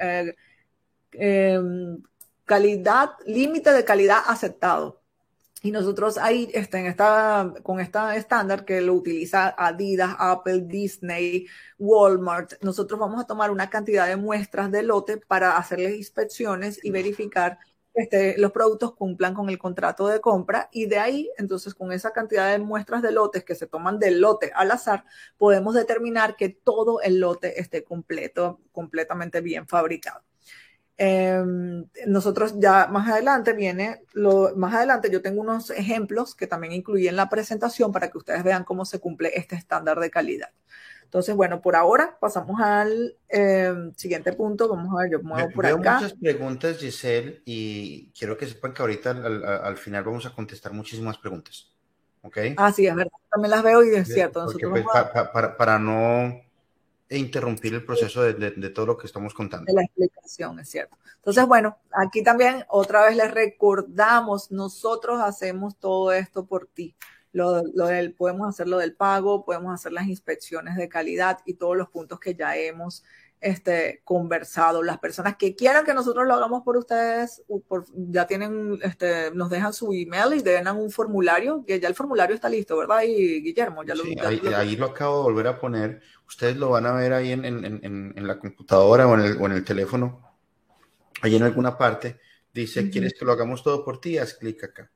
[0.00, 0.34] eh,
[1.12, 2.02] em,
[2.44, 5.02] calidad, límite de calidad aceptado.
[5.62, 11.46] Y nosotros ahí, este, en esta, con esta estándar que lo utiliza Adidas, Apple, Disney,
[11.78, 16.90] Walmart, nosotros vamos a tomar una cantidad de muestras de lote para hacerles inspecciones y
[16.90, 17.58] verificar
[17.96, 22.12] este, los productos cumplan con el contrato de compra y de ahí, entonces, con esa
[22.12, 25.04] cantidad de muestras de lotes que se toman del lote al azar,
[25.38, 30.22] podemos determinar que todo el lote esté completo, completamente bien fabricado.
[30.98, 36.74] Em, nosotros ya más adelante viene, lo, más adelante yo tengo unos ejemplos que también
[36.74, 40.50] incluí en la presentación para que ustedes vean cómo se cumple este estándar de calidad.
[41.06, 44.68] Entonces, bueno, por ahora pasamos al em, siguiente punto.
[44.68, 46.00] Vamos a ver, yo muevo por Veo acá.
[46.00, 51.16] muchas preguntas, Giselle, y quiero que sepan que ahorita al, final vamos a contestar muchísimas
[51.16, 51.70] preguntas.
[52.22, 52.38] ¿Ok?
[52.56, 53.12] Ah, sí, es verdad.
[53.30, 54.46] También las veo y es cierto.
[54.68, 54.84] Pues,
[55.32, 56.40] para, para, no
[57.08, 59.66] interrumpir el proceso de, de, todo lo que estamos contando.
[59.66, 60.96] De la explicación, es cierto.
[61.18, 66.96] Entonces, bueno, aquí también otra vez les recordamos, nosotros hacemos todo esto por ti
[67.36, 71.76] lo, del, podemos hacer lo del pago, podemos hacer las inspecciones de calidad y todos
[71.76, 73.04] los puntos que ya hemos
[73.42, 74.82] este, conversado.
[74.82, 77.42] Las personas que quieran que nosotros lo hagamos por ustedes,
[77.94, 82.34] ya tienen, este, nos dejan su email y denan un formulario, que ya el formulario
[82.34, 83.02] está listo, ¿verdad?
[83.02, 84.86] Y Guillermo, ya lo, sí, ahí, lo...
[84.86, 86.00] acabo de volver a poner.
[86.26, 89.44] Ustedes lo van a ver ahí en, en, en, la computadora o en, el, o
[89.44, 90.34] en el teléfono,
[91.20, 92.18] ahí en alguna parte.
[92.54, 94.16] Dice, ¿quieres que lo hagamos todo por ti?
[94.16, 94.90] Haz clic acá.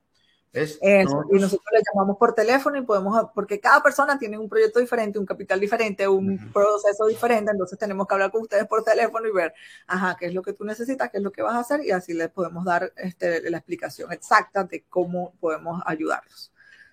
[0.53, 4.81] Es, y nosotros le llamamos por teléfono y podemos, porque cada persona tiene un proyecto
[4.81, 9.25] diferente, un capital diferente, un proceso diferente, entonces tenemos que hablar con ustedes por teléfono
[9.29, 9.53] y ver,
[9.87, 11.91] ajá, qué es lo que tú necesitas, qué es lo que vas a hacer y
[11.91, 16.51] así les podemos dar este, la explicación exacta de cómo podemos ayudarlos.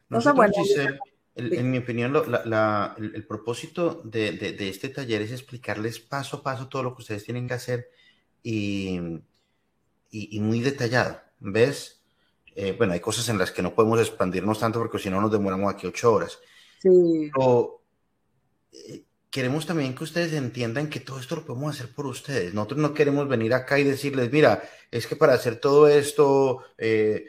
[0.08, 0.54] Entonces, bueno,
[1.34, 6.42] en mi opinión, la, el, propósito de, de, de, este taller es explicarles paso a
[6.44, 7.90] paso todo lo que ustedes tienen que hacer
[8.42, 9.00] y,
[10.10, 11.97] y, y muy detallado, ¿ves?
[12.60, 15.30] Eh, bueno, hay cosas en las que no podemos expandirnos tanto porque si no nos
[15.30, 16.40] demoramos aquí ocho horas.
[16.82, 17.30] Sí.
[17.32, 17.84] Pero
[18.72, 22.54] eh, queremos también que ustedes entiendan que todo esto lo podemos hacer por ustedes.
[22.54, 24.60] Nosotros no queremos venir acá y decirles, mira,
[24.90, 27.26] es que para hacer todo esto, eh,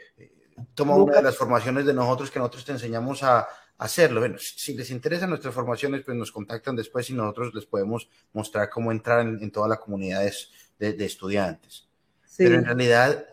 [0.74, 3.46] toma una de las formaciones de nosotros que nosotros te enseñamos a,
[3.78, 4.20] hacerlo.
[4.20, 8.68] Bueno, si les interesan nuestras formaciones, pues nos contactan después y nosotros les podemos mostrar
[8.68, 10.28] cómo entrar en, toda la comunidad
[10.78, 11.88] de, de estudiantes.
[12.36, 13.24] Pero en realidad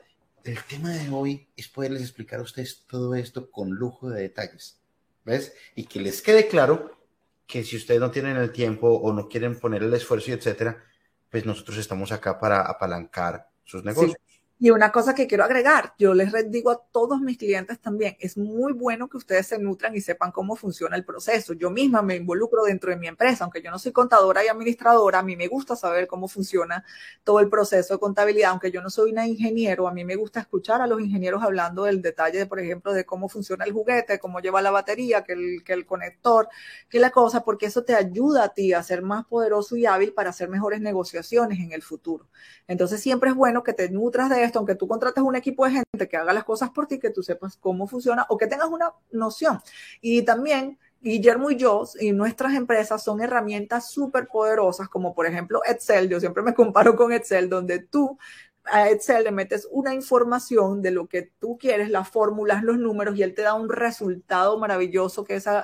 [0.51, 4.79] el tema de hoy es poderles explicar a ustedes todo esto con lujo de detalles,
[5.25, 5.53] ¿ves?
[5.75, 6.97] Y que les quede claro
[7.45, 10.83] que si ustedes no tienen el tiempo o no quieren poner el esfuerzo y etcétera,
[11.29, 14.17] pues nosotros estamos acá para apalancar sus negocios.
[14.59, 18.37] Y una cosa que quiero agregar, yo les digo a todos mis clientes también, es
[18.37, 21.53] muy bueno que ustedes se nutran y sepan cómo funciona el proceso.
[21.53, 25.19] Yo misma me involucro dentro de mi empresa, aunque yo no soy contadora y administradora,
[25.19, 26.83] a mí me gusta saber cómo funciona
[27.23, 30.39] todo el proceso de contabilidad, aunque yo no soy una ingeniero, a mí me gusta
[30.39, 34.39] escuchar a los ingenieros hablando del detalle, por ejemplo, de cómo funciona el juguete, cómo
[34.39, 36.49] lleva la batería, que el, que el conector,
[36.89, 40.13] que la cosa, porque eso te ayuda a ti a ser más poderoso y hábil
[40.13, 42.27] para hacer mejores negociaciones en el futuro.
[42.67, 45.71] Entonces siempre es bueno que te nutras de esto, aunque tú contrates un equipo de
[45.71, 48.69] gente que haga las cosas por ti, que tú sepas cómo funciona o que tengas
[48.69, 49.59] una noción.
[50.01, 55.61] Y también Guillermo y yo y nuestras empresas son herramientas súper poderosas, como por ejemplo
[55.65, 56.09] Excel.
[56.09, 58.17] Yo siempre me comparo con Excel, donde tú
[58.65, 63.17] a Excel le metes una información de lo que tú quieres, las fórmulas, los números,
[63.17, 65.63] y él te da un resultado maravilloso que esa,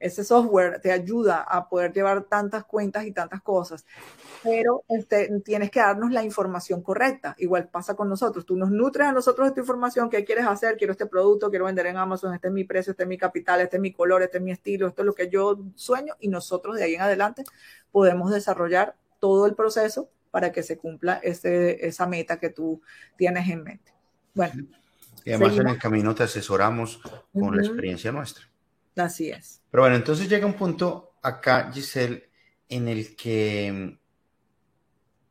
[0.00, 3.84] ese software te ayuda a poder llevar tantas cuentas y tantas cosas,
[4.42, 7.36] pero este, tienes que darnos la información correcta.
[7.38, 8.46] Igual pasa con nosotros.
[8.46, 11.86] Tú nos nutres a nosotros esta información, qué quieres hacer, quiero este producto, quiero vender
[11.86, 14.38] en Amazon, este es mi precio, este es mi capital, este es mi color, este
[14.38, 17.44] es mi estilo, esto es lo que yo sueño y nosotros de ahí en adelante
[17.92, 22.80] podemos desarrollar todo el proceso para que se cumpla ese, esa meta que tú
[23.16, 23.92] tienes en mente.
[24.32, 24.66] Bueno.
[25.24, 27.02] Y además en el camino te asesoramos
[27.34, 28.50] con la experiencia nuestra.
[28.96, 29.60] Así es.
[29.70, 32.28] Pero bueno, entonces llega un punto acá, Giselle,
[32.68, 33.98] en el que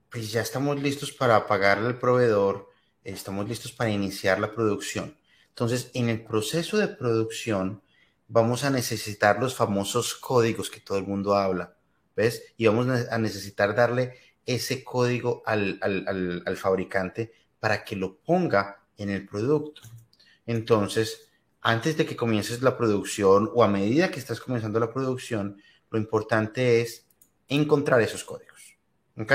[0.09, 2.69] pues ya estamos listos para pagarle al proveedor,
[3.03, 5.15] estamos listos para iniciar la producción.
[5.49, 7.83] Entonces, en el proceso de producción
[8.27, 11.75] vamos a necesitar los famosos códigos que todo el mundo habla,
[12.15, 12.43] ¿ves?
[12.57, 14.13] Y vamos a necesitar darle
[14.45, 19.81] ese código al, al, al fabricante para que lo ponga en el producto.
[20.45, 21.28] Entonces,
[21.61, 25.99] antes de que comiences la producción o a medida que estás comenzando la producción, lo
[25.99, 27.05] importante es
[27.47, 28.77] encontrar esos códigos.
[29.17, 29.33] ¿Ok?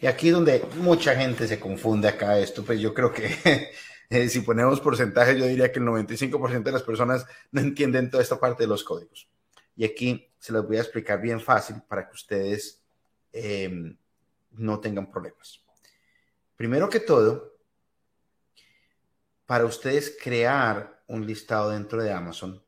[0.00, 3.72] Y aquí donde mucha gente se confunde acá esto, pues yo creo que
[4.10, 8.22] eh, si ponemos porcentaje, yo diría que el 95% de las personas no entienden toda
[8.22, 9.28] esta parte de los códigos.
[9.74, 12.84] Y aquí se los voy a explicar bien fácil para que ustedes
[13.32, 13.96] em,
[14.52, 15.60] no tengan problemas.
[16.54, 17.58] Primero que todo,
[19.44, 22.62] para ustedes crear un listado dentro de Amazon,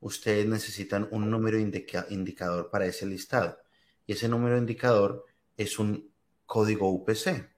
[0.00, 3.58] ustedes necesitan un número indicador para ese listado.
[4.06, 5.24] Y ese número indicador
[5.56, 6.10] es un
[6.46, 7.48] código UPC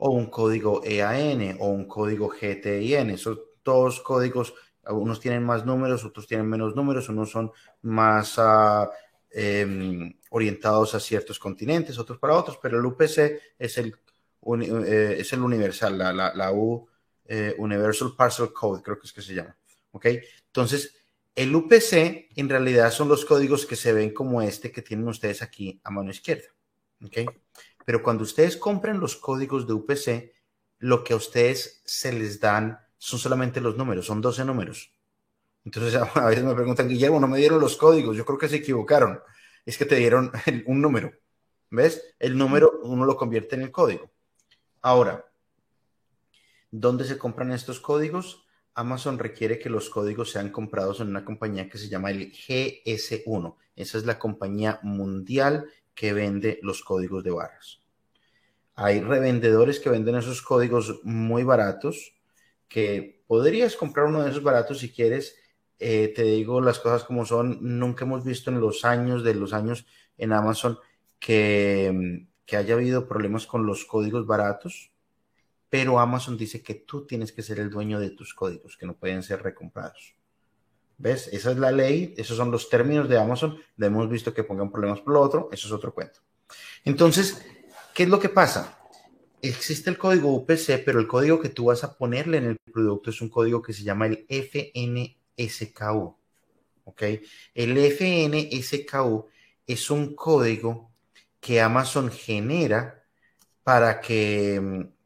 [0.00, 3.18] o un código EAN o un código GTIN.
[3.18, 4.54] Son todos códigos,
[4.88, 7.52] unos tienen más números, otros tienen menos números, unos son
[7.82, 8.88] más uh,
[10.30, 13.94] orientados a ciertos continentes, otros para otros, pero el UPC es el,
[14.62, 16.88] eh, es el universal, la, la, U,
[17.26, 19.56] eh, Universal Parcel Code, creo que es que se llama.
[19.92, 20.06] ¿Ok?
[20.46, 20.96] Entonces,
[21.34, 25.42] el UPC en realidad son los códigos que se ven como este que tienen ustedes
[25.42, 26.48] aquí a mano izquierda,
[27.04, 27.18] ¿ok?
[27.84, 30.34] Pero cuando ustedes compren los códigos de UPC,
[30.78, 34.92] lo que a ustedes se les dan son solamente los números, son 12 números.
[35.64, 38.56] Entonces a veces me preguntan, Guillermo, no me dieron los códigos, yo creo que se
[38.56, 39.20] equivocaron.
[39.64, 40.32] Es que te dieron
[40.66, 41.12] un número,
[41.70, 42.14] ¿ves?
[42.18, 44.10] El número uno lo convierte en el código.
[44.82, 45.26] Ahora,
[46.70, 48.46] ¿dónde se compran estos códigos?
[48.74, 53.56] Amazon requiere que los códigos sean comprados en una compañía que se llama el GS1.
[53.76, 57.80] Esa es la compañía mundial que vende los códigos de barras.
[58.74, 62.14] Hay revendedores que venden esos códigos muy baratos,
[62.68, 65.36] que podrías comprar uno de esos baratos si quieres.
[65.78, 67.58] Eh, te digo las cosas como son.
[67.60, 69.86] Nunca hemos visto en los años de los años
[70.16, 70.78] en Amazon
[71.18, 74.92] que, que haya habido problemas con los códigos baratos
[75.70, 78.96] pero Amazon dice que tú tienes que ser el dueño de tus códigos, que no
[78.96, 80.16] pueden ser recomprados.
[80.98, 81.28] ¿Ves?
[81.32, 83.56] Esa es la ley, esos son los términos de Amazon.
[83.76, 86.20] Le hemos visto que pongan problemas por lo otro, eso es otro cuento.
[86.84, 87.40] Entonces,
[87.94, 88.78] ¿qué es lo que pasa?
[89.40, 93.08] Existe el código UPC, pero el código que tú vas a ponerle en el producto
[93.08, 96.16] es un código que se llama el FNSKU.
[96.84, 97.02] ¿Ok?
[97.54, 99.28] El FNSKU
[99.66, 100.90] es un código
[101.38, 103.04] que Amazon genera
[103.62, 104.99] para que mm,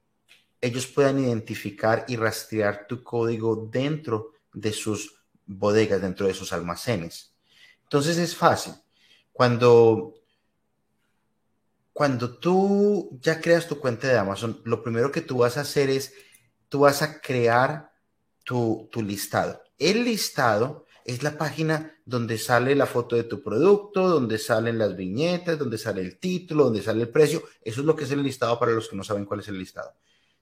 [0.65, 5.15] ellos puedan identificar y rastrear tu código dentro de sus
[5.45, 7.35] bodegas, dentro de sus almacenes.
[7.82, 8.73] Entonces es fácil.
[9.31, 10.15] Cuando,
[11.93, 15.91] cuando tú ya creas tu cuenta de Amazon, lo primero que tú vas a hacer
[15.91, 16.15] es,
[16.70, 17.93] tú vas a crear
[18.43, 19.62] tu, tu listado.
[19.78, 24.97] El listado es la página donde sale la foto de tu producto, donde salen las
[24.97, 27.43] viñetas, donde sale el título, donde sale el precio.
[27.61, 29.59] Eso es lo que es el listado para los que no saben cuál es el
[29.59, 29.93] listado.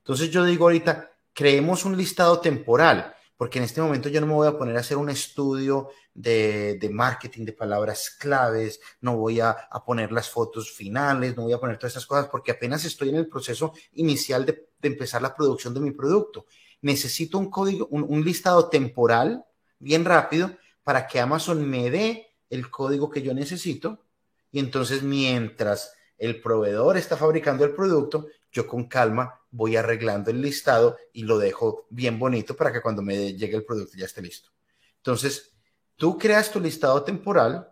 [0.02, 4.34] Entonces yo digo ahorita, creemos un listado temporal, porque en este momento yo no me
[4.34, 9.50] voy a poner a hacer un estudio de, marketing, de palabras claves, no voy a,
[9.50, 13.08] a, poner las fotos finales, no voy a poner todas esas cosas, porque apenas estoy
[13.08, 16.46] en el proceso inicial de, de empezar la producción de mi producto.
[16.82, 19.44] Necesito un código, un, listado temporal
[19.78, 20.50] bien rápido
[20.82, 24.04] para que Amazon me dé el código que yo necesito
[24.50, 30.40] y entonces mientras el proveedor está fabricando el producto, yo con calma voy arreglando el
[30.40, 34.22] listado y lo dejo bien bonito para que cuando me llegue el producto ya esté
[34.22, 34.50] listo.
[34.96, 35.54] Entonces,
[35.96, 37.68] tú creas tu listado temporal,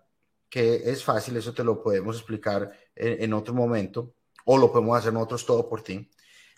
[0.49, 5.13] que es fácil, eso te lo podemos explicar en, otro momento, o lo podemos hacer
[5.13, 6.11] nosotros todo por ti.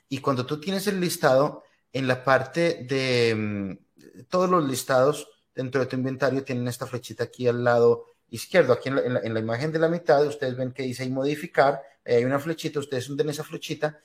[0.09, 5.81] Y cuando tú tienes el listado, en la parte de mm, todos los listados dentro
[5.82, 9.78] de tu inventario tienen esta flechita aquí al lado izquierdo, aquí en la, imagen de
[9.78, 14.01] la mitad, ustedes ven que dice ahí modificar, hay una flechita, ustedes hunden esa flechita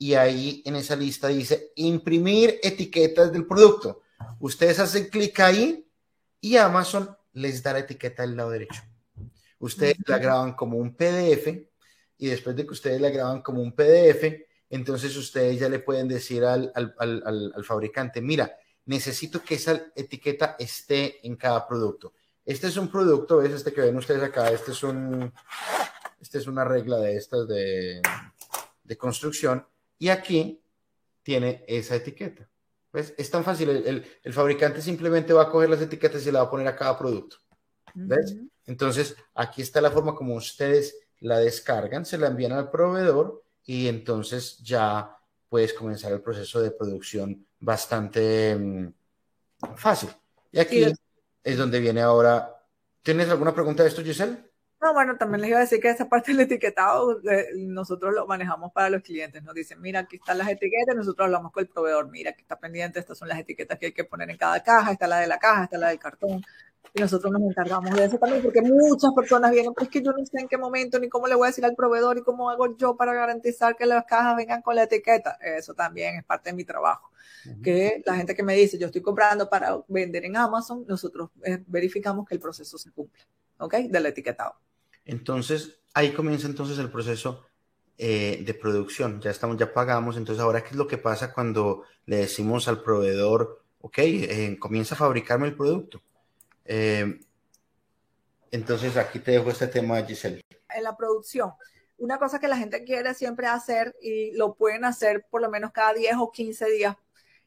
[0.00, 4.00] y ahí en esa lista dice imprimir etiquetas del producto.
[4.38, 5.86] Ustedes hacen clic ahí
[6.40, 8.82] y Amazon les da la etiqueta del lado derecho.
[9.58, 11.48] Ustedes la graban como un PDF
[12.16, 14.24] y después de que ustedes la graban como un PDF,
[14.70, 16.72] entonces ustedes ya le pueden decir al,
[17.62, 18.56] fabricante, mira,
[18.86, 22.14] necesito que esa etiqueta esté en cada producto.
[22.42, 23.52] Este es un producto, ¿ves?
[23.52, 25.30] Este que ven ustedes acá, este es un,
[26.18, 28.00] este es una regla de estas de,
[28.82, 29.66] de construcción
[30.00, 30.60] y aquí
[31.22, 32.48] tiene esa etiqueta.
[32.92, 33.14] ¿Ves?
[33.16, 33.68] Es tan fácil.
[33.68, 36.98] El, fabricante simplemente va a coger las etiquetas y la va a poner a cada
[36.98, 37.36] producto.
[37.94, 38.34] ¿Ves?
[38.66, 43.88] Entonces, aquí está la forma como ustedes la descargan, se la envían al proveedor y
[43.88, 45.16] entonces ya
[45.48, 48.92] puedes comenzar el proceso de producción bastante mm,
[49.76, 50.08] fácil.
[50.50, 50.84] Y aquí
[51.44, 52.56] es donde viene ahora.
[53.02, 54.49] ¿Tienes alguna pregunta de esto, Giselle?
[54.82, 58.26] No, bueno, también les iba a decir que esa parte del etiquetado eh, nosotros lo
[58.26, 59.42] manejamos para los clientes.
[59.42, 62.58] Nos dicen, mira, aquí están las etiquetas, nosotros hablamos con el proveedor, mira, aquí está
[62.58, 65.26] pendiente, estas son las etiquetas que hay que poner en cada caja, está la de
[65.26, 66.42] la caja, está la del cartón.
[66.94, 70.12] Y nosotros nos encargamos de eso también, porque muchas personas vienen, pero es que yo
[70.12, 72.48] no sé en qué momento ni cómo le voy a decir al proveedor y cómo
[72.48, 75.36] hago yo para garantizar que las cajas vengan con la etiqueta.
[75.42, 77.10] Eso también es parte de mi trabajo.
[77.62, 81.62] Que la gente que me dice, yo estoy comprando para vender en Amazon, nosotros eh,
[81.66, 83.22] verificamos que el proceso se cumple,
[83.58, 83.74] ¿ok?
[83.90, 84.54] Del etiquetado.
[85.10, 87.44] Entonces, ahí comienza entonces el proceso
[87.98, 89.20] eh, de producción.
[89.20, 90.16] Ya estamos, ya pagamos.
[90.16, 94.94] Entonces, ahora, ¿qué es lo que pasa cuando le decimos al proveedor, ok, eh, comienza
[94.94, 96.00] a fabricarme el producto?
[96.64, 97.18] Eh,
[98.52, 100.42] entonces, aquí te dejo este tema, Giselle.
[100.68, 101.54] En la producción,
[101.98, 105.72] una cosa que la gente quiere siempre hacer y lo pueden hacer por lo menos
[105.72, 106.96] cada 10 o 15 días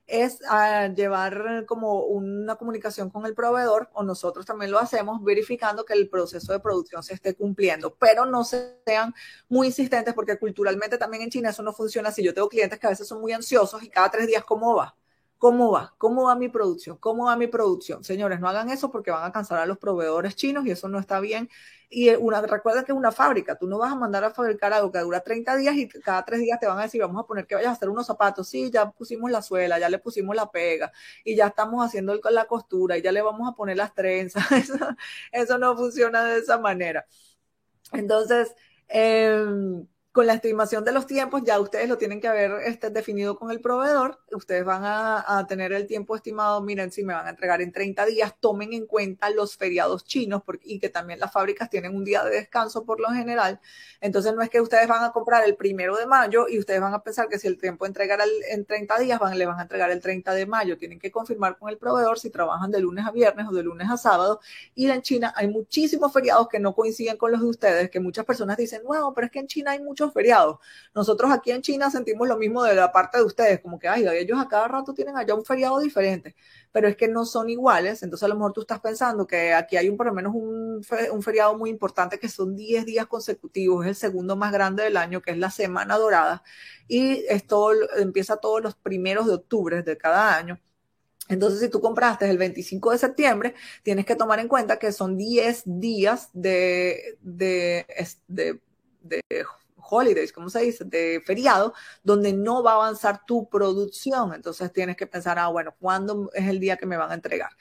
[0.07, 5.85] es ah, llevar como una comunicación con el proveedor o nosotros también lo hacemos verificando
[5.85, 9.13] que el proceso de producción se esté cumpliendo, pero no sean
[9.49, 12.23] muy insistentes porque culturalmente también en China eso no funciona así.
[12.23, 14.95] Yo tengo clientes que a veces son muy ansiosos y cada tres días, ¿cómo va?
[15.43, 15.93] ¿Cómo va?
[15.97, 16.95] ¿Cómo va mi producción?
[16.99, 18.01] ¿Cómo va mi producción?
[18.01, 20.97] Señores, no hagan eso porque van a cansar a los proveedores chinos y eso no
[20.99, 21.49] está bien.
[21.89, 24.89] Y una, recuerda que es una fábrica, tú no vas a mandar a fabricar algo
[24.89, 27.45] que dura 30 días y cada tres días te van a decir, vamos a poner
[27.45, 28.47] que vayas a hacer unos zapatos.
[28.47, 30.93] Sí, ya pusimos la suela, ya le pusimos la pega
[31.25, 34.45] y ya estamos haciendo la costura y ya le vamos a poner las trenzas.
[34.53, 34.77] Eso,
[35.33, 37.05] eso no funciona de esa manera.
[37.91, 38.55] Entonces,
[38.87, 39.83] eh,
[40.13, 43.49] con la estimación de los tiempos, ya ustedes lo tienen que haber este, definido con
[43.49, 44.19] el proveedor.
[44.31, 46.61] Ustedes van a, tener el tiempo estimado.
[46.61, 50.43] Miren, si me van a entregar en 30 días, tomen en cuenta los feriados chinos
[50.45, 53.59] porque, y que también las fábricas tienen un día de descanso por lo general.
[54.01, 56.93] Entonces, no es que ustedes van a comprar el primero de mayo y ustedes van
[56.93, 58.19] a pensar que si el tiempo entregar
[58.49, 60.77] en 30 días, van, le van a entregar el 30 de mayo.
[60.77, 63.89] Tienen que confirmar con el proveedor si trabajan de lunes a viernes o de lunes
[63.89, 64.41] a sábado.
[64.75, 68.25] Y en China hay muchísimos feriados que no coinciden con los de ustedes, que muchas
[68.25, 70.57] personas dicen, bueno, pero es que en China hay muchos feriados.
[70.93, 74.05] Nosotros aquí en China sentimos lo mismo de la parte de ustedes, como que, ay,
[74.07, 76.35] ellos a cada rato tienen allá un feriado diferente,
[76.71, 78.03] pero es que no son iguales.
[78.03, 80.83] Entonces a lo mejor tú estás pensando que aquí hay un, por lo menos un,
[81.21, 85.21] feriado muy importante que son 10 días consecutivos, es el segundo más grande del año,
[85.21, 86.43] que es la Semana Dorada,
[86.87, 90.59] y esto empieza todos los primeros de octubre de cada año.
[91.29, 95.17] Entonces, si tú compraste el 25 de septiembre, tienes que tomar en cuenta que son
[95.17, 97.85] 10 días de, de
[99.93, 100.85] holidays, ¿cómo se dice?
[100.85, 104.33] De feriado, donde no va a avanzar tu producción.
[104.33, 107.51] Entonces tienes que pensar, ah, bueno, ¿cuándo es el día que me van a entregar?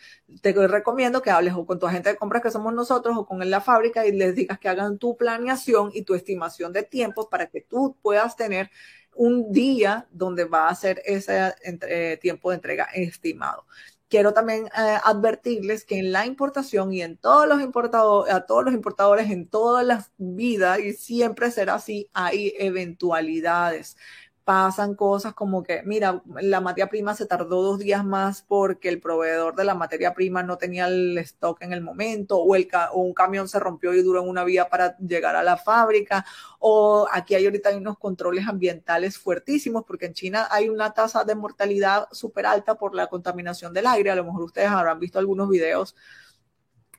[0.41, 3.49] Te recomiendo que hables o con tu agente de compras que somos nosotros o con
[3.49, 7.47] la fábrica y les digas que hagan tu planeación y tu estimación de tiempo para
[7.47, 8.71] que tú puedas tener
[9.15, 13.67] un día donde va a ser ese eh, tiempo de entrega estimado
[14.13, 18.63] quiero también eh, advertirles que en la importación y en todos los importadores, a todos
[18.65, 23.97] los importadores en todas las vidas, y siempre será así, hay eventualidades.
[24.45, 29.01] Pasan cosas como que, mira, la materia prima se tardó dos días más porque el
[29.01, 33.01] proveedor de la materia prima no tenía el stock en el momento, o, el, o
[33.01, 36.25] un camión se rompió y duró una vía para llegar a la fábrica,
[36.59, 41.35] o aquí hay ahorita unos controles ambientales fuertísimos, porque en China hay una tasa de
[41.35, 44.11] mortalidad súper alta por la contaminación del aire.
[44.11, 45.95] A lo mejor ustedes habrán visto algunos videos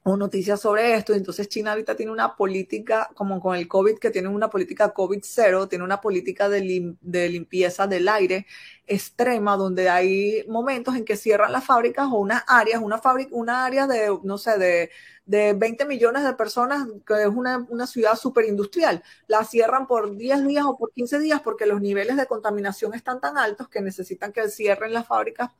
[0.03, 1.13] o noticias sobre esto.
[1.13, 5.19] Entonces China ahorita tiene una política, como con el COVID, que tiene una política COVID
[5.23, 8.45] cero, tiene una política de, de, limpieza del aire
[8.87, 13.65] extrema, donde hay momentos en que cierran las fábricas o unas áreas, una fábrica, una
[13.65, 14.91] área de, no sé, de,
[15.25, 20.15] de 20 millones de personas, que es una, una ciudad súper industrial, la cierran por
[20.17, 23.81] 10 días o por 15 días porque los niveles de contaminación están tan altos que
[23.81, 25.51] necesitan que cierren las fábricas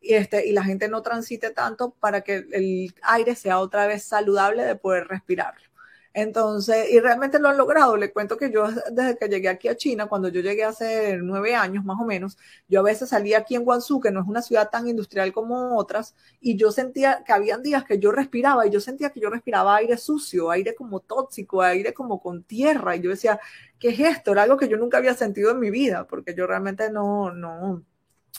[0.00, 4.02] y, este, y la gente no transite tanto para que el aire sea otra vez
[4.04, 5.71] saludable de poder respirarlo.
[6.14, 7.96] Entonces, y realmente lo han logrado.
[7.96, 11.54] Le cuento que yo desde que llegué aquí a China, cuando yo llegué hace nueve
[11.54, 12.36] años más o menos,
[12.68, 15.76] yo a veces salía aquí en Guangzhou, que no es una ciudad tan industrial como
[15.76, 19.30] otras, y yo sentía que habían días que yo respiraba y yo sentía que yo
[19.30, 22.96] respiraba aire sucio, aire como tóxico, aire como con tierra.
[22.96, 23.40] Y yo decía,
[23.78, 24.32] ¿qué es esto?
[24.32, 27.82] Era algo que yo nunca había sentido en mi vida, porque yo realmente no, no,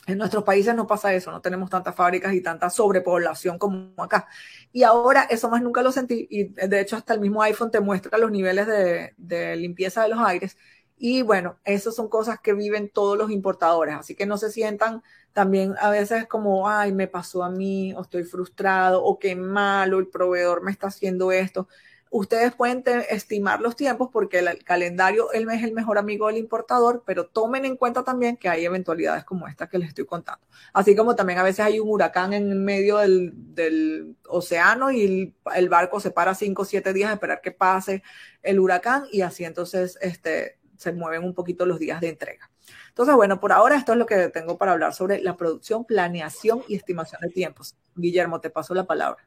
[0.06, 4.28] en nuestros países no pasa eso, no tenemos tantas fábricas y tanta sobrepoblación como acá.
[4.72, 7.80] Y ahora eso más nunca lo sentí y de hecho hasta el mismo iPhone te
[7.80, 10.56] muestra los niveles de, limpieza de los aires.
[10.96, 15.02] Y bueno, esas son cosas que viven todos los importadores, así que no se sientan
[15.32, 19.98] también a veces como, ay, me pasó a mí, o estoy frustrado, o qué malo,
[19.98, 21.68] el proveedor me está haciendo esto
[22.16, 27.26] ustedes pueden estimar los tiempos porque el, calendario es el mejor amigo del importador, pero
[27.26, 30.46] tomen en cuenta también que hay eventualidades como esta que les estoy contando.
[30.72, 35.98] Así como también a veces hay un huracán en medio del, océano y el, barco
[35.98, 38.04] se para cinco o siete días a esperar que pase
[38.44, 42.48] el huracán y así entonces este, se mueven un poquito los días de entrega.
[42.90, 46.62] Entonces, bueno, por ahora esto es lo que tengo para hablar sobre la producción, planeación
[46.68, 47.74] y estimación de tiempos.
[47.96, 49.26] Guillermo, te paso la palabra.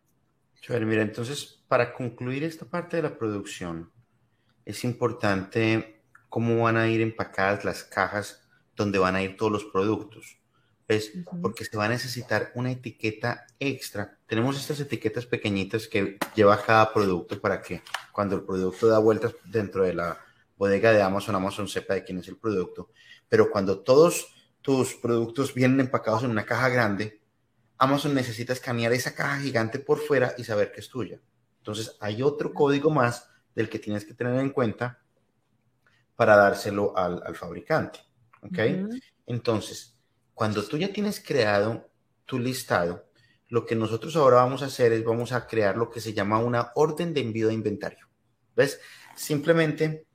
[0.69, 3.91] Mira, entonces para concluir esta parte de la producción,
[4.65, 9.65] es importante cómo van a ir empacadas las cajas donde van a ir todos los
[9.65, 10.39] productos.
[10.87, 11.11] ¿Ves?
[11.41, 14.17] Porque se va a necesitar una etiqueta extra.
[14.25, 17.81] Tenemos estas etiquetas pequeñitas que lleva cada producto para que
[18.13, 20.17] cuando el producto da vueltas dentro de la
[20.57, 22.89] bodega de Amazon, Amazon sepa de quién es el producto.
[23.27, 27.19] Pero cuando todos tus productos vienen empacados en una caja grande,
[27.77, 31.19] Amazon necesita escanear esa caja gigante por fuera y saber que es tuya.
[31.59, 35.01] Entonces, hay otro código más del que tienes que tener en cuenta
[36.15, 37.99] para dárselo al, fabricante.
[38.41, 38.59] ¿Ok?
[39.25, 39.97] Entonces,
[40.33, 41.89] cuando tú ya tienes creado
[42.25, 43.07] tu listado,
[43.49, 46.39] lo que nosotros ahora vamos a hacer es vamos a crear lo que se llama
[46.39, 48.07] una orden de envío de inventario.
[48.55, 48.79] ¿Ves?
[49.15, 50.07] Simplemente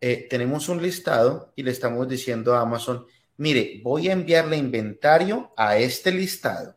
[0.00, 3.06] eh, tenemos un listado y le estamos diciendo a Amazon,
[3.38, 6.76] mire, voy a enviarle inventario a este listado.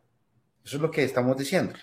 [0.64, 1.74] Eso es lo que estamos diciendo.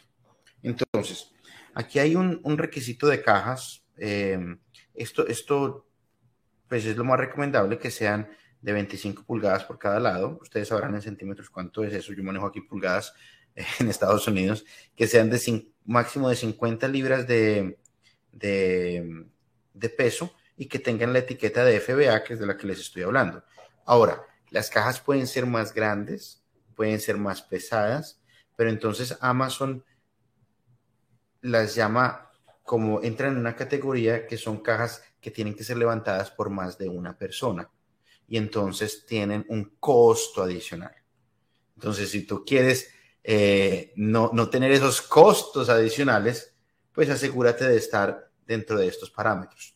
[0.61, 1.31] Entonces,
[1.77, 3.83] Aquí hay un, requisito de cajas.
[3.97, 4.57] Eh,
[4.95, 5.85] esto, esto,
[6.67, 8.27] pues es lo más recomendable que sean
[8.63, 10.39] de 25 pulgadas por cada lado.
[10.41, 12.13] Ustedes sabrán en centímetros cuánto es eso.
[12.13, 13.13] Yo manejo aquí pulgadas
[13.79, 14.65] en Estados Unidos.
[14.95, 17.77] Que sean de máximo de 50 libras de,
[18.31, 19.27] de,
[19.75, 22.79] de peso y que tengan la etiqueta de FBA, que es de la que les
[22.79, 23.43] estoy hablando.
[23.85, 26.43] Ahora, las cajas pueden ser más grandes,
[26.75, 28.16] pueden ser más pesadas,
[28.57, 29.85] pero entonces Amazon
[31.41, 32.29] las llama
[32.63, 36.77] como entran en una categoría que son cajas que tienen que ser levantadas por más
[36.77, 37.69] de una persona
[38.27, 40.93] y entonces tienen un costo adicional.
[41.75, 42.89] Entonces, si tú quieres
[43.23, 46.53] eh, no, tener esos costos adicionales,
[46.91, 49.75] pues asegúrate de estar dentro de estos parámetros.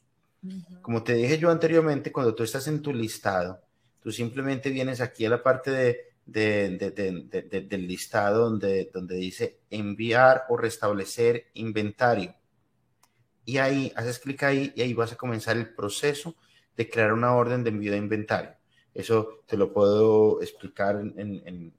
[0.82, 3.62] Como te dije yo anteriormente, cuando tú estás en tu listado,
[4.02, 10.58] tú simplemente vienes aquí a la parte de del listado donde, donde dice enviar o
[10.58, 12.36] restablecer inventario.
[13.46, 16.36] Y ahí haces clic ahí y ahí vas a comenzar el proceso
[16.78, 18.52] de crear una orden de envío de inventario.
[18.94, 21.74] Eso te lo puedo explicar en,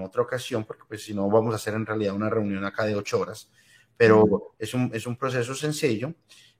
[0.00, 2.94] otra ocasión, porque pues si no vamos a hacer en realidad una reunión acá de
[2.94, 3.50] ocho horas.
[3.96, 6.14] Pero es un, es un proceso sencillo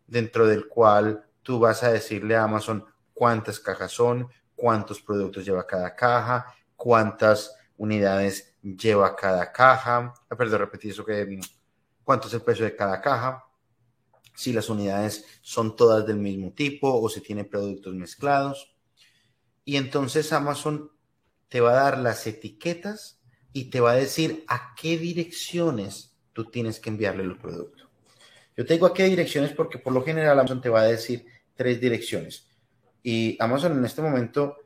[0.06, 2.84] dentro del cual tú vas a decirle a Amazon
[3.14, 10.60] cuántas cajas son, cuántos productos lleva cada caja, cuántas unidades lleva cada caja, ah, perdón,
[10.60, 11.40] repetir eso que mm,
[12.05, 13.44] cuánto es el precio de cada caja,
[14.34, 18.72] si las unidades son todas del mismo tipo o si tiene productos mezclados.
[19.64, 20.92] Y entonces Amazon
[21.48, 23.20] te va a dar las etiquetas
[23.52, 27.88] y te va a decir a qué direcciones tú tienes que enviarle los productos.
[28.56, 31.26] Yo te digo a qué direcciones porque por lo general Amazon te va a decir
[31.56, 32.48] tres direcciones.
[33.02, 34.56] Y Amazon en este momento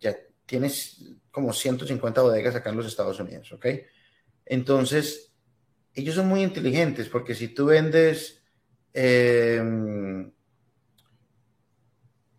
[0.00, 0.16] ya
[0.46, 3.66] tienes como 150 bodegas acá en los Estados Unidos, ¿ok?
[4.46, 5.32] Entonces,
[5.94, 8.42] ellos son muy inteligentes porque si tú vendes
[8.92, 10.32] em,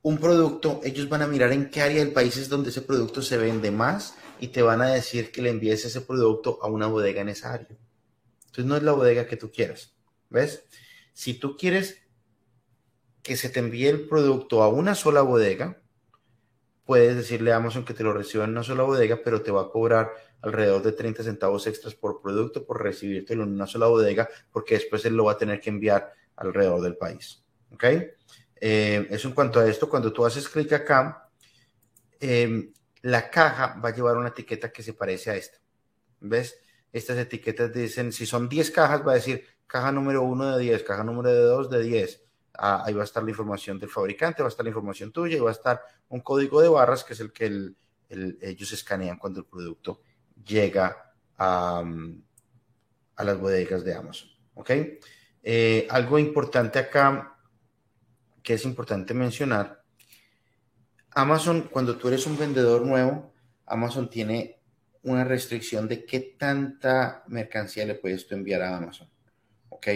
[0.01, 3.21] un producto, ellos van a mirar en qué área del país es donde ese producto
[3.21, 6.87] se vende más y te van a decir que le envíes ese producto a una
[6.87, 7.77] bodega en esa área.
[8.47, 9.93] Entonces no es la bodega que tú quieras,
[10.29, 10.65] ¿ves?
[11.13, 12.01] Si tú quieres
[13.21, 15.80] que se te envíe el producto a una sola bodega,
[16.85, 19.61] puedes decirle a Amazon que te lo reciba en una sola bodega, pero te va
[19.61, 24.27] a cobrar alrededor de 30 centavos extras por producto por recibírtelo en una sola bodega,
[24.51, 27.43] porque después él lo va a tener que enviar alrededor del país.
[27.71, 27.83] ¿Ok?
[28.63, 31.29] Eh, eso en cuanto a esto, cuando tú haces clic acá,
[32.19, 32.71] em,
[33.01, 35.59] la caja va a llevar una etiqueta que se parece a esta.
[36.19, 36.59] ¿Ves?
[36.91, 40.83] Estas etiquetas dicen, si son 10 cajas, va a decir caja número 1 de 10,
[40.83, 42.23] caja número 2 de 10.
[42.57, 45.37] Ah, ahí va a estar la información del fabricante, va a estar la información tuya
[45.37, 47.73] y va a estar un código de barras que es el que
[48.41, 50.01] ellos escanean cuando el producto
[50.45, 51.83] llega a,
[53.15, 54.29] a las bodegas de Amazon.
[54.53, 54.71] ¿Ok?
[55.43, 57.37] Eh, algo importante acá
[58.43, 59.83] que es importante mencionar,
[61.11, 63.33] Amazon, cuando tú eres un vendedor nuevo,
[63.65, 64.61] Amazon tiene
[65.03, 69.09] una restricción de qué tanta mercancía le puedes tú enviar a Amazon.
[69.69, 69.87] ¿Ok?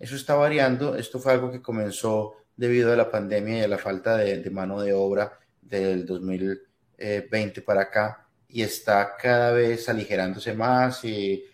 [0.00, 0.96] Eso está variando.
[0.96, 4.80] Esto fue algo que comenzó debido a la pandemia y a la falta de, mano
[4.80, 11.44] de obra del 2020 para acá y está cada vez aligerándose más y,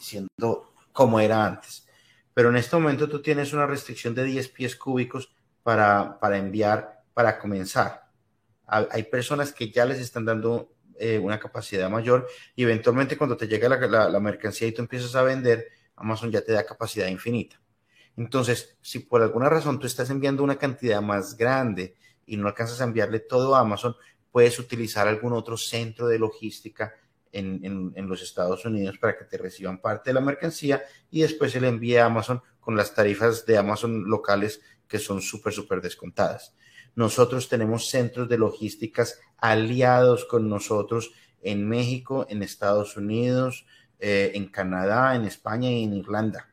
[0.00, 1.86] siendo como era antes.
[2.34, 7.02] Pero en este momento tú tienes una restricción de 10 pies cúbicos para, para enviar,
[7.12, 8.08] para comenzar.
[8.66, 12.26] Hay personas que ya les están dando eh, una capacidad mayor
[12.56, 15.68] y eventualmente cuando te llega la, la mercancía y tú empiezas a vender,
[16.02, 17.60] Amazon ya te da capacidad infinita.
[18.16, 21.94] Entonces, si por alguna razón tú estás enviando una cantidad más grande
[22.26, 23.96] y no alcanzas a enviarle todo a Amazon,
[24.30, 26.94] puedes utilizar algún otro centro de logística
[27.32, 31.60] en, los Estados Unidos para que te reciban parte de la mercancía y después se
[31.60, 36.54] le envíe a Amazon con las tarifas de Amazon locales que son súper, súper descontadas.
[36.94, 41.12] Nosotros tenemos centros de logísticas aliados con nosotros
[41.42, 43.66] en México, en Estados Unidos,
[44.04, 46.52] eh, en Canadá, en España y en Irlanda.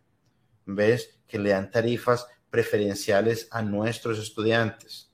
[0.67, 1.19] ¿Ves?
[1.27, 5.11] Que le dan tarifas preferenciales a nuestros estudiantes.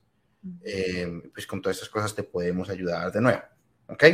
[0.62, 3.40] Eh, pues con todas estas cosas te podemos ayudar de nuevo.
[3.86, 4.04] ¿Ok?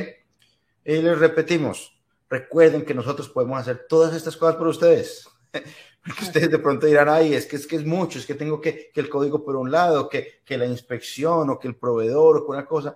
[0.84, 2.00] Y les repetimos,
[2.30, 5.28] recuerden que nosotros podemos hacer todas estas cosas por ustedes.
[6.04, 8.60] Porque ustedes de pronto dirán, ay, es que es que es mucho, es que tengo
[8.60, 12.36] que, que el código por un lado, que, que la inspección o que el proveedor
[12.36, 12.94] o que una cosa.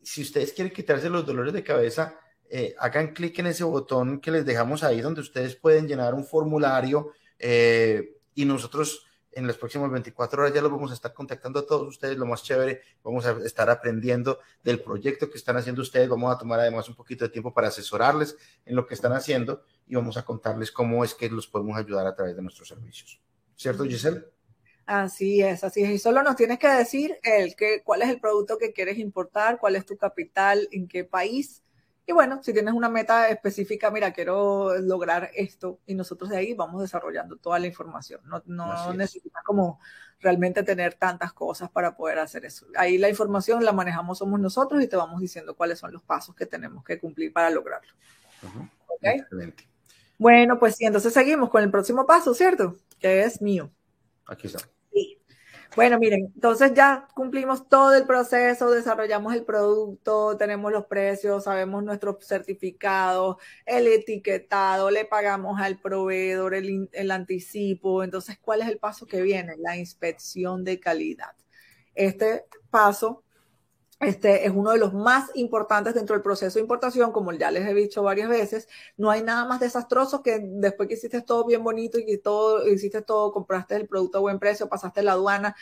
[0.00, 2.18] Si ustedes quieren quitarse los dolores de cabeza,
[2.50, 6.24] eh, hagan clic en ese botón que les dejamos ahí donde ustedes pueden llenar un
[6.24, 11.60] formulario eh, y nosotros en las próximas 24 horas ya los vamos a estar contactando
[11.60, 15.82] a todos ustedes, lo más chévere, vamos a estar aprendiendo del proyecto que están haciendo
[15.82, 19.12] ustedes, vamos a tomar además un poquito de tiempo para asesorarles en lo que están
[19.12, 22.68] haciendo y vamos a contarles cómo es que los podemos ayudar a través de nuestros
[22.68, 23.20] servicios.
[23.54, 24.24] ¿Cierto, Giselle?
[24.86, 25.90] Así es, así es.
[25.90, 29.58] Y solo nos tienes que decir el que, cuál es el producto que quieres importar,
[29.58, 31.62] cuál es tu capital, en qué país
[32.08, 36.54] y bueno, si tienes una meta específica, mira, quiero lograr esto y nosotros de ahí
[36.54, 38.20] vamos desarrollando toda la información.
[38.24, 39.80] No, no necesitas como
[40.20, 42.66] realmente tener tantas cosas para poder hacer eso.
[42.76, 46.36] Ahí la información la manejamos somos nosotros y te vamos diciendo cuáles son los pasos
[46.36, 47.92] que tenemos que cumplir para lograrlo.
[50.16, 52.76] Bueno, pues sí, entonces seguimos con el próximo paso, ¿cierto?
[53.00, 53.70] Que es mío.
[54.26, 54.60] Aquí está.
[55.76, 61.84] Bueno, miren, entonces ya cumplimos todo el proceso, desarrollamos el producto, tenemos los precios, sabemos
[61.84, 63.36] nuestros certificados,
[63.66, 68.02] el etiquetado, le pagamos al proveedor el, el anticipo.
[68.02, 69.54] Entonces, ¿cuál es el paso que viene?
[69.58, 71.36] La inspección de calidad.
[71.94, 73.22] Este paso
[73.98, 77.66] este es uno de los más importantes dentro del proceso de importación, como ya les
[77.66, 78.68] he dicho varias veces.
[78.98, 82.66] No hay nada más desastroso que después que hiciste todo bien bonito y que todo,
[82.68, 85.56] hiciste todo, compraste el producto a buen precio, pasaste la aduana,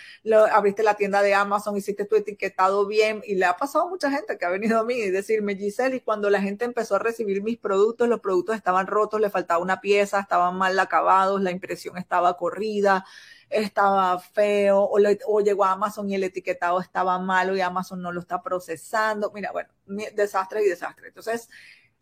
[0.53, 4.11] abriste la tienda de Amazon, hiciste tu etiquetado bien y le ha pasado a mucha
[4.11, 6.99] gente que ha venido a mí y decirme, Giselle, y cuando la gente empezó a
[6.99, 11.53] recibir mis productos, los productos estaban rotos, le faltaba una pieza, estaban mal acabados, la
[11.53, 13.05] impresión estaba corrida,
[13.51, 18.21] estaba feo o, llegó a Amazon y el etiquetado estaba malo y Amazon no lo
[18.21, 19.31] está procesando.
[19.35, 19.71] Mira, bueno,
[20.15, 21.09] desastre y desastre.
[21.09, 21.49] Entonces,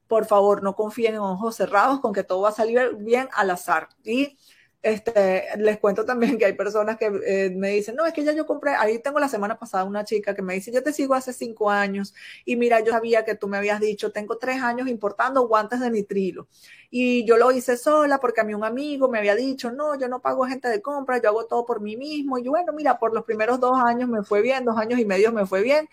[0.06, 3.50] por favor, no confíen en ojos cerrados con que todo va a salir bien al
[3.50, 3.88] azar.
[4.04, 4.36] Y
[4.82, 8.32] Este, les cuento también que hay personas que eh, me dicen, no, es que ya
[8.32, 11.14] yo compré, ahí tengo la semana pasada una chica que me dice, yo te sigo
[11.14, 12.12] hace cinco años
[12.44, 15.88] y mira, yo sabía que tú me habías dicho, tengo tres años importando guantes de
[15.90, 16.48] nitrilo
[16.90, 20.08] y yo lo hice sola porque a mí un amigo me había dicho, no, yo
[20.08, 23.14] no pago gente de compra, yo hago todo por mí mismo y bueno, mira, por
[23.14, 25.88] los primeros dos años me fue bien, dos años y medio me fue bien,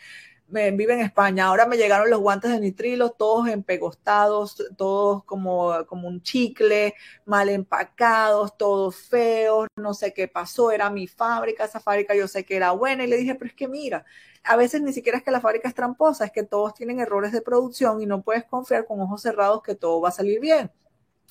[0.51, 1.45] vive en España.
[1.45, 6.95] Ahora me llegaron los guantes de nitrilo, todos empegostados, todos como, como un chicle,
[7.25, 12.43] mal empacados, todos feos, no sé qué pasó, era mi fábrica, esa fábrica yo sé
[12.43, 14.05] que era buena y le dije, pero es que mira,
[14.43, 17.31] a veces ni siquiera es que la fábrica es tramposa, es que todos tienen errores
[17.31, 20.71] de producción y no puedes confiar con ojos cerrados que todo va a salir bien.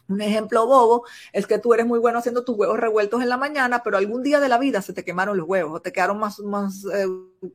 [0.08, 1.04] Un ejemplo bobo
[1.34, 4.22] es que tú eres muy bueno haciendo tus huevos revueltos en la mañana, pero algún
[4.22, 7.06] día de la vida se te quemaron los huevos o te quedaron más, más eh,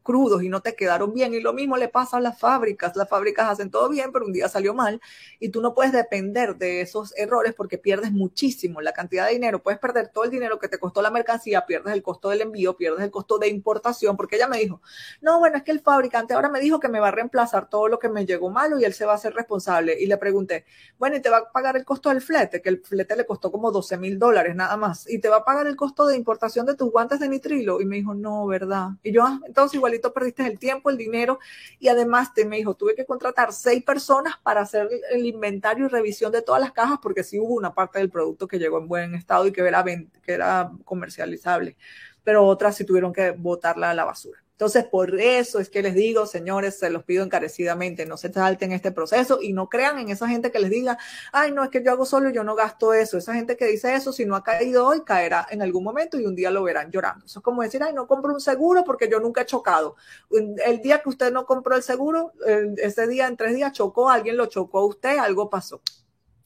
[0.03, 1.33] crudos y no te quedaron bien.
[1.33, 2.95] Y lo mismo le pasa a las fábricas.
[2.95, 5.01] Las fábricas hacen todo bien, pero un día salió mal
[5.39, 9.63] y tú no puedes depender de esos errores porque pierdes muchísimo la cantidad de dinero.
[9.63, 12.77] Puedes perder todo el dinero que te costó la mercancía, pierdes el costo del envío,
[12.77, 14.79] pierdes el costo de importación, porque ella me dijo,
[15.21, 17.87] no, bueno, es que el fabricante ahora me dijo que me va a reemplazar todo
[17.87, 19.99] lo que me llegó malo y él se va a hacer responsable.
[19.99, 20.65] Y le pregunté,
[20.99, 22.42] bueno, ¿y te va a pagar el costo del flete?
[22.49, 25.09] Que el flete le costó como 12 mil dólares nada más.
[25.09, 27.81] ¿Y te va a pagar el costo de importación de tus guantes de nitrilo?
[27.81, 28.89] Y me dijo, no, ¿verdad?
[29.03, 31.39] Y yo, ah, entonces igualito perdiste el tiempo, el dinero
[31.79, 35.89] y además te me dijo, tuve que contratar seis personas para hacer el inventario y
[35.89, 38.87] revisión de todas las cajas porque sí hubo una parte del producto que llegó en
[38.87, 41.77] buen estado y que era, que era comercializable,
[42.23, 44.42] pero otras sí tuvieron que botarla a la basura.
[44.53, 48.71] Entonces, por eso es que les digo, señores, se los pido encarecidamente, no se salten
[48.71, 50.97] este proceso y no crean en esa gente que les diga,
[51.31, 53.17] ay, no, es que yo hago solo y yo no gasto eso.
[53.17, 56.25] Esa gente que dice eso, si no ha caído hoy, caerá en algún momento y
[56.25, 57.25] un día lo verán llorando.
[57.25, 59.95] Eso es como decir, ay, no compro un seguro porque yo nunca he chocado.
[60.29, 62.33] El día que usted no compró el seguro,
[62.77, 65.81] ese día, en tres días, chocó, alguien lo chocó a usted, algo pasó.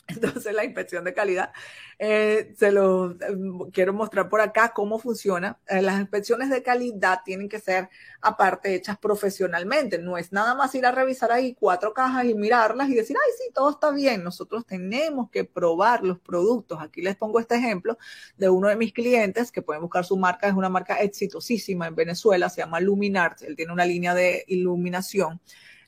[0.15, 1.51] Entonces, la inspección de calidad,
[1.99, 5.59] eh, se lo em, quiero mostrar por acá cómo funciona.
[5.67, 7.89] Eh, las inspecciones de calidad tienen que ser,
[8.21, 9.97] aparte, hechas profesionalmente.
[9.97, 13.34] No es nada más ir a revisar ahí cuatro cajas y mirarlas y decir, ay,
[13.38, 14.23] sí, todo está bien.
[14.23, 16.79] Nosotros tenemos que probar los productos.
[16.81, 17.97] Aquí les pongo este ejemplo
[18.38, 20.47] de uno de mis clientes que pueden buscar su marca.
[20.47, 23.35] Es una marca exitosísima en Venezuela, se llama Luminar.
[23.41, 25.41] Él tiene una línea de iluminación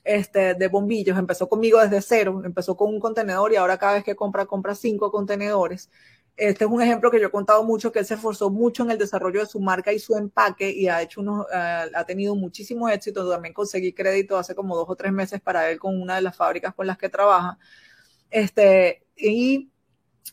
[0.04, 1.18] este, de bombillos.
[1.18, 4.74] Empezó conmigo desde cero, empezó con un contenedor y ahora cada vez que compra, compra
[4.74, 5.90] cinco contenedores.
[6.36, 8.90] Este es un ejemplo que yo he contado mucho, que él se esforzó mucho en
[8.92, 12.34] el desarrollo de su marca y su empaque y ha hecho unos, uh, ha tenido
[12.34, 13.28] muchísimo éxito.
[13.28, 16.36] También conseguí crédito hace como dos o tres meses para él con una de las
[16.36, 17.58] fábricas con las que trabaja.
[18.30, 19.70] Este, y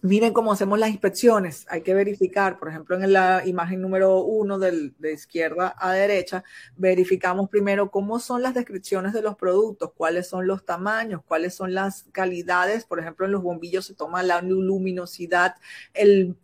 [0.03, 1.65] Miren cómo hacemos las inspecciones.
[1.69, 6.43] Hay que verificar, por ejemplo, en la imagen número uno de izquierda a derecha,
[6.75, 11.73] verificamos primero cómo son las descripciones de los productos, cuáles son los tamaños, cuáles son
[11.73, 12.85] las calidades.
[12.85, 15.55] Por ejemplo, en los bombillos se toma la luminosidad,
[15.95, 16.37] el,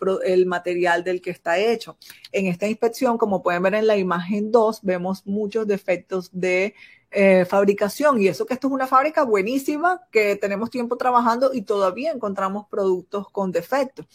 [0.48, 1.96] material del que está hecho.
[2.32, 6.74] En esta inspección, como pueden ver en la imagen 2, vemos muchos defectos de
[7.14, 8.20] eh, fabricación.
[8.20, 12.68] Y eso que esto es una fábrica buenísima, que tenemos tiempo trabajando y todavía encontramos
[12.68, 14.08] productos con defectos.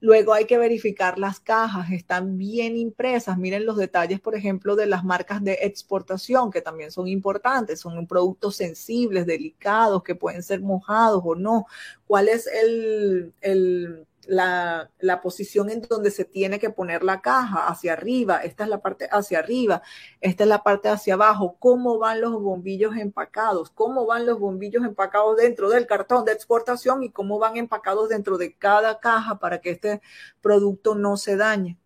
[0.00, 3.38] Luego hay que verificar las cajas, están bien impresas.
[3.38, 7.80] Miren los detalles, por ejemplo, de las marcas de exportación, que también son importantes.
[7.80, 11.66] Son productos sensibles, delicados, que pueden ser mojados o no.
[12.06, 17.66] ¿Cuál es el, el la, la, posición en donde se tiene que poner la caja,
[17.66, 19.82] hacia arriba, esta es la parte hacia arriba,
[20.20, 24.84] esta es la parte hacia abajo, cómo van los bombillos empacados, cómo van los bombillos
[24.84, 29.60] empacados dentro del cartón de exportación y cómo van empacados dentro de cada caja para
[29.60, 30.00] que este
[30.40, 31.78] producto no se dañe.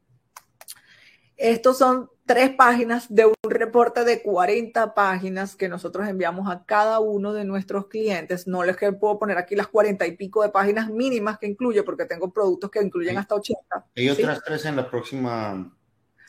[1.36, 7.00] Estos son tres páginas de un reporte de 40 páginas que nosotros enviamos a cada
[7.00, 8.46] uno de nuestros clientes.
[8.46, 12.04] No les puedo poner aquí las 40 y pico de páginas mínimas que incluye, porque
[12.04, 13.86] tengo productos que incluyen hasta 80.
[13.94, 15.72] Y otras tres en la próxima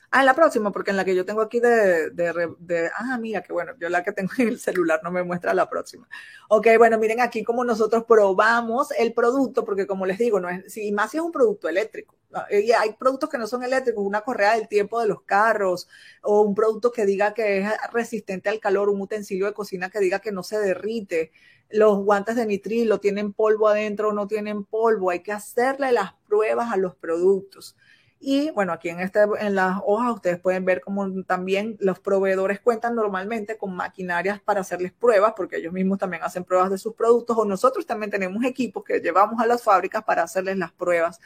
[0.09, 3.41] Ah, la próxima, porque en la que yo tengo aquí de, de, de, ah, mira,
[3.43, 6.07] que bueno, yo la que tengo en el celular no me muestra la próxima.
[6.49, 10.71] Ok, bueno, miren aquí como nosotros probamos el producto, porque como les digo, no es,
[10.71, 12.15] si más si es un producto eléctrico,
[12.49, 15.89] y hay productos que no son eléctricos, una correa del tiempo de los carros,
[16.21, 19.99] o un producto que diga que es resistente al calor, un utensilio de cocina que
[19.99, 21.31] diga que no se derrite,
[21.69, 26.13] los guantes de nitrilo tienen polvo adentro o no tienen polvo, hay que hacerle las
[26.27, 27.75] pruebas a los productos.
[28.19, 32.59] Y bueno, aquí en, este, en las hojas ustedes pueden ver cómo también los proveedores
[32.59, 36.95] cuentan normalmente con maquinarias para hacerles pruebas, porque ellos mismos también hacen pruebas de sus
[36.95, 41.19] productos, o nosotros también tenemos equipos que llevamos a las fábricas para hacerles las pruebas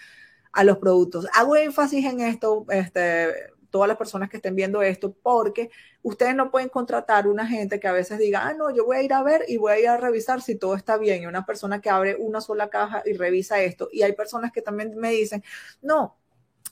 [0.52, 1.28] a los productos.
[1.34, 3.30] Hago énfasis en esto, este,
[3.70, 5.72] todas las personas que estén viendo esto, porque
[6.04, 9.04] ustedes no pueden contratar una gente que a veces diga, ah, no, yo voy a
[9.04, 11.24] ir a ver y voy a ir a revisar si todo está bien.
[11.24, 13.90] Y una persona que abre una sola caja y revisa esto.
[13.92, 15.44] Y hay personas que también me dicen,
[15.82, 16.18] no,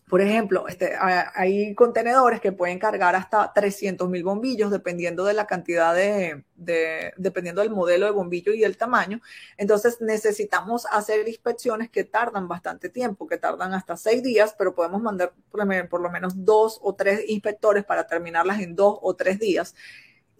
[0.09, 0.95] Por ejemplo, este,
[1.35, 7.13] hay contenedores que pueden cargar hasta 300 mil bombillos dependiendo de la cantidad de, de,
[7.17, 9.21] dependiendo del modelo de bombillo y el tamaño.
[9.55, 14.99] Entonces necesitamos hacer inspecciones que tardan bastante tiempo, que tardan hasta seis días, pero podemos
[14.99, 19.75] mandar por lo menos dos o tres inspectores para terminarlas en dos o tres días.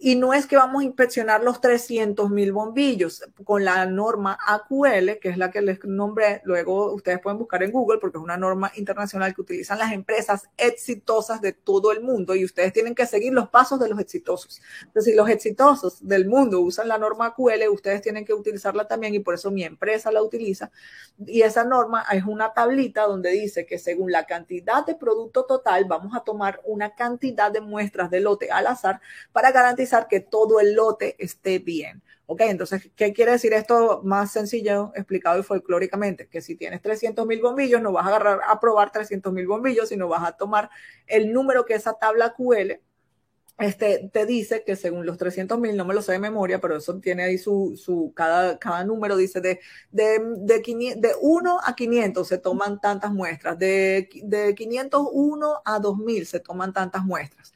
[0.02, 5.18] Y no es que vamos a inspeccionar los 300 mil bombillos con la norma AQL,
[5.20, 8.38] que es la que les nombré, luego ustedes pueden buscar en Google porque es una
[8.38, 13.04] norma internacional que utilizan las empresas exitosas de todo el mundo y ustedes tienen que
[13.04, 14.62] seguir los pasos de los exitosos.
[14.80, 19.14] Entonces, si los exitosos del mundo usan la norma AQL, ustedes tienen que utilizarla también
[19.14, 20.70] y por eso mi empresa la utiliza.
[21.26, 25.84] Y esa norma es una tablita donde dice que según la cantidad de producto total,
[25.84, 30.60] vamos a tomar una cantidad de muestras de lote al azar para garantizar que todo
[30.60, 32.02] el lote esté bien.
[32.26, 36.28] Ok, entonces, ¿qué quiere decir esto más sencillo, explicado y folclóricamente?
[36.28, 39.88] Que si tienes 300 mil bombillos, no vas a agarrar a probar 300 mil bombillos,
[39.88, 40.70] sino vas a tomar
[41.06, 42.80] el número que esa tabla QL
[43.60, 46.76] este, te dice que según los 300 mil, no me lo sé de memoria, pero
[46.76, 49.60] eso tiene ahí su, su cada, cada número dice de,
[49.90, 56.26] de, de, de 1 a 500 se toman tantas muestras, de, de 501 a 2000
[56.26, 57.52] se toman tantas muestras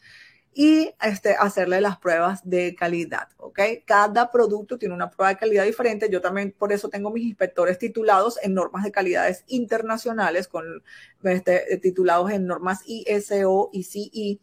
[0.55, 3.59] y este, hacerle las pruebas de calidad, ¿ok?
[3.85, 6.09] Cada producto tiene una prueba de calidad diferente.
[6.09, 10.83] Yo también por eso tengo mis inspectores titulados en normas de calidades internacionales, con,
[11.25, 14.41] este, titulados en normas ISO y CE,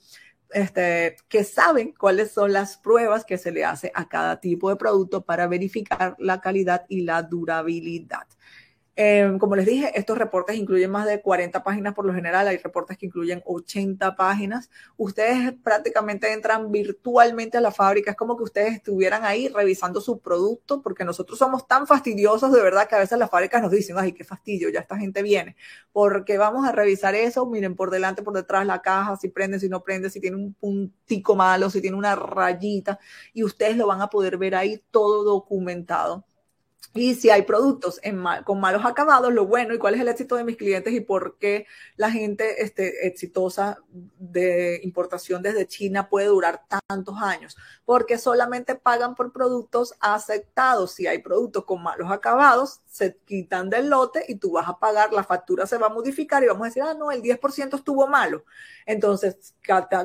[0.54, 4.76] este, que saben cuáles son las pruebas que se le hace a cada tipo de
[4.76, 8.28] producto para verificar la calidad y la durabilidad.
[8.98, 12.58] Em, como les dije, estos reportes incluyen más de 40 páginas por lo general, hay
[12.58, 14.70] reportes que incluyen 80 páginas.
[14.98, 20.20] Ustedes prácticamente entran virtualmente a la fábrica, es como que ustedes estuvieran ahí revisando su
[20.20, 23.96] producto, porque nosotros somos tan fastidiosos de verdad que a veces las fábricas nos dicen,
[23.98, 25.56] ay, qué fastidio, ya esta gente viene,
[25.94, 29.70] porque vamos a revisar eso, miren por delante, por detrás la caja, si prende, si
[29.70, 33.00] no prende, si tiene un puntico malo, si tiene una rayita,
[33.34, 36.26] y ustedes lo van a poder ver ahí todo documentado
[36.94, 38.02] y si hay productos
[38.44, 41.38] con malos acabados, lo bueno y cuál es el éxito de mis clientes y por
[41.38, 43.78] qué la gente este, exitosa
[44.20, 47.56] de importación desde China puede durar tantos años.
[47.86, 50.92] Porque solamente pagan por productos aceptados.
[50.92, 55.14] Si hay productos con malos acabados, se quitan del lote y tú vas a pagar,
[55.14, 58.06] la factura se va a modificar y vamos a decir, ah, no, el 10% estuvo
[58.08, 58.44] malo.
[58.86, 59.56] Entonces,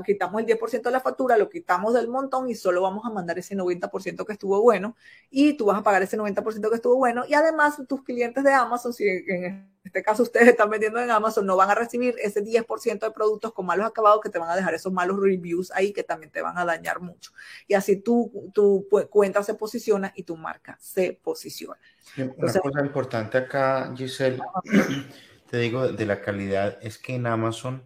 [0.04, 3.38] quitamos el 10% de la factura, lo quitamos del montón y solo vamos a mandar
[3.38, 4.94] ese 90% que estuvo bueno
[5.30, 8.52] y tú vas a pagar ese 90% que estuvo bueno y además tus clientes de
[8.52, 12.42] Amazon, si en este caso ustedes están vendiendo en Amazon, no van a recibir ese
[12.42, 15.92] 10% de productos con malos acabados que te van a dejar esos malos reviews ahí
[15.92, 17.32] que también te van a dañar mucho.
[17.68, 21.78] Y así tu, tu cuenta se posiciona y tu marca se posiciona.
[22.16, 24.40] Una cosa importante acá, Giselle,
[25.50, 27.84] te digo de la calidad, es que en Amazon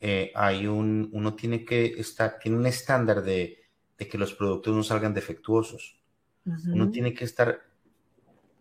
[0.00, 3.58] eh, hay un, uno tiene que estar, tiene un estándar de,
[3.98, 5.96] de que los productos no salgan defectuosos.
[6.72, 7.67] Uno tiene que estar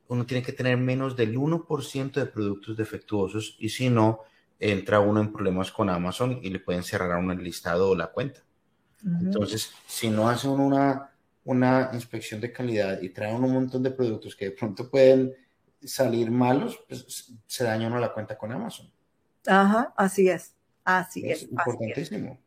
[0.09, 4.21] uno tiene que tener menos del 1% de productos defectuosos y si no,
[4.59, 7.95] entra uno en problemas con Amazon y le pueden cerrar a uno el listado o
[7.95, 8.41] la cuenta.
[9.03, 11.11] Entonces, si no hacen una,
[11.45, 15.33] una inspección de calidad y traen un montón de productos que de pronto pueden
[15.81, 18.91] salir malos, pues se daña uno la cuenta con Amazon.
[19.45, 21.43] Ajá, así es, así es.
[21.43, 22.39] Importantísimo.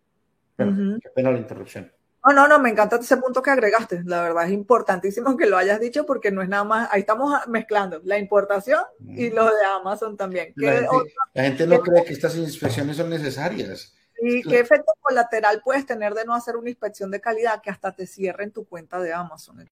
[0.56, 1.90] qué pena la interrupción.
[2.24, 4.02] No, no, no, me encanta ese punto que agregaste.
[4.04, 7.34] La verdad es importantísimo que lo hayas dicho porque no es nada más, ahí estamos
[7.48, 10.52] mezclando la importación y lo de Amazon también.
[10.56, 10.86] La
[11.34, 13.94] gente, no cree que estas inspecciones son necesarias.
[14.22, 17.92] ¿Y qué efecto colateral puedes tener de no hacer una inspección de calidad que hasta
[17.92, 19.66] te cierren tu cuenta de Amazon?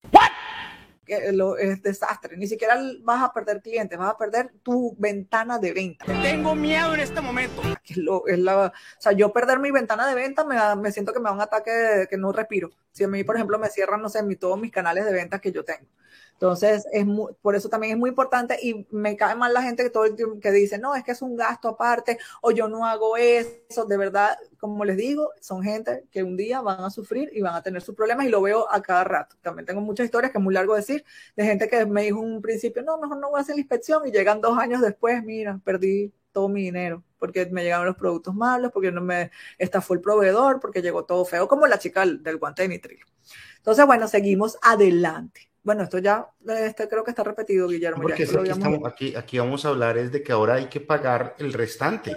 [1.09, 2.37] Es desastre.
[2.37, 6.05] Ni siquiera vas a perder clientes, vas a perder tu ventana de venta.
[6.23, 7.63] Tengo miedo en este momento.
[8.27, 11.27] Es la, o sea, yo perder mi ventana de venta me, me siento que me
[11.27, 12.71] da un ataque que no respiro.
[12.93, 15.41] Si a mí, por ejemplo, me cierran, no sé, mi, todos mis canales de venta
[15.41, 15.87] que yo tengo.
[16.39, 17.05] Entonces, es
[17.43, 20.15] por eso también es muy importante y me cae mal la gente que todo el
[20.15, 23.85] tiempo que dice, no, es que es un gasto aparte o yo no hago eso.
[23.87, 27.57] De verdad, como les digo, son gente que un día van a sufrir y van
[27.57, 29.35] a tener sus problemas y lo veo a cada rato.
[29.43, 31.05] También tengo muchas historias que es muy largo decir,
[31.35, 33.61] de gente que me dijo en un principio, no, mejor no voy a hacer la
[33.61, 37.97] inspección y llegan dos años después, mira, perdí todo mi dinero porque me llegaron los
[37.97, 42.07] productos malos, porque no me estafó el proveedor, porque llegó todo feo, como la chica
[42.07, 43.07] del guante de nitrilo.
[43.57, 45.48] Entonces, bueno, seguimos adelante.
[45.69, 48.01] Bueno, esto ya este creo que está repetido, Guillermo.
[48.01, 48.35] Porque aquí,
[48.87, 52.17] aquí, aquí, vamos a hablar es de que ahora hay que pagar el restante.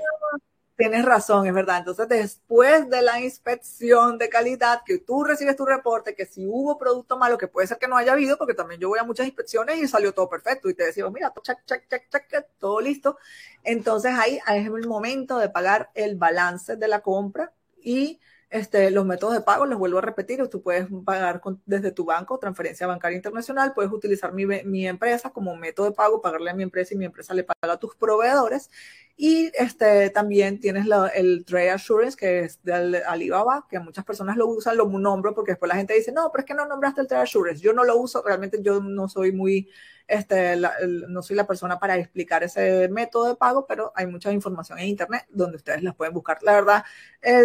[0.77, 1.79] Tienes razón, es verdad.
[1.79, 6.77] Entonces, después de la inspección de calidad, que tú recibes tu reporte, que si hubo
[6.77, 9.25] producto malo, que puede ser que no haya habido, porque también yo voy a muchas
[9.25, 13.17] inspecciones y salió todo perfecto, y te decimos, mira, check, check, check, check, todo listo.
[13.65, 17.51] Entonces, ahí es el momento de pagar el balance de la compra
[17.83, 18.17] y
[18.51, 22.37] este, los métodos de pago, les vuelvo a repetir, tú puedes pagar desde tu banco,
[22.37, 26.63] transferencia bancaria internacional, puedes utilizar mi, mi, empresa como método de pago, pagarle a mi
[26.63, 28.69] empresa y mi empresa le paga a tus proveedores.
[29.15, 34.47] Y este, también tienes el Trade Assurance, que es de Alibaba, que muchas personas lo
[34.47, 37.07] usan, lo nombro porque después la gente dice, no, pero es que no nombraste el
[37.07, 37.61] Trade Assurance.
[37.61, 39.69] Yo no lo uso, realmente yo no soy muy
[40.11, 40.57] este,
[41.07, 44.87] no soy la persona para explicar ese método de pago, pero hay mucha información en
[44.87, 46.37] Internet donde ustedes las pueden buscar.
[46.41, 46.83] La verdad,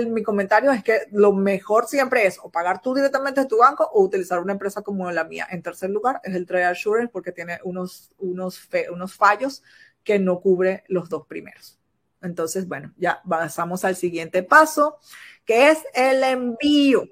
[0.08, 3.88] mi comentario es que lo mejor siempre es o pagar tú directamente de tu banco
[3.92, 5.46] o utilizar una empresa como la mía.
[5.48, 9.62] En tercer lugar, es el Trade Assurance porque tiene unos, unos, unos fallos
[10.02, 11.78] que no cubre los dos primeros.
[12.20, 14.98] Entonces, bueno, ya pasamos al siguiente paso,
[15.44, 17.04] que es el envío.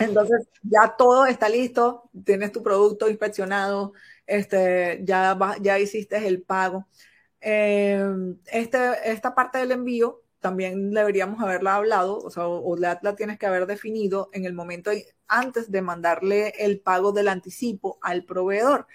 [0.00, 3.92] Entonces, ya todo está listo, tienes tu producto inspeccionado,
[4.26, 6.86] este, ya, ya hiciste el pago.
[7.40, 8.04] Eh,
[8.46, 8.78] este,
[9.10, 13.66] esta parte del envío también deberíamos haberla hablado, o sea, o la, tienes que haber
[13.66, 14.90] definido en el momento
[15.28, 18.86] antes de mandarle el pago del anticipo al proveedor.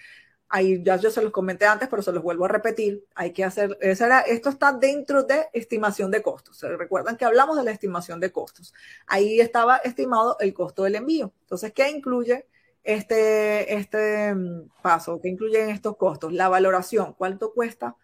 [0.50, 3.04] Ahí ya yo se los comenté antes, pero se los vuelvo a repetir.
[3.14, 6.58] Hay que hacer, era, esto está dentro de estimación de costos.
[6.58, 8.72] ¿Se recuerdan que hablamos de la estimación de costos?
[9.06, 11.32] Ahí estaba estimado el costo del envío.
[11.42, 12.46] Entonces, ¿qué incluye?
[12.84, 17.96] Este, este mm, paso que incluyen estos costos, la valoración, cuánto cuesta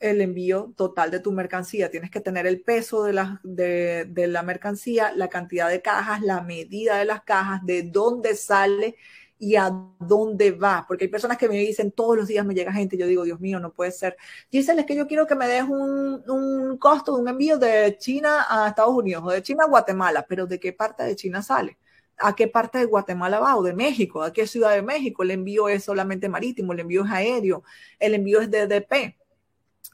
[0.00, 1.90] el envío total de tu mercancía.
[1.90, 6.22] Tienes que tener el peso de la, de, de la mercancía, la cantidad de cajas,
[6.22, 8.96] la medida de las cajas, de dónde sale
[9.38, 10.84] y a dónde va.
[10.86, 13.40] Porque hay personas que me dicen todos los días me llega gente yo digo, Dios
[13.40, 14.16] mío, no puede ser.
[14.50, 18.46] Dicen, que yo quiero que me des un, un costo de un envío de China
[18.48, 21.78] a Estados Unidos o de China a Guatemala, pero ¿de qué parte de China sale?
[22.18, 25.22] A qué parte de Guatemala va o de México, a qué ciudad de México.
[25.22, 27.62] El envío es solamente marítimo, el envío es aéreo,
[27.98, 29.16] el envío es DDP.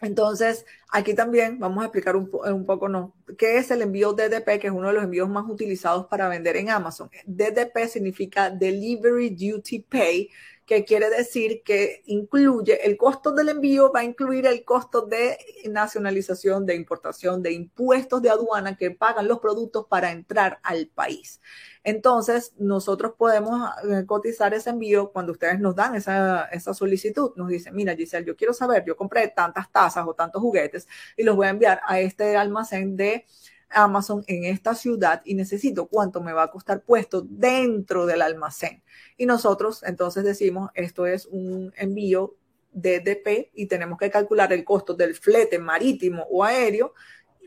[0.01, 3.15] Entonces, aquí también vamos a explicar un, un, poco, ¿no?
[3.39, 4.59] ¿Qué es el envío DDP?
[4.61, 7.09] Que es uno de los envíos más utilizados para vender en Amazon.
[7.25, 10.31] DDP significa Delivery Duty Pay,
[10.67, 15.39] que quiere decir que incluye el costo del envío, va a incluir el costo de
[15.69, 21.41] nacionalización, de importación, de impuestos de aduana que pagan los productos para entrar al país.
[21.85, 27.33] Entonces, nosotros podemos eh, cotizar ese envío cuando ustedes nos dan esa, esa solicitud.
[27.37, 30.87] Nos dicen, mira, Giselle, yo quiero saber, yo compré tantas tazas o tantos juguetes
[31.17, 33.27] y los voy a enviar a este almacén de
[33.69, 38.83] Amazon en esta ciudad y necesito cuánto me va a costar puesto dentro del almacén.
[39.17, 42.37] Y nosotros entonces decimos, esto es un envío
[42.73, 46.95] DDP y tenemos que calcular el costo del flete marítimo o aéreo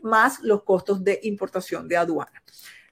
[0.02, 2.42] más los costos de importación de aduana.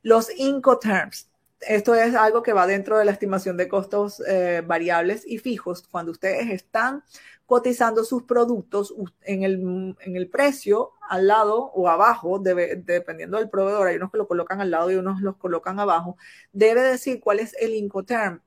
[0.03, 1.31] Los Incoterms,
[1.69, 5.87] esto es algo que va dentro de la estimación de costos eh, variables y fijos.
[5.91, 7.03] Cuando ustedes están
[7.47, 13.89] cotizando sus productos en el, en el precio al lado o abajo, dependiendo del proveedor,
[13.89, 16.17] hay unos que lo colocan al lado y unos los colocan abajo,
[16.53, 18.41] debe decir cuál es el Incoterm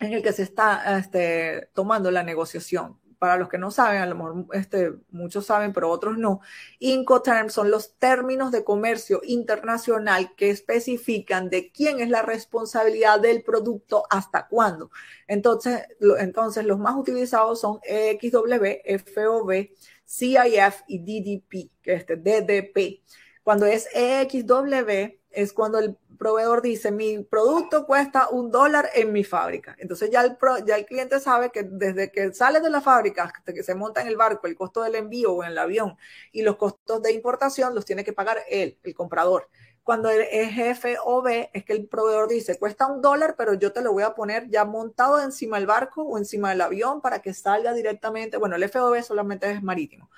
[0.00, 4.06] en el que se está este, tomando la negociación para los que no saben, a
[4.06, 6.42] lo mejor este, muchos saben, pero otros no,
[6.78, 13.42] Incoterms son los términos de comercio internacional que especifican de quién es la responsabilidad del
[13.42, 14.90] producto hasta cuándo.
[15.26, 15.86] Entonces,
[16.18, 17.80] entonces los más utilizados son
[18.20, 18.66] XW,
[19.14, 19.70] FOB,
[20.06, 23.00] CIF y DDP, que es este DDP.
[23.42, 29.24] Cuando es EXW, es cuando el proveedor dice, mi producto cuesta un dólar en mi
[29.24, 29.76] fábrica.
[29.78, 30.36] Entonces ya el,
[30.66, 34.00] ya el cliente sabe que desde que sale de la fábrica hasta que se monta
[34.00, 35.96] en el barco, el costo del envío o en el avión
[36.32, 39.48] y los costos de importación los tiene que pagar él, el comprador.
[39.82, 43.92] Cuando es FOB, es que el proveedor dice, cuesta un dólar, pero yo te lo
[43.92, 47.74] voy a poner ya montado encima del barco o encima del avión para que salga
[47.74, 48.38] directamente.
[48.38, 50.08] Bueno, el FOB solamente es marítimo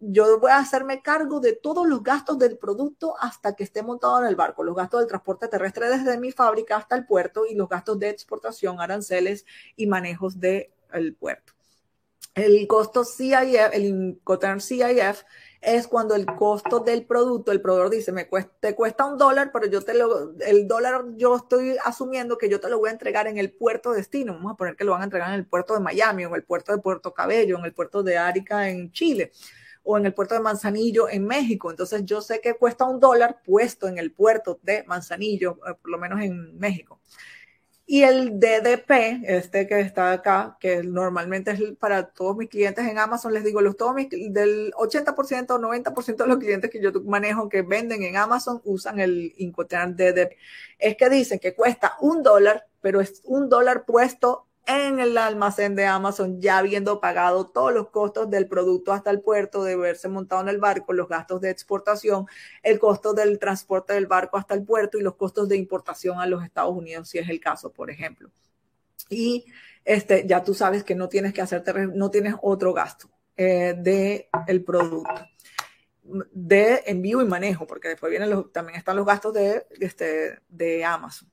[0.00, 4.20] yo voy a hacerme cargo de todos los gastos del producto hasta que esté montado
[4.20, 7.54] en el barco, los gastos del transporte terrestre desde mi fábrica hasta el puerto y
[7.54, 9.44] los gastos de exportación, aranceles
[9.76, 10.70] y manejos del
[11.18, 11.52] puerto.
[12.34, 15.24] El costo CIF, el Incoterm CIF,
[15.60, 19.50] es cuando el costo del producto, el proveedor dice, me cuesta, te cuesta un dólar,
[19.52, 22.92] pero yo te lo, el dólar yo estoy asumiendo que yo te lo voy a
[22.92, 24.34] entregar en el puerto de destino.
[24.34, 26.34] Vamos a poner que lo van a entregar en el puerto de Miami, o en
[26.36, 29.32] el puerto de Puerto Cabello, en el puerto de Arica, en Chile
[29.82, 31.70] o en el puerto de Manzanillo en México.
[31.70, 35.90] Entonces yo sé que cuesta un dólar puesto en el puerto de Manzanillo, eh, por
[35.90, 37.00] lo menos en México.
[37.90, 42.98] Y el DDP, este que está acá, que normalmente es para todos mis clientes en
[42.98, 46.92] Amazon, les digo, los, todos mis, del 80% o 90% de los clientes que yo
[47.06, 50.36] manejo que venden en Amazon usan el Incoterm DDP.
[50.78, 55.74] Es que dicen que cuesta un dólar, pero es un dólar puesto en el almacén
[55.74, 60.08] de Amazon, ya habiendo pagado todos los costos del producto hasta el puerto, de verse
[60.08, 62.26] montado en el barco, los gastos de exportación,
[62.62, 66.26] el costo del transporte del barco hasta el puerto y los costos de importación a
[66.26, 68.30] los Estados Unidos, si es el caso, por ejemplo.
[69.08, 69.46] Y
[69.86, 73.08] este, ya tú sabes que no tienes que hacerte, no tienes otro gasto
[73.38, 75.10] eh, de el producto
[76.02, 80.84] de envío y manejo, porque después vienen los, también están los gastos de, este, de
[80.84, 81.30] Amazon.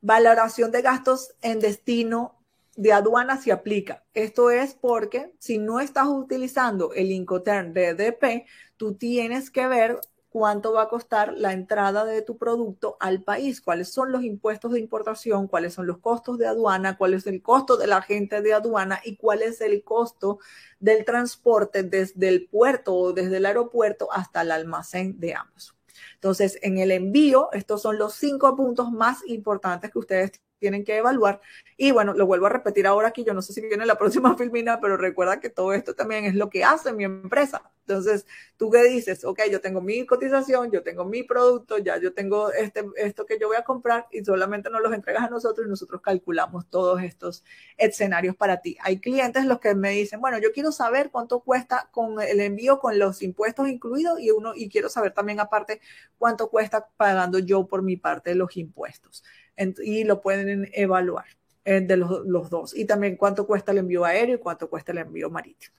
[0.00, 2.41] Valoración de gastos en destino
[2.76, 4.04] de aduana se aplica.
[4.14, 8.46] Esto es porque si no estás utilizando el Incoterm DDP,
[8.76, 10.00] tú tienes que ver
[10.32, 14.72] cuánto va a costar la entrada de tu producto al país, cuáles son los impuestos
[14.72, 18.54] de importación, cuáles son los costos de aduana, cuál es el costo del agente de
[18.54, 20.38] aduana y cuál es el costo
[20.80, 25.76] del transporte desde el puerto o desde el aeropuerto hasta el almacén de Amazon.
[26.14, 30.96] Entonces, en el envío, estos son los cinco puntos más importantes que ustedes tienen que
[30.96, 31.40] evaluar.
[31.76, 34.36] Y bueno, lo vuelvo a repetir ahora aquí, yo no sé si viene la próxima
[34.36, 37.70] filmina, pero recuerda que todo esto también es lo que hace mi empresa.
[37.84, 38.26] Entonces,
[38.56, 42.52] tú qué dices, ok, yo tengo mi cotización, yo tengo mi producto, ya yo tengo
[42.52, 45.68] este, esto que yo voy a comprar y solamente nos los entregas a nosotros y
[45.70, 47.42] nosotros calculamos todos estos
[47.76, 48.76] escenarios para ti.
[48.82, 52.78] Hay clientes los que me dicen, bueno, yo quiero saber cuánto cuesta con el envío
[52.78, 55.80] con los impuestos incluidos y uno y quiero saber también aparte
[56.18, 59.24] cuánto cuesta pagando yo por mi parte los impuestos
[59.56, 61.26] y lo pueden evaluar
[61.64, 62.76] eh, de los, los, dos.
[62.76, 65.74] Y también cuánto cuesta el envío aéreo y cuánto cuesta el envío marítimo.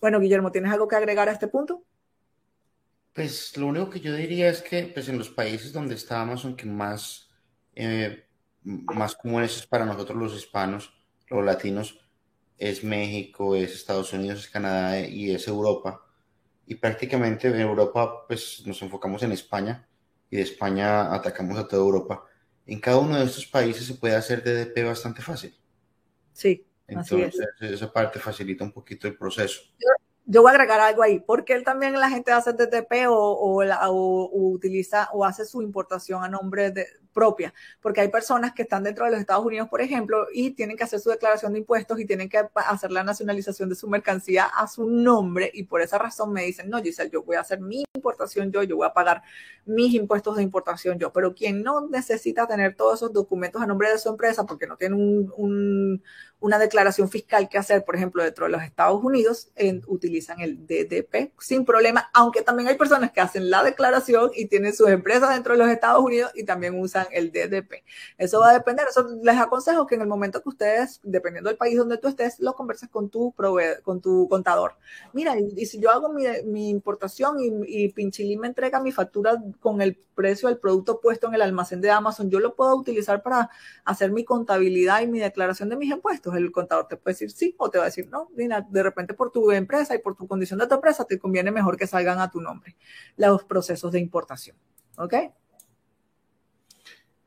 [0.00, 1.84] Bueno, Guillermo, ¿tienes algo que agregar a este punto?
[3.12, 6.56] Pues lo único que yo diría es que pues, en los países donde está Amazon,
[6.56, 7.30] que más,
[7.74, 8.26] eh,
[8.62, 10.92] más comunes es para nosotros los hispanos,
[11.28, 12.00] los latinos,
[12.58, 16.04] es México, es Estados Unidos, es Canadá y es Europa.
[16.66, 19.86] Y prácticamente en Europa pues nos enfocamos en España
[20.30, 22.24] y de España atacamos a toda Europa
[22.66, 25.54] en cada uno de estos países se puede hacer DDP bastante fácil.
[26.32, 26.66] Sí.
[26.86, 29.62] Entonces, esa parte facilita un poquito el proceso.
[30.24, 33.62] Yo, voy a agregar algo ahí, porque él también la gente hace DDP o, o,
[33.62, 38.82] o, utiliza o hace su importación a nombre de, propia, porque hay personas que están
[38.82, 41.98] dentro de los Estados Unidos, por ejemplo, y tienen que hacer su declaración de impuestos
[42.00, 45.98] y tienen que hacer la nacionalización de su mercancía a su nombre y por esa
[45.98, 48.92] razón me dicen, no, Giselle, yo voy a hacer mi importación yo, yo voy a
[48.92, 49.22] pagar
[49.64, 53.90] mis impuestos de importación yo, pero quien no necesita tener todos esos documentos a nombre
[53.90, 56.02] de su empresa porque no tiene un,
[56.40, 59.52] una declaración fiscal que hacer, por ejemplo, dentro de los Estados Unidos,
[59.86, 64.74] utilizan el DDP sin problema, aunque también hay personas que hacen la declaración y tienen
[64.74, 67.84] sus empresas dentro de los Estados Unidos y también usan el DDP.
[68.18, 71.56] Eso va a depender, eso les aconsejo que en el momento que ustedes, dependiendo del
[71.56, 74.74] país donde tú estés, lo converses con tu proveedor, con tu contador.
[75.12, 79.82] Mira, y, si yo hago mi, importación y, y Pinchilín me entrega mi factura con
[79.82, 83.50] el precio del producto puesto en el almacén de Amazon, yo lo puedo utilizar para
[83.84, 86.34] hacer mi contabilidad y mi declaración de mis impuestos.
[86.36, 88.28] El contador te puede decir sí o te va a decir no.
[88.34, 91.50] Mira, de repente por tu empresa y por tu condición de tu empresa te conviene
[91.50, 92.76] mejor que salgan a tu nombre
[93.16, 94.56] los procesos de importación.
[94.98, 95.14] ¿Ok?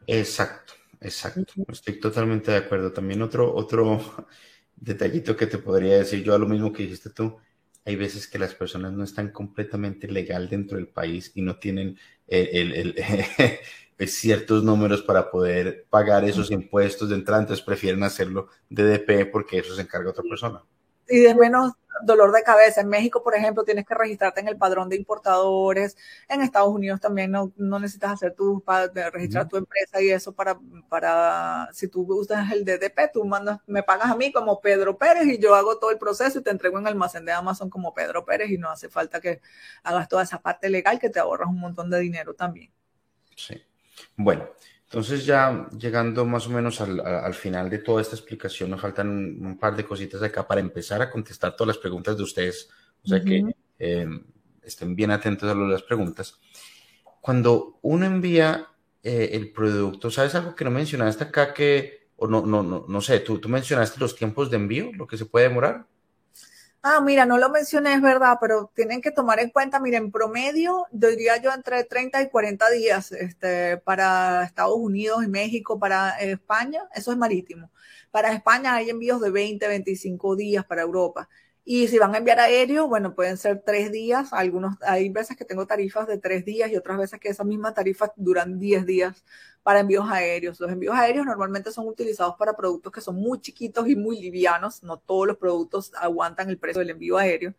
[0.07, 1.53] Exacto, exacto.
[1.67, 2.91] Estoy totalmente de acuerdo.
[2.91, 4.27] También otro, otro
[4.75, 7.37] detallito que te podría decir yo a lo mismo que dijiste tú.
[7.85, 11.97] Hay veces que las personas no están completamente legal dentro del país y no tienen
[12.27, 12.95] el,
[14.07, 19.75] ciertos números para poder pagar esos impuestos de entrada, entonces prefieren hacerlo DDP porque eso
[19.75, 20.63] se encarga otra persona.
[21.07, 21.73] Y de menos
[22.03, 22.81] dolor de cabeza.
[22.81, 25.97] En México, por ejemplo, tienes que registrarte en el padrón de importadores.
[26.27, 28.63] En Estados Unidos también no, no necesitas hacer tu,
[29.11, 30.59] registrar tu empresa y eso para,
[30.89, 35.25] para, si tú usas el DDP, tú mandas, me pagas a mí como Pedro Pérez
[35.27, 37.93] y yo hago todo el proceso y te entrego en el almacén de Amazon como
[37.93, 39.41] Pedro Pérez y no hace falta que
[39.83, 42.71] hagas toda esa parte legal que te ahorras un montón de dinero también.
[43.35, 43.61] Sí.
[44.17, 44.49] Bueno,
[44.95, 49.57] entonces ya llegando más o menos al, final de toda esta explicación, nos faltan un,
[49.59, 52.69] par de cositas acá para empezar a contestar todas las preguntas de ustedes.
[53.03, 53.43] O sea que
[53.77, 54.23] em,
[54.63, 56.39] estén bien atentos a las preguntas.
[57.19, 58.69] Cuando uno envía
[59.03, 63.01] eh, el producto, ¿sabes algo que no mencionaste acá que, o no, no, no, no
[63.01, 65.87] sé, tú, tú mencionaste los tiempos de envío, lo que se puede demorar?
[66.87, 70.85] Ah, mira, no lo mencioné, es verdad, pero tienen que tomar en cuenta, miren, promedio,
[70.91, 76.87] diría yo entre 30 y 40 días este, para Estados Unidos y México, para España,
[76.93, 77.71] eso es marítimo.
[78.11, 81.27] Para España hay envíos de 20, 25 días para Europa.
[81.67, 84.31] Y si van a enviar aéreo, bueno, pueden ser tres días.
[84.33, 87.73] Algunos, hay veces que tengo tarifas de tres días y otras veces que esas mismas
[87.73, 89.25] tarifas duran diez días
[89.63, 90.59] para envíos aéreos.
[90.59, 94.83] Los envíos aéreos normalmente son utilizados para productos que son muy chiquitos y muy livianos.
[94.83, 97.55] No todos los productos aguantan el precio del envío aéreo.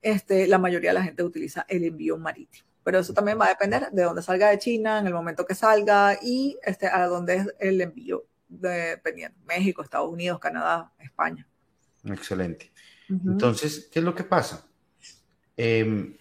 [0.00, 2.64] Este, la mayoría de la gente utiliza el envío marítimo.
[2.84, 5.56] Pero eso también va a depender de dónde salga de China, en el momento que
[5.56, 9.36] salga y este, a dónde es el envío, dependiendo.
[9.46, 11.44] México, Estados Unidos, Canadá, España.
[12.04, 12.70] Excelente.
[13.08, 14.66] Entonces, ¿qué es lo que pasa?
[15.56, 16.16] Em,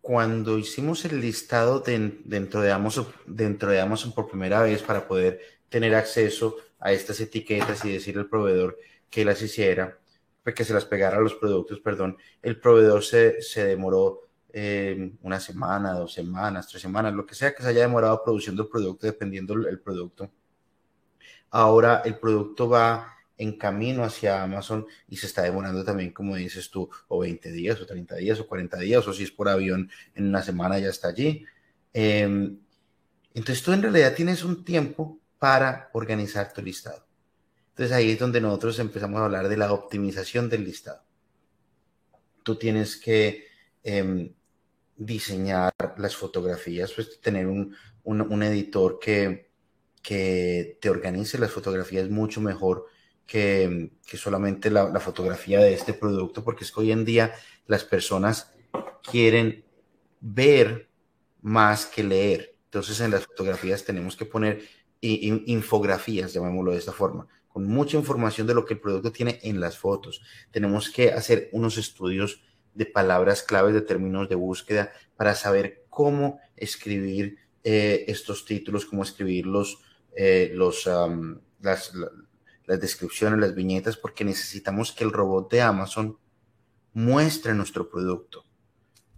[0.00, 5.40] cuando hicimos el listado dentro, de Amazon, dentro de Amazon por primera vez para poder
[5.68, 8.78] tener acceso a estas etiquetas y decirle al proveedor
[9.10, 9.98] que las hiciera,
[10.42, 14.22] pues, que se las pegara a los productos, perdón, el proveedor se, demoró
[14.52, 18.62] em, una semana, dos semanas, tres semanas, lo que sea que se haya demorado produciendo
[18.62, 20.30] el producto, dependiendo del producto.
[21.50, 26.70] Ahora el producto va en camino hacia Amazon y se está demorando también, como dices
[26.70, 29.90] tú, o 20 días, o 30 días, o 40 días, o si es por avión,
[30.14, 31.44] en una semana ya está allí.
[31.92, 32.58] Em,
[33.34, 37.06] entonces tú en realidad tienes un tiempo para organizar tu listado.
[37.70, 41.02] Entonces ahí es donde nosotros empezamos a hablar de la optimización del listado.
[42.42, 43.46] Tú tienes que
[43.82, 44.32] em,
[44.96, 49.48] diseñar las fotografías, pues tener un, editor que
[50.80, 52.86] te organice las fotografías mucho mejor
[53.26, 57.34] que, solamente la, fotografía de este producto, porque es que hoy en día
[57.66, 58.52] las personas
[59.02, 59.64] quieren
[60.20, 60.88] ver
[61.42, 62.56] más que leer.
[62.64, 64.62] Entonces en las fotografías tenemos que poner
[65.00, 69.60] infografías, llamémoslo de esta forma, con mucha información de lo que el producto tiene en
[69.60, 70.22] las fotos.
[70.50, 72.42] Tenemos que hacer unos estudios
[72.74, 79.02] de palabras claves, de términos de búsqueda, para saber cómo escribir eh, estos títulos, cómo
[79.02, 79.78] escribir los,
[80.14, 80.54] eh,
[81.60, 81.92] las,
[82.66, 86.18] las descripciones, las viñetas, porque necesitamos que el robot de Amazon
[86.92, 88.44] muestre nuestro producto.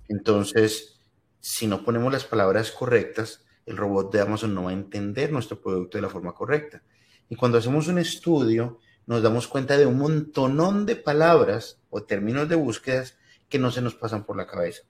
[0.08, 1.00] Entonces,
[1.40, 5.60] si no ponemos las palabras correctas, el robot de Amazon no va a entender nuestro
[5.60, 6.82] producto de la forma correcta.
[7.28, 12.48] Y cuando hacemos un estudio, nos damos cuenta de un montonón de palabras o términos
[12.48, 13.16] de búsquedas
[13.48, 14.82] que no se nos pasan por la cabeza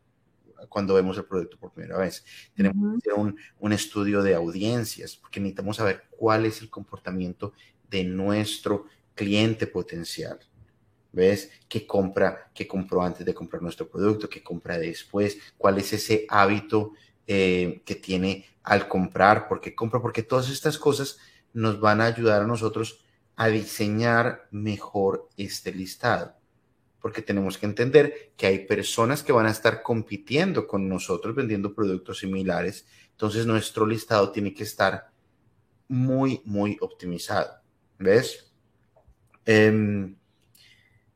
[0.68, 2.24] cuando vemos el producto por primera vez.
[2.55, 7.52] Tenemos que hacer un, un, estudio de audiencias, porque necesitamos saber cuál es el comportamiento
[7.90, 10.39] de nuestro cliente potencial.
[11.10, 11.51] ¿Ves?
[11.69, 14.28] ¿Qué compra, qué compró antes de comprar nuestro producto?
[14.28, 15.39] ¿Qué compra después?
[15.56, 16.93] ¿Cuál es ese hábito
[17.27, 19.48] eh, que tiene al comprar?
[19.48, 20.01] ¿Por qué compra?
[20.01, 21.19] Porque todas estas cosas
[21.52, 23.01] nos van a ayudar a nosotros
[23.36, 26.35] a diseñar mejor este listado.
[27.01, 31.74] Porque tenemos que entender que hay personas que van a estar compitiendo con nosotros vendiendo
[31.74, 32.86] productos similares.
[33.12, 35.10] Entonces nuestro listado tiene que estar
[35.89, 37.62] muy, muy optimizado.
[37.98, 38.52] ¿Ves?
[39.44, 40.16] Em,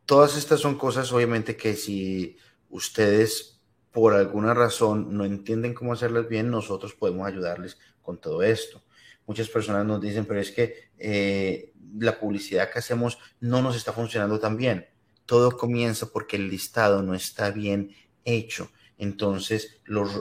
[0.05, 2.37] todas estas son cosas, obviamente, que si
[2.71, 3.61] ustedes
[3.93, 8.83] por alguna razón no entienden cómo hacerlas bien, nosotros podemos ayudarles con todo esto.
[9.27, 13.93] Muchas personas nos dicen, pero es que eh, la publicidad que hacemos no nos está
[13.93, 14.87] funcionando tan bien.
[15.27, 17.95] Todo comienza porque el listado no está bien
[18.25, 18.71] hecho.
[18.99, 20.13] Entonces, los,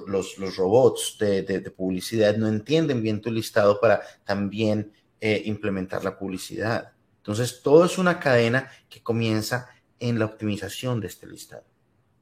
[0.56, 4.92] robots de, de, publicidad no entienden bien tu listado para también
[5.22, 6.94] eh, implementar la publicidad.
[7.18, 9.70] Entonces, todo es una cadena que comienza
[10.00, 11.64] en la optimización de este listado.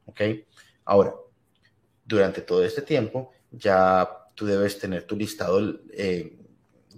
[0.04, 0.20] ¿Ok?
[0.84, 1.14] Ahora,
[2.04, 6.36] durante todo este tiempo, ya tú debes tener tu listado eh,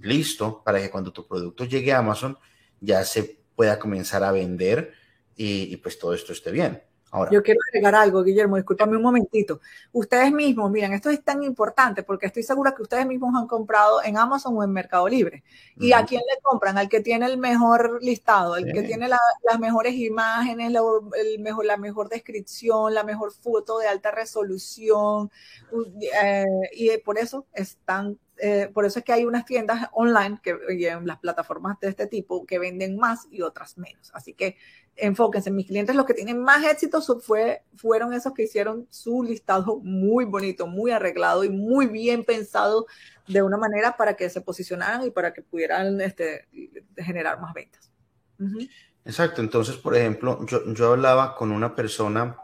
[0.00, 2.36] listo para que cuando tu producto llegue a Amazon
[2.80, 4.92] ya se pueda comenzar a vender
[5.36, 6.82] y pues todo esto esté bien.
[7.30, 9.60] Yo quiero agregar algo, Guillermo, discúlpame un momentito.
[9.92, 14.02] Ustedes mismos, miren, esto es tan importante porque estoy segura que ustedes mismos han comprado
[14.02, 15.42] en Amazon o en Mercado Libre.
[15.76, 16.78] ¿Y a quién le compran?
[16.78, 20.80] Al que tiene el mejor listado, el que tiene las mejores imágenes, la,
[21.20, 25.30] el mejor, la mejor descripción, la mejor foto de alta resolución.
[26.24, 30.56] Eh, y por eso están eh, por eso es que hay unas tiendas online que,
[30.70, 34.10] y las plataformas de este tipo que venden más y otras menos.
[34.12, 34.56] Así que
[34.96, 35.52] enfóquense.
[35.52, 40.24] Mis clientes, los que tienen más éxito fue, fueron esos que hicieron su listado muy
[40.24, 42.86] bonito, muy arreglado y muy bien pensado
[43.28, 46.48] de una manera para que se posicionaran y para que pudieran este,
[46.96, 47.92] generar más ventas.
[49.04, 49.40] Exacto.
[49.40, 52.36] Entonces, por ejemplo, yo, hablaba con una persona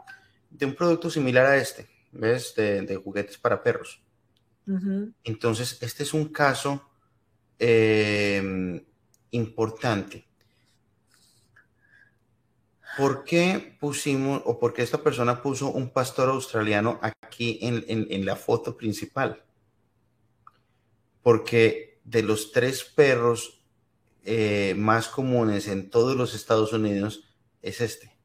[0.49, 2.55] de un producto similar a este, ¿ves?
[2.55, 4.01] De, juguetes para perros.
[5.23, 6.89] Entonces, este es un caso
[7.57, 8.83] eh,
[9.31, 10.29] importante
[12.99, 18.35] ¿Por qué pusimos o por qué esta persona puso un pastor australiano aquí en, la
[18.35, 19.41] foto principal?
[21.21, 23.61] Porque de los tres perros
[24.25, 27.23] eh, más comunes en todos los Estados Unidos
[27.61, 28.17] es este.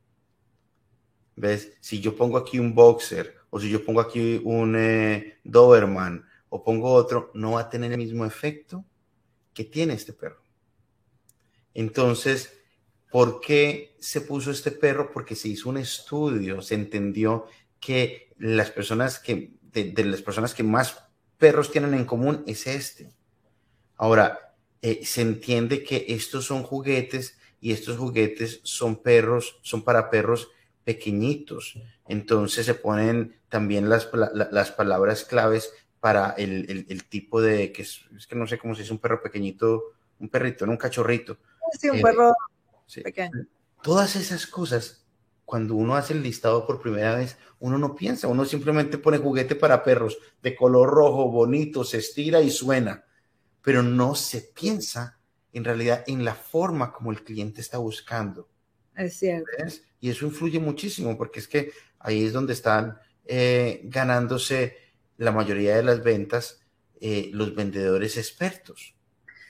[1.36, 1.74] ¿Ves?
[1.80, 6.62] Si yo pongo aquí un boxer o si yo pongo aquí un eh, Doberman o
[6.62, 8.84] pongo otro, no va a tener el mismo efecto
[9.52, 10.40] que tiene este perro.
[11.74, 12.52] Entonces,
[13.10, 15.10] ¿por qué se puso este perro?
[15.12, 17.46] Porque se hizo un estudio, se entendió
[17.80, 20.96] que las personas que, de, las personas que más
[21.38, 23.12] perros tienen en común es este.
[23.96, 30.08] Ahora, eh, se entiende que estos son juguetes y estos juguetes son perros, son para
[30.08, 30.50] perros
[30.84, 31.80] pequeñitos.
[32.06, 35.72] Entonces se ponen también las, la, las palabras claves
[36.04, 38.92] para el, el, el, tipo de, que es, es, que no sé cómo se dice,
[38.92, 41.38] un perro pequeñito, un perrito, no un cachorrito.
[41.80, 42.34] Sí, un eh, perro
[42.84, 43.00] sí.
[43.00, 43.46] pequeño.
[43.82, 45.06] Todas esas cosas,
[45.46, 49.54] cuando uno hace el listado por primera vez, uno no piensa, uno simplemente pone juguete
[49.54, 53.06] para perros de color rojo, bonito, se estira y suena,
[53.62, 55.18] pero no se piensa
[55.54, 58.50] en realidad en la forma como el cliente está buscando.
[58.94, 59.48] Es cierto.
[59.58, 59.82] ¿Ves?
[60.00, 64.83] Y eso influye muchísimo porque es que ahí es donde están eh, ganándose
[65.16, 66.60] la mayoría de las ventas
[67.00, 68.94] eh, los vendedores expertos,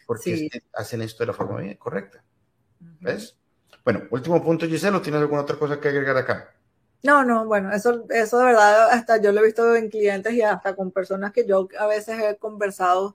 [0.06, 0.50] porque sí.
[0.72, 2.24] hacen esto de la forma bien correcta.
[3.00, 3.38] ¿Ves?
[3.84, 6.54] Bueno, último punto, Giselle, ¿tienes alguna otra cosa que agregar acá?
[7.02, 10.40] No, no, bueno, eso, eso de verdad, hasta yo lo he visto en clientes y
[10.40, 13.14] hasta con personas que yo a veces he conversado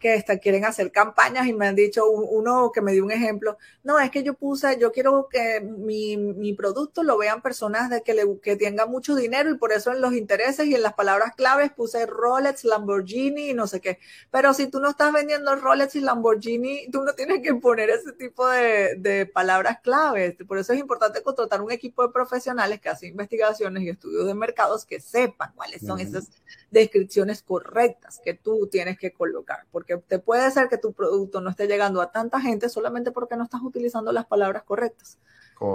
[0.00, 3.58] que está, quieren hacer campañas y me han dicho uno que me dio un ejemplo,
[3.84, 8.02] no, es que yo puse, yo quiero que mi, mi producto lo vean personas de
[8.02, 10.94] que, le, que tengan mucho dinero y por eso en los intereses y en las
[10.94, 13.98] palabras claves puse Rolex, Lamborghini y no sé qué.
[14.30, 18.12] Pero si tú no estás vendiendo Rolex y Lamborghini, tú no tienes que poner ese
[18.12, 20.36] tipo de, de palabras claves.
[20.48, 24.34] Por eso es importante contratar un equipo de profesionales que hace investigaciones y estudios de
[24.34, 26.06] mercados que sepan cuáles son uh -huh.
[26.08, 26.30] esas
[26.70, 29.66] descripciones correctas que tú tienes que colocar.
[29.70, 33.12] Porque porque te puede ser que tu producto no esté llegando a tanta gente solamente
[33.12, 35.18] porque no estás utilizando las palabras correctas.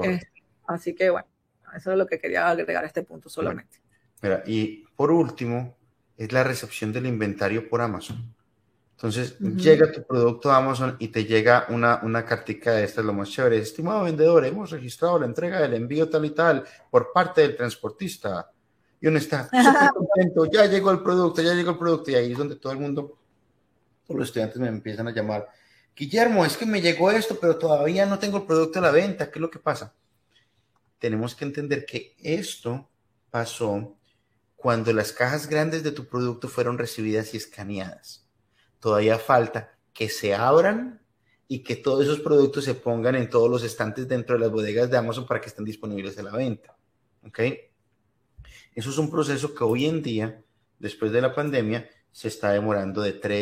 [0.04, 0.20] Eh,
[0.66, 1.28] así que bueno,
[1.76, 3.80] eso es lo que quería agregar a este punto solamente.
[4.22, 5.76] Bueno, mira, y por último,
[6.18, 8.34] es la recepción del inventario por Amazon.
[8.96, 9.58] Entonces, uh -huh.
[9.58, 13.14] llega tu producto a Amazon y te llega una, una cartica de esta, es lo
[13.14, 13.58] más chévere.
[13.58, 18.50] Estimado vendedor, hemos registrado la entrega del envío tal y tal por parte del transportista.
[19.02, 22.12] Y uno está súper contento, ya llegó el producto, ya llegó el producto.
[22.12, 23.18] Y ahí es donde todo el mundo
[24.06, 25.48] todos los estudiantes me empiezan a llamar,
[25.96, 29.32] Guillermo, es que me llegó esto, pero todavía no tengo el producto a la venta,
[29.32, 29.94] ¿qué es lo que pasa?
[31.00, 32.90] Tenemos que entender que esto
[33.32, 33.96] pasó
[34.56, 38.28] cuando las cajas grandes de tu producto fueron recibidas y escaneadas.
[38.80, 41.02] Todavía falta que se abran
[41.48, 44.90] y que todos esos productos se pongan en todos los estantes dentro de las bodegas
[44.90, 46.76] de Amazon para que estén disponibles a la venta.
[47.26, 47.40] ¿Ok?
[48.74, 50.44] Eso es un proceso que hoy en día,
[50.80, 53.34] después de la pandemia, se está demorando de tres